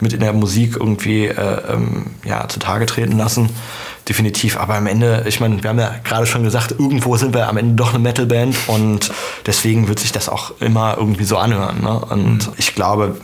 [0.00, 3.50] mit in der Musik irgendwie äh, ähm, ja, zutage treten lassen.
[4.08, 7.48] Definitiv, aber am Ende, ich meine, wir haben ja gerade schon gesagt, irgendwo sind wir
[7.48, 9.10] am Ende doch eine Metalband und
[9.46, 11.82] deswegen wird sich das auch immer irgendwie so anhören.
[11.82, 11.98] Ne?
[11.98, 13.16] Und ich glaube,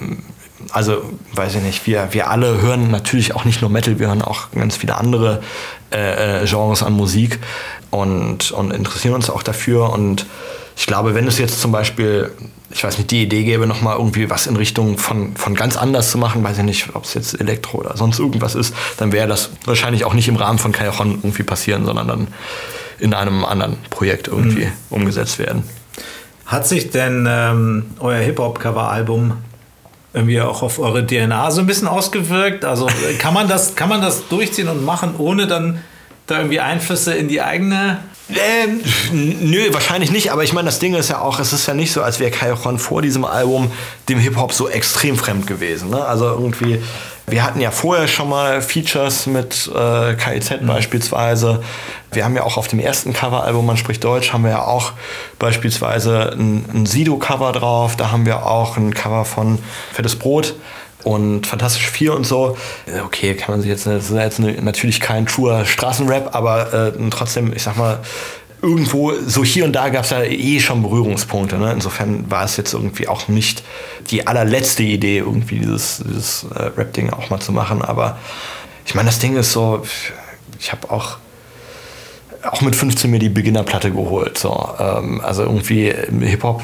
[0.73, 1.03] also
[1.35, 4.51] weiß ich nicht, wir, wir alle hören natürlich auch nicht nur Metal, wir hören auch
[4.53, 5.43] ganz viele andere
[5.93, 7.39] äh, äh, Genres an Musik
[7.91, 9.91] und, und interessieren uns auch dafür.
[9.91, 10.27] Und
[10.77, 12.31] ich glaube, wenn es jetzt zum Beispiel,
[12.71, 16.11] ich weiß nicht, die Idee gäbe, nochmal irgendwie was in Richtung von, von ganz anders
[16.11, 19.29] zu machen, weiß ich nicht, ob es jetzt Elektro oder sonst irgendwas ist, dann wäre
[19.29, 22.29] das wahrscheinlich auch nicht im Rahmen von Kajochon irgendwie passieren, sondern dann
[22.99, 25.65] in einem anderen Projekt irgendwie umgesetzt werden.
[26.47, 29.35] Hat sich denn ähm, euer Hip-Hop-Cover-Album
[30.13, 32.65] irgendwie auch auf eure DNA so ein bisschen ausgewirkt?
[32.65, 32.89] Also
[33.19, 35.81] kann man das, kann man das durchziehen und machen, ohne dann
[36.27, 37.99] da irgendwie Einflüsse in die eigene
[38.31, 38.81] Ähm,
[39.13, 41.93] nö, wahrscheinlich nicht, aber ich meine, das Ding ist ja auch, es ist ja nicht
[41.93, 43.73] so, als wäre Cajon vor diesem Album
[44.09, 45.91] dem Hip-Hop so extrem fremd gewesen.
[45.91, 46.05] Ne?
[46.05, 46.81] Also irgendwie,
[47.31, 50.67] wir hatten ja vorher schon mal Features mit äh, KIZ mhm.
[50.67, 51.63] beispielsweise.
[52.13, 54.93] Wir haben ja auch auf dem ersten Coveralbum, man spricht Deutsch, haben wir ja auch
[55.39, 57.97] beispielsweise ein, ein Sido-Cover drauf.
[57.97, 59.59] Da haben wir auch ein Cover von
[59.93, 60.55] Fettes Brot
[61.05, 62.57] und Fantastisch 4 und so.
[63.05, 67.53] Okay, kann man sich jetzt, das ist jetzt natürlich kein truer Straßenrap, aber äh, trotzdem,
[67.53, 68.01] ich sag mal,
[68.63, 71.57] irgendwo, so hier und da gab es ja eh schon Berührungspunkte.
[71.57, 71.73] Ne?
[71.73, 73.63] Insofern war es jetzt irgendwie auch nicht
[74.11, 77.83] die allerletzte Idee, irgendwie dieses, dieses äh, Rap-Ding auch mal zu machen.
[77.83, 78.19] Aber
[78.87, 79.83] ich meine, das Ding ist so,
[80.59, 81.17] ich habe auch
[82.43, 84.39] auch mit 15 mir die Beginnerplatte geholt.
[84.39, 84.69] So.
[84.79, 86.63] Ähm, also irgendwie Hip-Hop,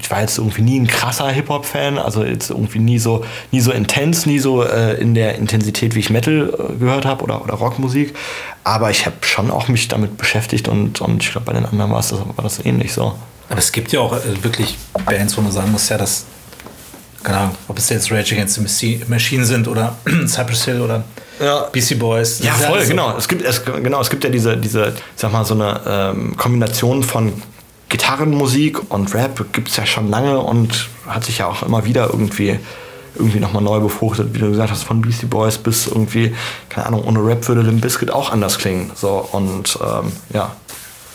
[0.00, 3.72] ich war jetzt irgendwie nie ein krasser Hip-Hop-Fan, also jetzt irgendwie nie so, nie so
[3.72, 7.54] intens, nie so äh, in der Intensität, wie ich Metal äh, gehört habe oder, oder
[7.54, 8.14] Rockmusik.
[8.64, 11.90] Aber ich habe schon auch mich damit beschäftigt und, und ich glaube, bei den anderen
[11.90, 13.14] war das, war das ähnlich so.
[13.48, 16.24] Aber es gibt ja auch äh, wirklich Bands, wo man sagen muss, ja, dass,
[17.22, 19.96] keine Ahnung, ob es jetzt Rage Against the Machine sind oder
[20.26, 21.04] Cypress Hill oder
[21.40, 21.68] ja.
[21.72, 22.40] BC Boys.
[22.40, 22.88] Ja, voll, so.
[22.88, 23.16] genau.
[23.16, 24.00] Es gibt, es, genau.
[24.00, 27.32] Es gibt ja diese, diese, sag mal, so eine ähm, Kombination von
[27.88, 32.08] Gitarrenmusik und Rap gibt es ja schon lange und hat sich ja auch immer wieder
[32.10, 32.58] irgendwie
[33.18, 36.34] irgendwie nochmal neu befruchtet, wie du gesagt hast, von Beastie Boys bis irgendwie,
[36.68, 38.90] keine Ahnung, ohne Rap würde Limp Bizkit auch anders klingen.
[38.94, 40.54] So, und ähm, ja.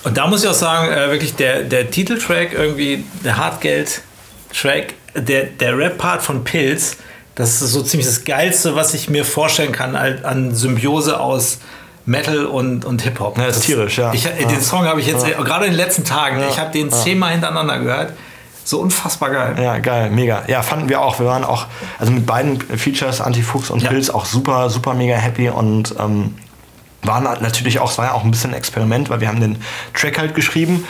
[0.04, 5.44] Und da muss ich auch sagen, äh, wirklich der, der Titeltrack, irgendwie der Hartgeld-Track, der,
[5.46, 6.98] der Rap-Part von Pilz,
[7.36, 11.60] das ist so ziemlich das Geilste, was ich mir vorstellen kann an Symbiose aus
[12.06, 13.38] Metal und, und Hip-Hop.
[13.38, 14.14] Ja, das ist tierisch, ja.
[14.14, 14.60] Ich, den ja.
[14.60, 15.42] Song habe ich jetzt, ja.
[15.42, 16.50] gerade in den letzten Tagen, ja.
[16.50, 18.14] ich habe den zehnmal hintereinander gehört.
[18.64, 19.56] So unfassbar geil.
[19.62, 20.44] Ja, geil, mega.
[20.48, 21.20] Ja, fanden wir auch.
[21.20, 21.66] Wir waren auch,
[21.98, 26.36] also mit beiden Features, Antifuchs und Pilz, auch super, super mega happy und ähm,
[27.02, 29.62] waren natürlich auch, es war ja auch ein bisschen ein Experiment, weil wir haben den
[29.94, 30.86] Track halt geschrieben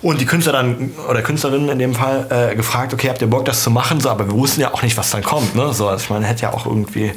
[0.00, 3.44] und die Künstler dann, oder Künstlerinnen in dem Fall, äh, gefragt, okay, habt ihr Bock,
[3.44, 4.00] das zu machen?
[4.00, 5.56] So, aber wir wussten ja auch nicht, was dann kommt.
[5.56, 5.72] Ne?
[5.72, 7.12] So, also ich meine, hätte ja auch irgendwie.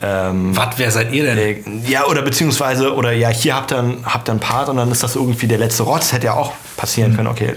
[0.00, 1.38] Ähm, was, wer seid ihr denn?
[1.38, 4.76] Äh, ja, oder beziehungsweise, oder ja, hier habt ihr, einen, habt ihr einen Part und
[4.76, 6.12] dann ist das irgendwie der letzte Rotz.
[6.12, 7.16] Hätte ja auch passieren mhm.
[7.16, 7.28] können.
[7.28, 7.56] Okay, äh,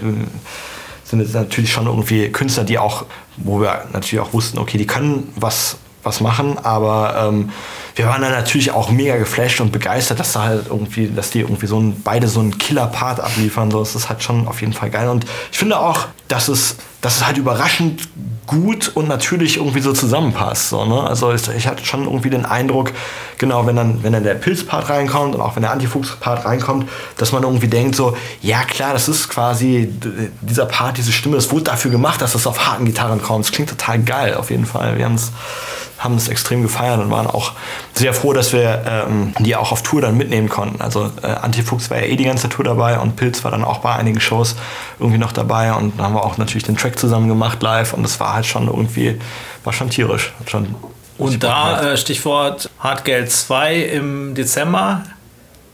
[1.08, 3.06] sind jetzt natürlich schon irgendwie Künstler, die auch,
[3.38, 7.50] wo wir natürlich auch wussten, okay, die können was, was machen, aber ähm,
[7.98, 11.40] wir waren dann natürlich auch mega geflasht und begeistert, dass da halt irgendwie, dass die
[11.40, 13.72] irgendwie so ein, beide so einen Killer-Part abliefern.
[13.72, 15.08] So, das ist halt schon auf jeden Fall geil.
[15.08, 18.08] Und ich finde auch, dass es, dass es halt überraschend
[18.46, 20.68] gut und natürlich irgendwie so zusammenpasst.
[20.68, 21.02] So, ne?
[21.02, 22.92] Also ich, ich, hatte schon irgendwie den Eindruck,
[23.36, 27.32] genau, wenn dann, wenn dann der Pilz-Part reinkommt und auch wenn der Antifuchs-Part reinkommt, dass
[27.32, 29.92] man irgendwie denkt so, ja klar, das ist quasi
[30.40, 33.44] dieser Part, diese Stimme, es wurde dafür gemacht, dass das auf harten Gitarren kommt.
[33.44, 34.98] Es klingt total geil, auf jeden Fall.
[34.98, 37.52] Wir haben es extrem gefeiert und waren auch
[37.98, 40.80] sehr froh, dass wir ähm, die auch auf Tour dann mitnehmen konnten.
[40.80, 43.78] Also äh, Antifuchs war ja eh die ganze Tour dabei und Pilz war dann auch
[43.78, 44.56] bei einigen Shows
[44.98, 48.02] irgendwie noch dabei und dann haben wir auch natürlich den Track zusammen gemacht live und
[48.02, 49.18] das war halt schon irgendwie,
[49.64, 50.32] war schon tierisch.
[50.46, 50.74] Schon
[51.18, 55.02] und da, äh, Stichwort Hartgeld 2 im Dezember,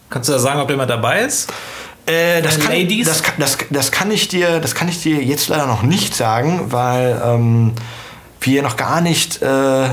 [0.09, 1.52] kannst du da sagen, ob jemand dabei ist?
[2.06, 2.74] Äh, das, kann,
[3.05, 6.66] das, das, das, kann ich dir, das kann ich dir jetzt leider noch nicht sagen,
[6.70, 7.72] weil ähm,
[8.40, 9.88] wir noch gar nicht, äh, äh,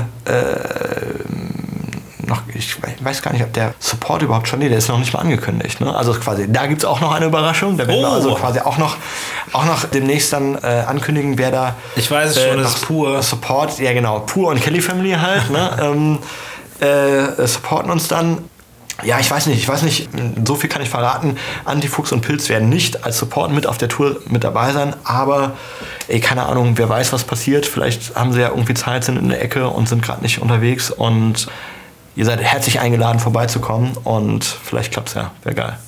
[2.32, 5.12] noch, ich weiß gar nicht, ob der Support überhaupt schon, nee, der ist noch nicht
[5.12, 5.80] mal angekündigt.
[5.80, 5.94] Ne?
[5.94, 7.76] Also quasi, da gibt es auch noch eine Überraschung.
[7.76, 8.08] Da werden oh.
[8.08, 8.96] wir also quasi auch noch,
[9.52, 11.74] auch noch demnächst dann äh, ankündigen, wer da.
[11.96, 13.22] Ich weiß es äh, schon, das ist pur.
[13.22, 15.50] Support, ja genau, pur und Kelly Family halt.
[15.50, 15.70] ne?
[15.82, 16.18] ähm,
[16.80, 18.38] äh, supporten uns dann
[19.04, 20.08] ja, ich weiß nicht, ich weiß nicht,
[20.44, 21.36] so viel kann ich verraten.
[21.64, 25.52] Antifuchs und Pilz werden nicht als Support mit auf der Tour mit dabei sein, aber
[26.08, 27.66] ey, keine Ahnung, wer weiß, was passiert.
[27.66, 30.90] Vielleicht haben sie ja irgendwie Zeit, sind in der Ecke und sind gerade nicht unterwegs
[30.90, 31.48] und
[32.16, 35.32] ihr seid herzlich eingeladen, vorbeizukommen und vielleicht klappt es ja.
[35.42, 35.78] Wäre geil.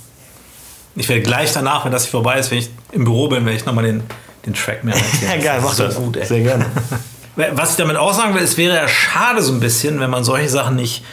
[0.96, 3.59] Ich werde gleich danach, wenn das hier vorbei ist, wenn ich im Büro bin, werde
[3.59, 4.02] ich nochmal den,
[4.46, 5.94] den Track mehr Ja, geil, mach das.
[5.94, 6.26] So gut, ey.
[6.26, 6.66] Sehr gerne.
[7.55, 10.22] Was ich damit auch sagen will, es wäre ja schade so ein bisschen, wenn man
[10.22, 11.05] solche Sachen nicht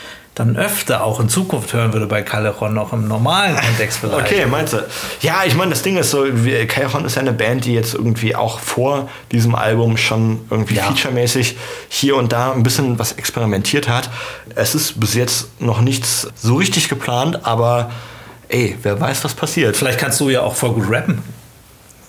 [0.41, 4.11] dann öfter auch in Zukunft hören würde bei Callejon, auch im normalen Kontext vielleicht.
[4.31, 4.83] Okay, meinst du?
[5.21, 6.25] Ja, ich meine, das Ding ist so,
[6.67, 10.83] Callejon ist ja eine Band, die jetzt irgendwie auch vor diesem Album schon irgendwie ja.
[10.83, 11.57] featuremäßig
[11.89, 14.09] hier und da ein bisschen was experimentiert hat.
[14.55, 17.91] Es ist bis jetzt noch nichts so richtig geplant, aber
[18.47, 19.77] ey, wer weiß, was passiert.
[19.77, 21.21] Vielleicht kannst du ja auch voll gut rappen.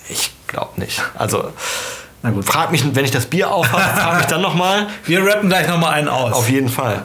[0.08, 1.02] Ich glaube nicht.
[1.14, 1.50] Also
[2.22, 2.44] na gut.
[2.44, 4.86] Frag mich, wenn ich das Bier aufhabe, frag mich dann nochmal.
[5.04, 6.32] Wir rappen gleich nochmal einen aus.
[6.32, 7.02] Auf jeden Fall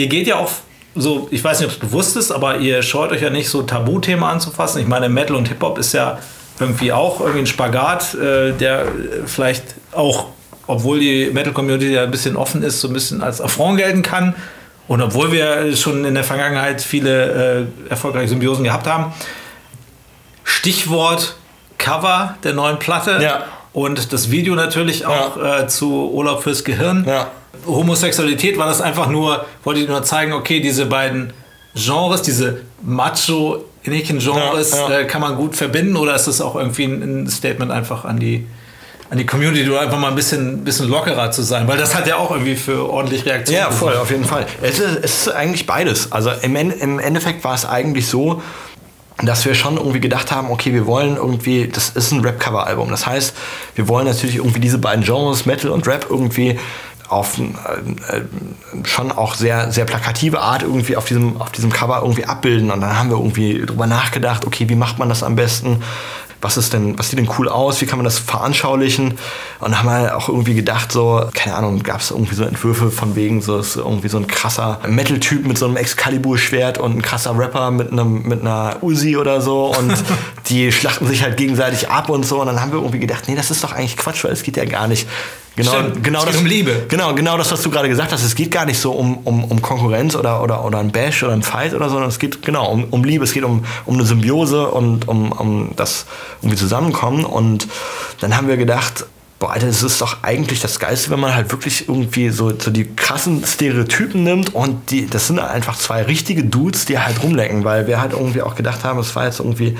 [0.00, 0.50] ihr geht ja auch
[0.94, 3.62] so, ich weiß nicht, ob es bewusst ist, aber ihr scheut euch ja nicht so
[3.62, 4.80] Tabuthemen anzufassen.
[4.80, 6.18] Ich meine, Metal und Hip-Hop ist ja
[6.58, 8.86] irgendwie auch irgendwie ein Spagat, äh, der
[9.26, 9.62] vielleicht
[9.92, 10.26] auch,
[10.66, 14.34] obwohl die Metal-Community ja ein bisschen offen ist, so ein bisschen als Affront gelten kann.
[14.88, 19.12] Und obwohl wir schon in der Vergangenheit viele äh, erfolgreiche Symbiosen gehabt haben.
[20.42, 21.36] Stichwort
[21.78, 23.20] Cover der neuen Platte.
[23.22, 23.44] Ja.
[23.72, 27.04] Und das Video natürlich auch äh, zu Urlaub fürs Gehirn.
[27.06, 27.30] Ja.
[27.66, 31.32] Homosexualität war das einfach nur, wollte ich nur zeigen, okay, diese beiden
[31.74, 34.98] Genres, diese macho genres Ja, ja.
[35.00, 38.18] äh, kann man gut verbinden oder ist das auch irgendwie ein, ein Statement einfach an
[38.18, 38.46] die,
[39.10, 41.66] an die Community oder einfach mal ein bisschen, bisschen lockerer zu sein?
[41.66, 43.62] Weil das hat ja auch irgendwie für ordentlich Reaktionen.
[43.62, 44.46] Ja, voll, auf jeden Fall.
[44.62, 46.12] Es ist, es ist eigentlich beides.
[46.12, 48.42] Also im, im Endeffekt war es eigentlich so,
[49.22, 52.90] dass wir schon irgendwie gedacht haben, okay, wir wollen irgendwie, das ist ein Rap-Cover-Album.
[52.90, 53.34] Das heißt,
[53.74, 56.58] wir wollen natürlich irgendwie diese beiden Genres, Metal und Rap, irgendwie
[57.10, 58.22] auf äh, äh,
[58.84, 62.70] schon auch sehr, sehr plakative Art irgendwie auf diesem, auf diesem Cover irgendwie abbilden.
[62.70, 65.82] Und dann haben wir irgendwie drüber nachgedacht, okay, wie macht man das am besten?
[66.42, 69.10] was ist denn, was sieht denn cool aus, wie kann man das veranschaulichen?
[69.10, 69.18] Und
[69.60, 73.14] dann haben wir auch irgendwie gedacht, so, keine Ahnung, gab es irgendwie so Entwürfe von
[73.14, 77.36] wegen, so ist irgendwie so ein krasser Metal-Typ mit so einem Excalibur-Schwert und ein krasser
[77.38, 79.92] Rapper mit einem mit einer Uzi oder so und
[80.48, 82.40] die schlachten sich halt gegenseitig ab und so.
[82.40, 84.56] Und dann haben wir irgendwie gedacht, nee, das ist doch eigentlich Quatsch, weil es geht
[84.56, 85.06] ja gar nicht.
[85.60, 86.82] Genau, Stimmt, genau es geht das, um Liebe.
[86.88, 88.22] Genau, genau das, was du gerade gesagt hast.
[88.22, 91.32] Es geht gar nicht so um, um, um Konkurrenz oder, oder, oder ein Bash oder
[91.32, 93.94] ein Fight oder so, sondern es geht genau um, um Liebe, es geht um, um
[93.94, 96.06] eine Symbiose und um, um das
[96.40, 97.24] irgendwie zusammenkommen.
[97.24, 97.68] Und
[98.20, 99.06] dann haben wir gedacht,
[99.40, 102.70] boah, Alter, das ist doch eigentlich das Geilste, wenn man halt wirklich irgendwie so, so
[102.70, 107.64] die krassen Stereotypen nimmt und die, das sind einfach zwei richtige Dudes, die halt rumlecken,
[107.64, 109.76] weil wir halt irgendwie auch gedacht haben, es war jetzt irgendwie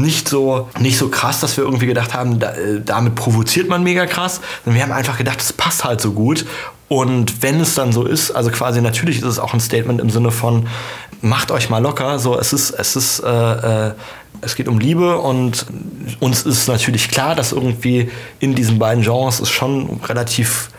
[0.00, 3.82] nicht so, nicht so krass, dass wir irgendwie gedacht haben, da, äh, damit provoziert man
[3.82, 4.40] mega krass.
[4.64, 6.46] Wir haben einfach gedacht, es passt halt so gut.
[6.88, 10.10] Und wenn es dann so ist, also quasi natürlich ist es auch ein Statement im
[10.10, 10.66] Sinne von,
[11.20, 12.18] macht euch mal locker.
[12.18, 13.92] So, es ist, es ist, äh, äh,
[14.40, 15.66] es geht um Liebe und
[16.20, 20.70] uns ist natürlich klar, dass irgendwie in diesen beiden Genres es schon relativ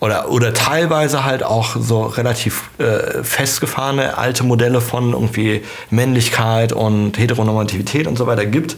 [0.00, 7.18] oder, oder teilweise halt auch so relativ äh, festgefahrene alte Modelle von irgendwie Männlichkeit und
[7.18, 8.76] Heteronormativität und so weiter gibt.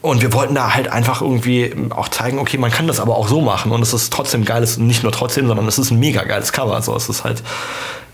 [0.00, 3.26] Und wir wollten da halt einfach irgendwie auch zeigen, okay, man kann das aber auch
[3.26, 6.22] so machen und es ist trotzdem geiles, nicht nur trotzdem, sondern es ist ein mega
[6.24, 6.80] geiles Cover.
[6.82, 7.42] So, es ist halt,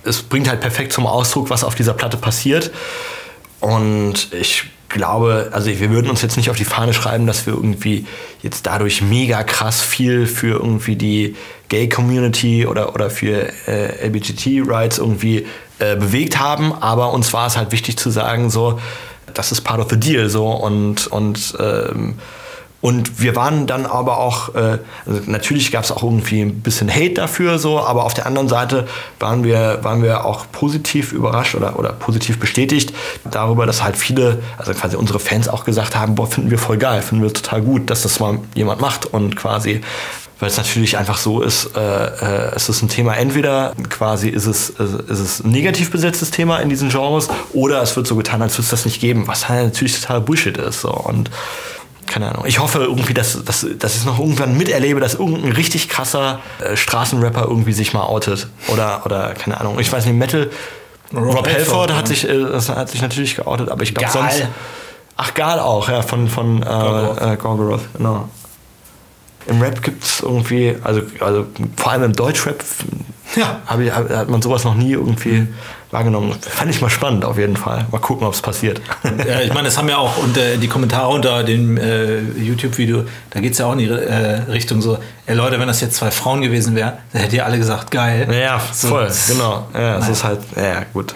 [0.05, 2.71] es bringt halt perfekt zum Ausdruck, was auf dieser Platte passiert.
[3.59, 7.55] Und ich glaube, also wir würden uns jetzt nicht auf die Fahne schreiben, dass wir
[7.55, 8.07] irgendwie
[8.43, 11.37] jetzt dadurch mega krass viel für irgendwie die
[11.69, 15.47] Gay-Community oder, oder für äh, LGBT-Rights irgendwie
[15.79, 16.75] äh, bewegt haben.
[16.75, 18.81] Aber uns war es halt wichtig zu sagen, so,
[19.33, 22.19] das ist part of the deal so und, und ähm,
[22.81, 26.91] und wir waren dann aber auch, äh, also natürlich gab es auch irgendwie ein bisschen
[26.91, 28.89] Hate dafür, so, aber auf der anderen Seite
[29.19, 32.95] waren wir, waren wir auch positiv überrascht oder, oder positiv bestätigt
[33.31, 36.79] darüber, dass halt viele, also quasi unsere Fans auch gesagt haben, boah, finden wir voll
[36.79, 39.83] geil, finden wir total gut, dass das mal jemand macht und quasi
[40.41, 44.47] weil es natürlich einfach so ist, äh, äh, es ist ein Thema, entweder quasi ist
[44.47, 48.17] es, äh, ist es ein negativ besetztes Thema in diesen Genres oder es wird so
[48.17, 50.81] getan, als würde es das nicht geben, was halt natürlich total Bullshit ist.
[50.81, 50.93] So.
[50.93, 51.31] Und
[52.11, 52.45] keine Ahnung.
[52.47, 56.41] Ich hoffe irgendwie, dass, dass, dass ich es noch irgendwann miterlebe, dass irgendein richtig krasser
[56.63, 58.49] äh, Straßenrapper irgendwie sich mal outet.
[58.69, 59.79] Oder, oder keine Ahnung.
[59.81, 60.51] Ich weiß nicht, Metal.
[61.15, 64.43] Rob, Rob Halford hat, sich, äh, hat sich natürlich geoutet, aber ich glaube sonst.
[65.17, 67.21] Ach, Gal auch, ja, von, von äh, Gorgoroth.
[67.23, 68.29] äh, Gorgoroth, genau.
[69.47, 71.47] Im Rap gibt es irgendwie, also, also
[71.77, 72.63] vor allem im Deutschrap
[73.37, 73.61] Ja.
[73.67, 75.49] hab ich, hab, hat man sowas noch nie irgendwie
[75.91, 76.35] wahrgenommen.
[76.41, 77.87] Fand ich mal spannend auf jeden Fall.
[77.91, 78.81] Mal gucken, ob es passiert.
[79.27, 83.41] Ja, ich meine, das haben ja auch unter die Kommentare unter dem äh, YouTube-Video, da
[83.41, 86.11] geht es ja auch in die äh, Richtung so, ey Leute, wenn das jetzt zwei
[86.11, 88.29] Frauen gewesen wären, dann hättet ihr alle gesagt, geil.
[88.33, 88.89] Ja, So.
[88.89, 89.67] voll, genau.
[89.75, 91.15] Ja, es ist halt, ja, gut.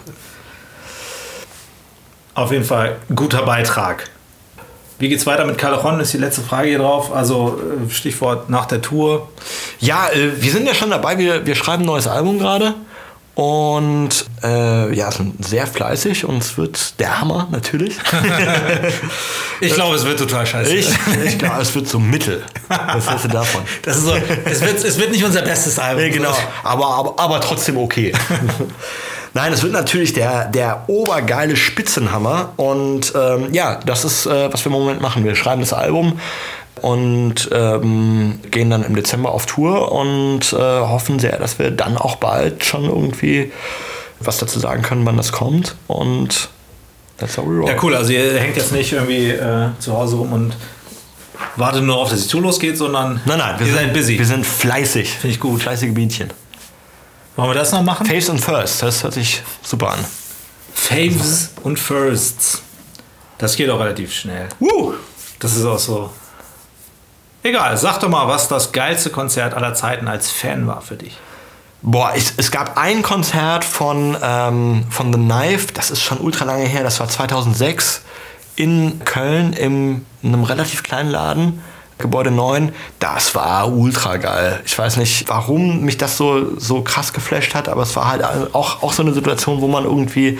[2.34, 4.10] Auf jeden Fall guter Beitrag.
[4.98, 6.00] Wie geht's weiter mit Calderon?
[6.00, 7.12] Ist die letzte Frage hier drauf.
[7.12, 9.28] Also äh, Stichwort nach der Tour.
[9.78, 12.74] Ja, äh, wir sind ja schon dabei, wir, wir schreiben ein neues Album gerade.
[13.34, 17.96] Und äh, ja, sind sehr fleißig und es wird der Hammer natürlich.
[19.60, 20.74] Ich glaube, es wird total scheiße.
[20.74, 20.88] ich
[21.24, 22.42] ich glaube, es wird so mittel.
[22.68, 23.62] Was hältst du davon?
[23.82, 26.02] Das ist so, es, wird, es wird nicht unser bestes Album.
[26.02, 28.12] Nee, genau, aber, aber, aber trotzdem okay.
[29.32, 32.52] Nein, es wird natürlich der, der obergeile Spitzenhammer.
[32.56, 35.24] Und ähm, ja, das ist, äh, was wir im Moment machen.
[35.24, 36.20] Wir schreiben das Album
[36.84, 41.96] und ähm, gehen dann im Dezember auf Tour und äh, hoffen sehr, dass wir dann
[41.96, 43.50] auch bald schon irgendwie
[44.20, 45.76] was dazu sagen können, wann das kommt.
[45.86, 46.50] Und
[47.16, 47.68] that's how we roll.
[47.70, 47.94] Ja, cool.
[47.96, 50.56] Also ihr hängt jetzt nicht irgendwie äh, zu Hause rum und
[51.56, 54.18] wartet nur auf, dass die Tour losgeht, sondern Nein, nein, wir ihr sind, seid busy.
[54.18, 55.08] Wir sind fleißig.
[55.08, 55.62] Finde ich gut.
[55.62, 56.28] Fleißige Bienchen.
[57.36, 58.06] Wollen wir das noch machen?
[58.06, 60.04] Face and First, das hört sich super an.
[60.74, 62.62] Faves und Firsts.
[63.38, 64.50] Das geht auch relativ schnell.
[64.60, 64.92] Woo!
[65.38, 66.10] Das ist auch so.
[67.44, 71.14] Egal, sag doch mal, was das geilste Konzert aller Zeiten als Fan war für dich.
[71.82, 76.46] Boah, es, es gab ein Konzert von, ähm, von The Knife, das ist schon ultra
[76.46, 78.00] lange her, das war 2006
[78.56, 81.62] in Köln in einem relativ kleinen Laden.
[81.98, 84.62] Gebäude 9, das war ultra geil.
[84.64, 88.24] Ich weiß nicht, warum mich das so, so krass geflasht hat, aber es war halt
[88.54, 90.38] auch, auch so eine Situation, wo man irgendwie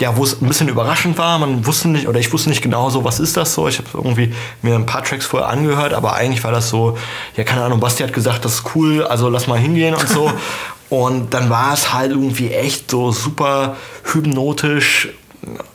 [0.00, 1.38] ja, wo es ein bisschen überraschend war.
[1.38, 3.66] Man wusste nicht, oder ich wusste nicht genau so, was ist das so.
[3.68, 6.96] Ich habe irgendwie mir ein paar Tracks vorher angehört, aber eigentlich war das so,
[7.36, 10.32] ja, keine Ahnung, Basti hat gesagt, das ist cool, also lass mal hingehen und so.
[10.88, 15.08] und dann war es halt irgendwie echt so super hypnotisch,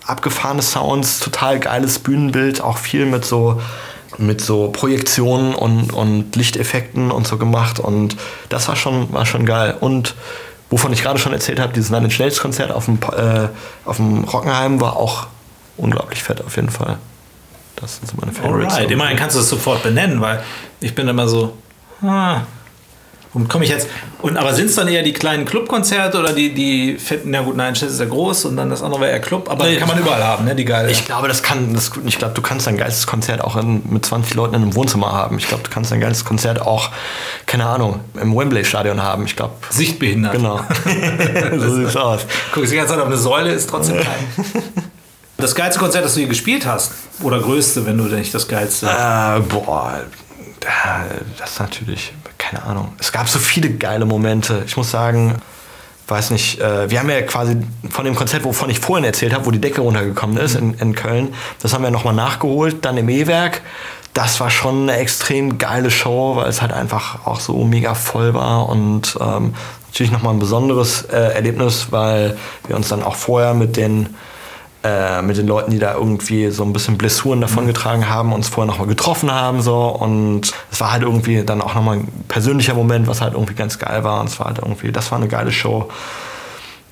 [0.06, 3.62] abgefahrene Sounds, total geiles Bühnenbild, auch viel mit so
[4.20, 8.16] mit so Projektionen und, und Lichteffekten und so gemacht und
[8.50, 9.76] das war schon, war schon geil.
[9.80, 10.14] Und
[10.74, 13.48] wovon ich gerade schon erzählt habe, dieses Nine Inch Nails Konzert auf dem, äh,
[13.86, 15.28] auf dem Rockenheim war auch
[15.78, 16.98] unglaublich fett auf jeden Fall.
[17.76, 18.74] Das sind so meine Favorites.
[18.74, 20.44] Alright, immerhin kannst du es sofort benennen, weil
[20.80, 21.56] ich bin immer so,
[22.02, 22.42] ah,
[23.34, 23.88] und komme ich jetzt.
[24.22, 27.58] Und aber sind es dann eher die kleinen Clubkonzerte oder die, die fetten, na gut,
[27.58, 30.00] nein, ist ja groß und dann das andere wäre eher Club, aber nee, kann man
[30.00, 30.56] überall haben, ne?
[30.56, 30.90] Die geil.
[30.90, 34.06] Ich glaube, das kann, das, ich glaube, du kannst ein geiles Konzert auch in, mit
[34.06, 35.38] 20 Leuten in einem Wohnzimmer haben.
[35.38, 36.92] Ich glaube, du kannst ein geiles Konzert auch,
[37.46, 39.26] keine Ahnung, im Wembley-Stadion haben.
[39.26, 39.56] Ich glaube.
[39.70, 40.34] Sichtbehindert.
[40.34, 40.60] Genau.
[41.58, 42.22] so sieht's aus.
[42.54, 44.28] Guck, die ganze Zeit auf eine Säule ist trotzdem klein.
[45.38, 46.94] Das geilste Konzert, das du hier gespielt hast?
[47.22, 48.86] Oder größte, wenn du nicht das geilste?
[48.86, 50.02] Äh, boah,
[51.38, 52.94] das ist natürlich keine Ahnung.
[53.00, 54.64] Es gab so viele geile Momente.
[54.66, 55.36] Ich muss sagen,
[56.08, 57.58] weiß nicht, äh, wir haben ja quasi
[57.90, 60.94] von dem Konzert, wovon ich vorhin erzählt habe, wo die Decke runtergekommen ist in, in
[60.94, 63.62] Köln, das haben wir nochmal nachgeholt, dann im E-Werk.
[64.14, 68.36] Das war schon eine extrem geile Show, weil es halt einfach auch so mega voll
[68.36, 69.56] war und ähm,
[69.88, 72.38] natürlich nochmal ein besonderes äh, Erlebnis, weil
[72.68, 74.16] wir uns dann auch vorher mit den
[74.84, 78.70] äh, mit den Leuten, die da irgendwie so ein bisschen Blessuren davongetragen haben, uns vorher
[78.70, 79.62] nochmal getroffen haben.
[79.62, 79.88] So.
[79.88, 83.80] Und es war halt irgendwie dann auch nochmal ein persönlicher Moment, was halt irgendwie ganz
[83.80, 84.20] geil war.
[84.20, 85.90] Und es war halt irgendwie, das war eine geile Show.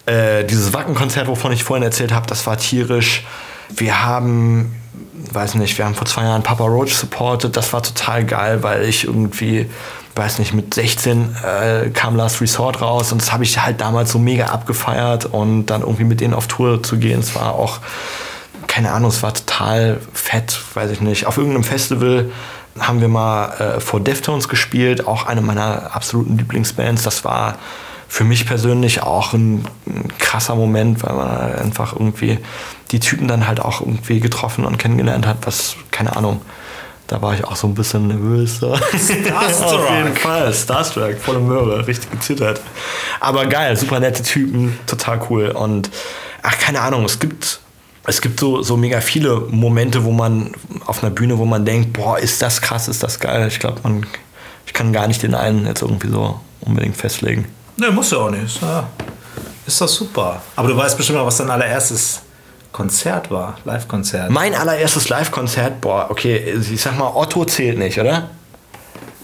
[0.05, 3.25] Äh, dieses Wackenkonzert, wovon ich vorhin erzählt habe, das war tierisch.
[3.69, 4.73] Wir haben,
[5.33, 7.55] weiß nicht, wir haben vor zwei Jahren Papa Roach supported.
[7.57, 9.69] Das war total geil, weil ich irgendwie
[10.15, 14.11] weiß nicht, mit 16 äh, kam Last Resort raus und das habe ich halt damals
[14.11, 17.79] so mega abgefeiert und dann irgendwie mit denen auf Tour zu gehen, es war auch,
[18.67, 21.25] keine Ahnung, es war total fett, weiß ich nicht.
[21.25, 22.31] Auf irgendeinem Festival
[22.79, 27.03] haben wir mal äh, vor Deftones gespielt, auch eine meiner absoluten Lieblingsbands.
[27.03, 27.55] Das war
[28.07, 32.39] für mich persönlich auch ein, ein, krasser Moment, weil man einfach irgendwie
[32.91, 36.41] die Typen dann halt auch irgendwie getroffen und kennengelernt hat, was, keine Ahnung,
[37.11, 38.55] da war ich auch so ein bisschen nervös.
[38.55, 38.79] Starstruck.
[39.61, 42.61] Auf jeden Fall, Starstruck, volle Möhre, richtig gezittert.
[43.19, 45.49] Aber geil, super nette Typen, total cool.
[45.49, 45.91] Und
[46.41, 47.59] ach, keine Ahnung, es gibt,
[48.05, 50.53] es gibt so, so mega viele Momente, wo man
[50.85, 53.45] auf einer Bühne, wo man denkt, boah, ist das krass, ist das geil.
[53.49, 54.05] Ich glaube, man,
[54.65, 57.45] ich kann gar nicht den einen jetzt irgendwie so unbedingt festlegen.
[57.75, 58.61] Ne, muss ja auch nicht.
[58.61, 58.87] Ja.
[59.67, 60.41] Ist das super.
[60.55, 62.21] Aber du weißt bestimmt auch, was dein allererstes
[62.71, 64.29] Konzert war, Live-Konzert.
[64.29, 68.29] Mein allererstes Live-Konzert, boah, okay, ich sag mal, Otto zählt nicht, oder?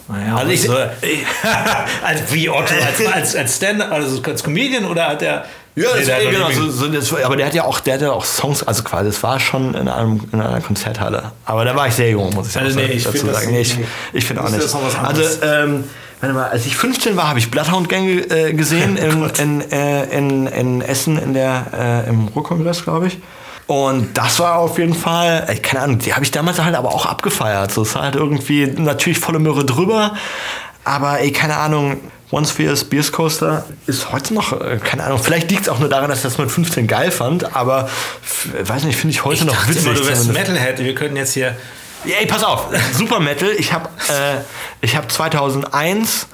[0.09, 0.73] Naja, also ich, so,
[2.03, 5.45] also wie Otto als, als, als Stand, also als Comedian oder hat er
[5.77, 8.11] ja, nee, das, genau, so, so, das, aber der hat ja auch, der hat ja
[8.11, 11.33] auch Songs, also quasi, es war schon in, einem, in einer Konzerthalle.
[11.45, 13.51] Aber da war ich sehr jung, muss ich also nee, ich dazu sagen.
[13.51, 13.77] Nee, ich,
[14.11, 14.59] ich finde auch nicht.
[14.63, 15.83] Also, ähm,
[16.19, 20.05] warte mal, als ich 15 war, habe ich Bloodhound Gang äh, gesehen in, in, äh,
[20.05, 21.67] in, in, Essen in der,
[22.05, 23.19] äh, im Ruhrkongress, glaube ich.
[23.67, 26.89] Und das war auf jeden Fall, ey, keine Ahnung, die habe ich damals halt aber
[26.89, 27.71] auch abgefeiert.
[27.71, 30.15] So, es war halt irgendwie natürlich volle Möhre drüber,
[30.85, 31.99] aber ey, keine Ahnung,
[32.31, 35.89] One Spheres Beers Coaster ist heute noch, äh, keine Ahnung, vielleicht liegt es auch nur
[35.89, 37.89] daran, dass ich das mit 15 geil fand, aber
[38.61, 39.85] weiß nicht, finde ich heute ich noch witzig.
[39.85, 41.55] Immer, du wärst Metalhead, wir können jetzt hier.
[42.05, 43.49] Ey, pass auf, Super Metal.
[43.57, 43.89] Ich habe
[44.81, 46.27] äh, hab 2001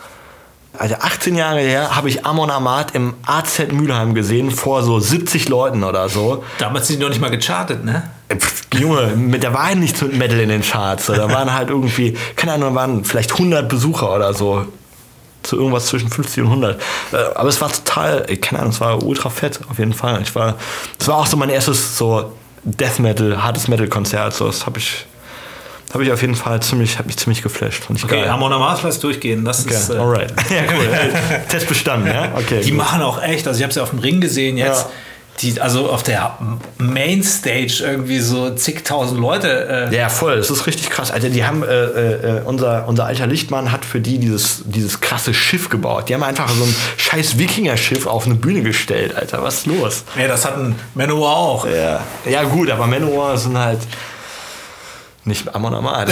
[0.78, 5.48] also 18 Jahre her, habe ich Amon Amat im AZ Mülheim gesehen, vor so 70
[5.50, 6.44] Leuten oder so.
[6.58, 8.10] Damals sind die noch nicht mal gechartet, ne?
[8.36, 11.06] Pff, Junge, mit, da war halt nichts mit Metal in den Charts.
[11.06, 14.66] Da waren halt irgendwie, keine Ahnung, waren vielleicht 100 Besucher oder so.
[15.46, 16.82] So irgendwas zwischen 50 und 100.
[17.12, 20.22] Äh, aber es war total, keine Ahnung, es war ultra fett, auf jeden Fall.
[20.22, 20.56] Ich war,
[21.00, 22.34] es war auch so mein erstes so
[22.64, 24.34] Death Metal, hartes Metal Konzert.
[24.34, 25.06] So, das habe ich
[25.94, 27.84] habe ich auf jeden Fall ziemlich, hat mich ziemlich geflasht.
[27.84, 28.32] Fand ich okay, geil.
[28.32, 29.46] Hamon Mars durchgehen.
[29.46, 29.90] Das okay, ist.
[29.90, 30.34] Äh, alright.
[30.50, 31.40] ja, cool.
[31.50, 32.32] Test bestanden, ja?
[32.36, 32.62] Okay.
[32.62, 32.80] Die gut.
[32.80, 34.82] machen auch echt, also ich habe sie auf dem Ring gesehen jetzt.
[34.82, 34.90] Ja.
[35.42, 36.38] Die, also auf der
[36.78, 39.90] Mainstage irgendwie so zigtausend Leute.
[39.92, 41.10] Äh ja, voll, das ist richtig krass.
[41.10, 45.34] Alter, die haben, äh, äh, unser, unser alter Lichtmann hat für die dieses, dieses krasse
[45.34, 46.10] Schiff gebaut.
[46.10, 49.42] Die haben einfach so ein scheiß Wikinger-Schiff auf eine Bühne gestellt, Alter.
[49.42, 50.04] Was ist los?
[50.20, 51.68] Ja, das hatten Manowar auch.
[51.68, 53.80] Ja, ja gut, aber Manowar sind halt.
[55.26, 56.12] Nicht Amon Amarth.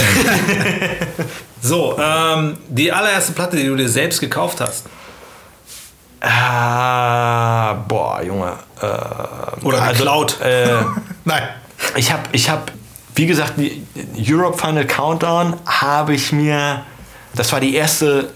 [1.60, 4.86] so, ähm, die allererste Platte, die du dir selbst gekauft hast.
[6.20, 8.52] Ah, boah, Junge.
[8.80, 10.40] Äh, Oder also, geklaut.
[10.40, 10.82] Äh,
[11.24, 11.42] Nein.
[11.96, 12.70] Ich habe ich hab
[13.14, 13.86] wie gesagt, die
[14.18, 16.82] Europe Final Countdown habe ich mir,
[17.34, 18.30] das war die erste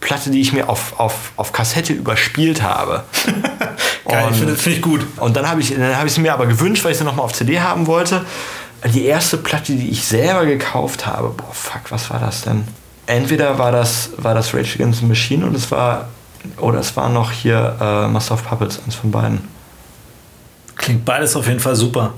[0.00, 3.04] Platte, die ich mir auf, auf, auf Kassette überspielt habe.
[4.08, 5.04] Geil, Und- finde find ich gut.
[5.16, 7.86] Und dann habe ich, es mir aber gewünscht, weil ich sie nochmal auf CD haben
[7.86, 8.24] wollte.
[8.84, 12.66] Die erste Platte, die ich selber gekauft habe, boah, fuck, was war das denn?
[13.06, 16.08] Entweder war das, war das Rage Against the Machine und es war,
[16.58, 19.48] oder es war noch hier äh, Master of Puppets, eins von beiden.
[20.76, 22.14] Klingt beides auf jeden Fall super.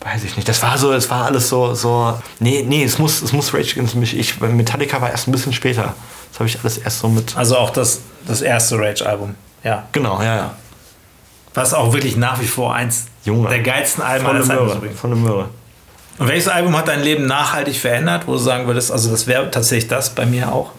[0.00, 0.48] Weiß ich nicht.
[0.48, 2.18] Das war so, es war alles so, so.
[2.38, 4.20] Nee, nee, es muss, es muss Rage Against the Machine.
[4.20, 5.94] Ich, Metallica war erst ein bisschen später.
[6.30, 7.36] Das habe ich alles erst so mit.
[7.36, 9.34] Also auch das, das erste Rage-Album.
[9.64, 9.88] Ja.
[9.92, 10.54] Genau, ja, ja.
[11.54, 13.48] Was auch wirklich nach wie vor eins Junge.
[13.48, 14.76] der geilsten Alben aller Zeiten ist Möhre.
[14.78, 15.00] übrigens.
[15.00, 15.48] Volle Möhre.
[16.18, 19.50] Und welches Album hat dein Leben nachhaltig verändert, wo du sagen würdest, also das wäre
[19.50, 20.70] tatsächlich das bei mir auch?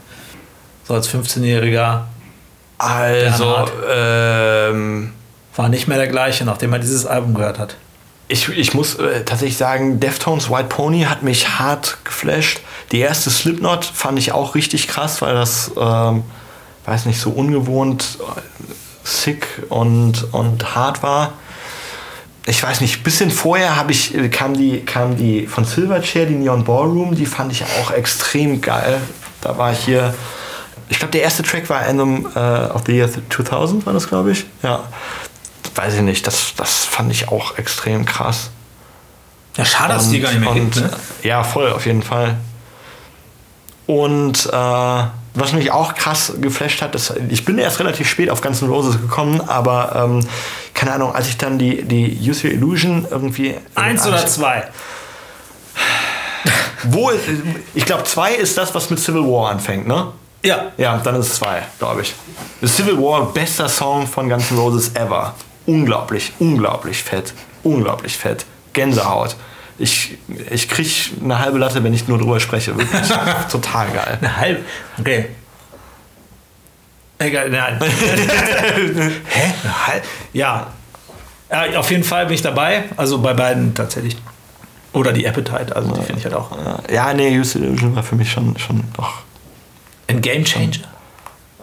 [0.87, 2.01] So als 15-Jähriger
[2.77, 5.13] Also, ähm.
[5.55, 7.75] war nicht mehr der gleiche, nachdem er dieses Album gehört hat.
[8.29, 12.59] Ich, ich muss äh, tatsächlich sagen, Deftones White Pony hat mich hart geflasht.
[12.91, 16.23] Die erste Slipknot fand ich auch richtig krass, weil das, ähm,
[16.85, 18.41] weiß nicht, so ungewohnt äh,
[19.03, 21.33] sick und, und hart war.
[22.49, 26.35] Ich weiß nicht, bisschen vorher habe ich, äh, kam die, kam die von Silverchair, die
[26.35, 29.01] Neon Ballroom, die fand ich auch extrem geil.
[29.41, 30.13] Da war ich hier,
[30.87, 34.31] ich glaube, der erste Track war Anthem äh, of the Year 2000, war das, glaube
[34.31, 34.45] ich.
[34.63, 34.85] Ja.
[35.75, 38.49] Weiß ich nicht, das, das fand ich auch extrem krass.
[39.57, 40.77] Ja, schade, dass die gar nicht mehr und, gibt.
[40.77, 40.89] Ne?
[41.23, 42.37] Ja, voll, auf jeden Fall.
[43.87, 45.03] Und äh,
[45.33, 48.69] was mich auch krass geflasht hat, ist, ich bin erst relativ spät auf Guns N'
[48.69, 50.27] Roses gekommen, aber ähm,
[50.77, 53.55] keine Ahnung, als ich dann die, die Use Your Illusion irgendwie.
[53.75, 54.67] Eins oder zwei?
[56.83, 57.11] Wo,
[57.73, 60.13] ich glaube, zwei ist das, was mit Civil War anfängt, ne?
[60.43, 60.71] Ja.
[60.77, 62.13] Ja, dann ist es zwei, glaube ich.
[62.61, 65.33] The Civil War, bester Song von Guns N' Roses ever.
[65.65, 67.33] Unglaublich, unglaublich fett.
[67.63, 68.45] Unglaublich fett.
[68.73, 69.35] Gänsehaut.
[69.79, 70.17] Ich,
[70.51, 72.77] ich krieg eine halbe Latte, wenn ich nur drüber spreche.
[72.77, 73.01] Wirklich.
[73.51, 74.19] Total geil.
[74.21, 74.61] Eine halbe.
[74.99, 75.25] Okay.
[77.19, 77.79] Egal, nein.
[77.81, 79.51] Hä?
[80.33, 80.67] Ja.
[81.49, 81.79] ja.
[81.79, 82.83] Auf jeden Fall bin ich dabei.
[82.95, 84.17] Also bei beiden tatsächlich.
[84.93, 86.51] Oder die Appetite, also die finde ich halt auch.
[86.89, 89.21] Ja, nee, Use Illusion war für mich schon, schon doch
[90.07, 90.87] Ein Game Changer.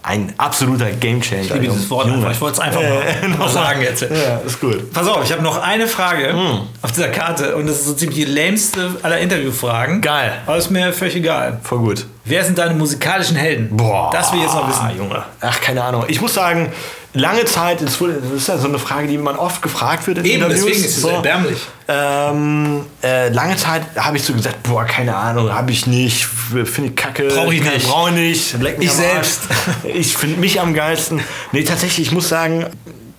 [0.06, 1.42] Ein absoluter Gamechanger.
[1.42, 2.30] Ich liebe dieses Wort einfach.
[2.30, 4.02] Ich wollte es einfach mal, mal sagen jetzt.
[4.02, 4.92] Ja, ist gut.
[4.92, 6.34] Pass auf, ich habe noch eine Frage
[6.82, 10.02] auf dieser Karte und das ist so ziemlich die lämste aller Interviewfragen.
[10.02, 10.32] Geil.
[10.46, 11.58] Aber ist mir völlig egal.
[11.62, 12.06] Voll gut.
[12.26, 13.76] Wer sind deine musikalischen Helden?
[13.76, 14.10] Boah.
[14.12, 14.90] Das will ich jetzt noch wissen.
[14.96, 15.22] Junge.
[15.40, 16.04] Ach, keine Ahnung.
[16.08, 16.70] Ich muss sagen,
[17.14, 20.34] lange Zeit, das ist ja so eine Frage, die man oft gefragt wird in Eben,
[20.36, 20.64] Interviews.
[20.64, 21.08] deswegen ist es so.
[21.08, 21.58] erbärmlich.
[21.86, 26.90] Ähm, äh, lange Zeit habe ich so gesagt, boah, keine Ahnung, habe ich nicht, finde
[26.90, 27.28] ich kacke.
[27.28, 27.86] Brauch ich nicht.
[27.86, 28.62] Brauche ich nicht.
[28.62, 29.42] Leck mich Ich selbst.
[29.84, 31.20] Ich finde mich am geilsten.
[31.52, 32.66] Nee, tatsächlich, ich muss sagen,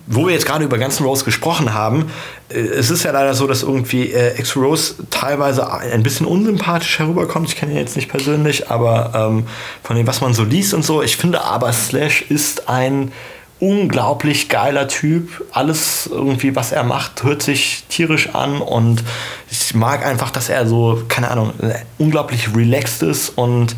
[0.08, 2.10] wo wir jetzt gerade über Guns N' Roses gesprochen haben,
[2.48, 7.48] äh, es ist ja leider so, dass irgendwie äh, X-Rose teilweise ein bisschen unsympathisch herüberkommt.
[7.48, 9.46] Ich kenne ihn jetzt nicht persönlich, aber ähm,
[9.84, 13.12] von dem, was man so liest und so, ich finde aber Slash ist ein
[13.58, 15.44] unglaublich geiler Typ.
[15.52, 19.02] Alles irgendwie, was er macht, hört sich tierisch an und
[19.50, 21.52] ich mag einfach, dass er so, keine Ahnung,
[21.98, 23.76] unglaublich relaxed ist und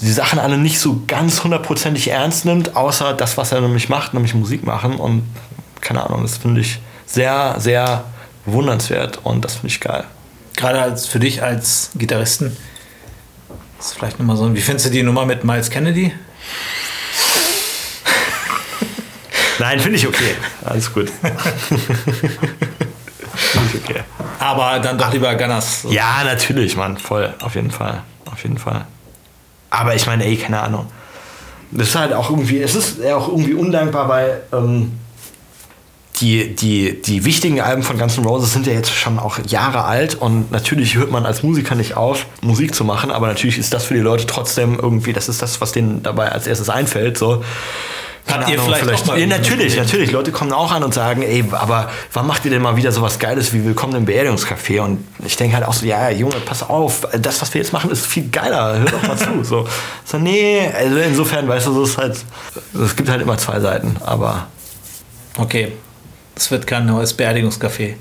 [0.00, 4.14] die Sachen alle nicht so ganz hundertprozentig ernst nimmt, außer das, was er nämlich macht,
[4.14, 4.96] nämlich Musik machen.
[4.96, 5.22] Und
[5.80, 8.04] keine Ahnung, das finde ich sehr, sehr
[8.44, 10.04] bewundernswert und das finde ich geil.
[10.54, 12.56] Gerade als für dich als Gitarristen.
[13.78, 14.54] Ist vielleicht nochmal so.
[14.54, 16.12] Wie findest du die Nummer mit Miles Kennedy?
[19.58, 20.34] Nein, finde ich okay.
[20.64, 21.10] Alles gut.
[21.20, 21.82] finde
[23.72, 24.00] ich okay.
[24.38, 25.86] Aber dann doch lieber Gunners.
[25.90, 26.96] Ja, natürlich, Mann.
[26.98, 27.34] Voll.
[27.40, 28.02] Auf jeden Fall.
[28.30, 28.86] Auf jeden Fall.
[29.70, 30.86] Aber ich meine, ey, keine Ahnung.
[31.70, 34.92] Das ist halt auch irgendwie, es ist ja auch irgendwie undankbar, weil ähm,
[36.20, 39.84] die, die, die wichtigen Alben von Guns N' Roses sind ja jetzt schon auch Jahre
[39.84, 43.74] alt und natürlich hört man als Musiker nicht auf, Musik zu machen, aber natürlich ist
[43.74, 47.18] das für die Leute trotzdem irgendwie, das ist das, was denen dabei als erstes einfällt.
[47.18, 47.44] So.
[48.26, 50.10] Keine Habt ihr vielleicht auch mal ja, natürlich, natürlich.
[50.10, 53.18] Leute kommen auch an und sagen, ey, aber wann macht ihr denn mal wieder sowas
[53.20, 54.80] Geiles wie Willkommen im Beerdigungscafé?
[54.80, 57.90] Und ich denke halt auch so, ja, Junge, pass auf, das, was wir jetzt machen,
[57.90, 58.80] ist viel geiler.
[58.80, 59.26] Hör doch mal zu.
[59.44, 59.68] So,
[60.04, 62.16] so nee, also insofern, weißt du, es ist halt,
[62.84, 64.48] es gibt halt immer zwei Seiten, aber
[65.38, 65.72] Okay.
[66.34, 67.94] Es wird kein neues Beerdigungscafé.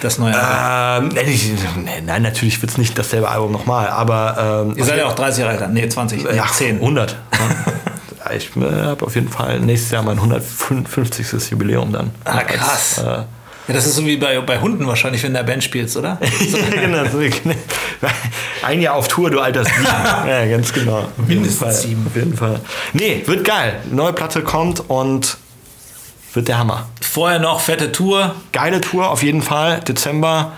[0.00, 1.16] Das neue Album.
[1.16, 5.06] ähm, nee, nein, natürlich wird es nicht dasselbe Album nochmal, aber ähm, Ihr seid ja
[5.06, 5.72] auch 30 Jahre alt.
[5.72, 6.24] Nee, 20.
[6.24, 6.76] Nee, ja, 10.
[6.76, 7.16] 100.
[8.30, 8.36] ja.
[8.36, 11.50] Ich äh, habe auf jeden Fall nächstes Jahr mein 150.
[11.50, 12.10] Jubiläum dann.
[12.24, 12.98] Ah, krass.
[12.98, 13.24] Als, äh,
[13.68, 15.96] Ja, das ist so wie bei, bei Hunden wahrscheinlich, wenn du in der Band spielst,
[15.96, 16.18] oder?
[16.40, 17.20] ja, genau, so,
[18.62, 19.84] ein Jahr auf Tour, du alter Sieben.
[19.84, 20.98] ja, ganz genau.
[20.98, 22.06] Auf Mindestens sieben.
[22.06, 22.60] Auf jeden Fall.
[22.92, 23.80] Nee, wird geil.
[23.90, 25.36] Neue Platte kommt und
[26.34, 26.88] wird der Hammer.
[27.00, 28.34] Vorher noch fette Tour.
[28.52, 29.80] Geile Tour auf jeden Fall.
[29.80, 30.52] Dezember.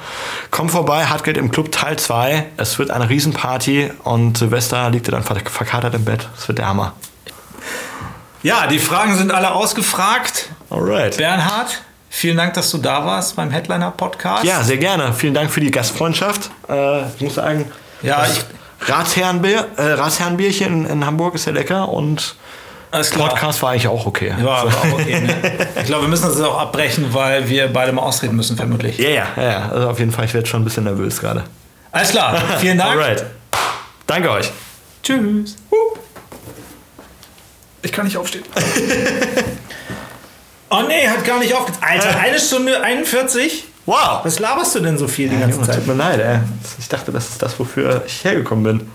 [0.50, 2.46] Komm vorbei, Hardgate im Club Teil 2.
[2.56, 6.28] Es wird eine Riesenparty und Silvester liegt ihr dann verkatert im Bett.
[6.36, 6.94] Es wird der Hammer.
[8.42, 10.48] Ja, die Fragen sind alle ausgefragt.
[10.70, 11.16] Alright.
[11.18, 14.44] Bernhard, vielen Dank, dass du da warst beim Headliner Podcast.
[14.44, 15.12] Ja, sehr gerne.
[15.12, 16.50] Vielen Dank für die Gastfreundschaft.
[16.68, 17.70] Äh, ich muss sagen,
[18.02, 18.44] Ja, ich-
[18.88, 22.34] Ratsherrenbier, äh, Ratsherrenbierchen in, in Hamburg ist ja lecker und.
[22.90, 24.34] Podcast war eigentlich auch okay.
[24.36, 25.36] Ja, war auch okay, ne?
[25.78, 28.98] Ich glaube, wir müssen das jetzt auch abbrechen, weil wir beide mal ausreden müssen, vermutlich.
[28.98, 29.68] Ja, ja, ja, ja.
[29.68, 31.44] Also auf jeden Fall, ich werde schon ein bisschen nervös gerade.
[31.92, 32.90] Alles klar, vielen Dank.
[32.90, 33.26] Alright.
[34.06, 34.50] Danke euch.
[35.04, 35.56] Tschüss.
[37.82, 38.44] Ich kann nicht aufstehen.
[40.70, 41.82] oh nee, hat gar nicht aufgehört.
[41.82, 43.64] Alter, eine Stunde 41?
[43.86, 44.20] Wow.
[44.22, 45.76] Was laberst du denn so viel die Ja, ganze Junge, Zeit?
[45.76, 46.38] tut mir leid, ey.
[46.78, 48.90] Ich dachte, das ist das, wofür ich hergekommen bin.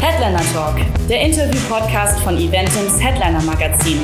[0.00, 0.76] Headliner Talk,
[1.08, 4.00] der Interview-Podcast von Eventums Headliner Magazin.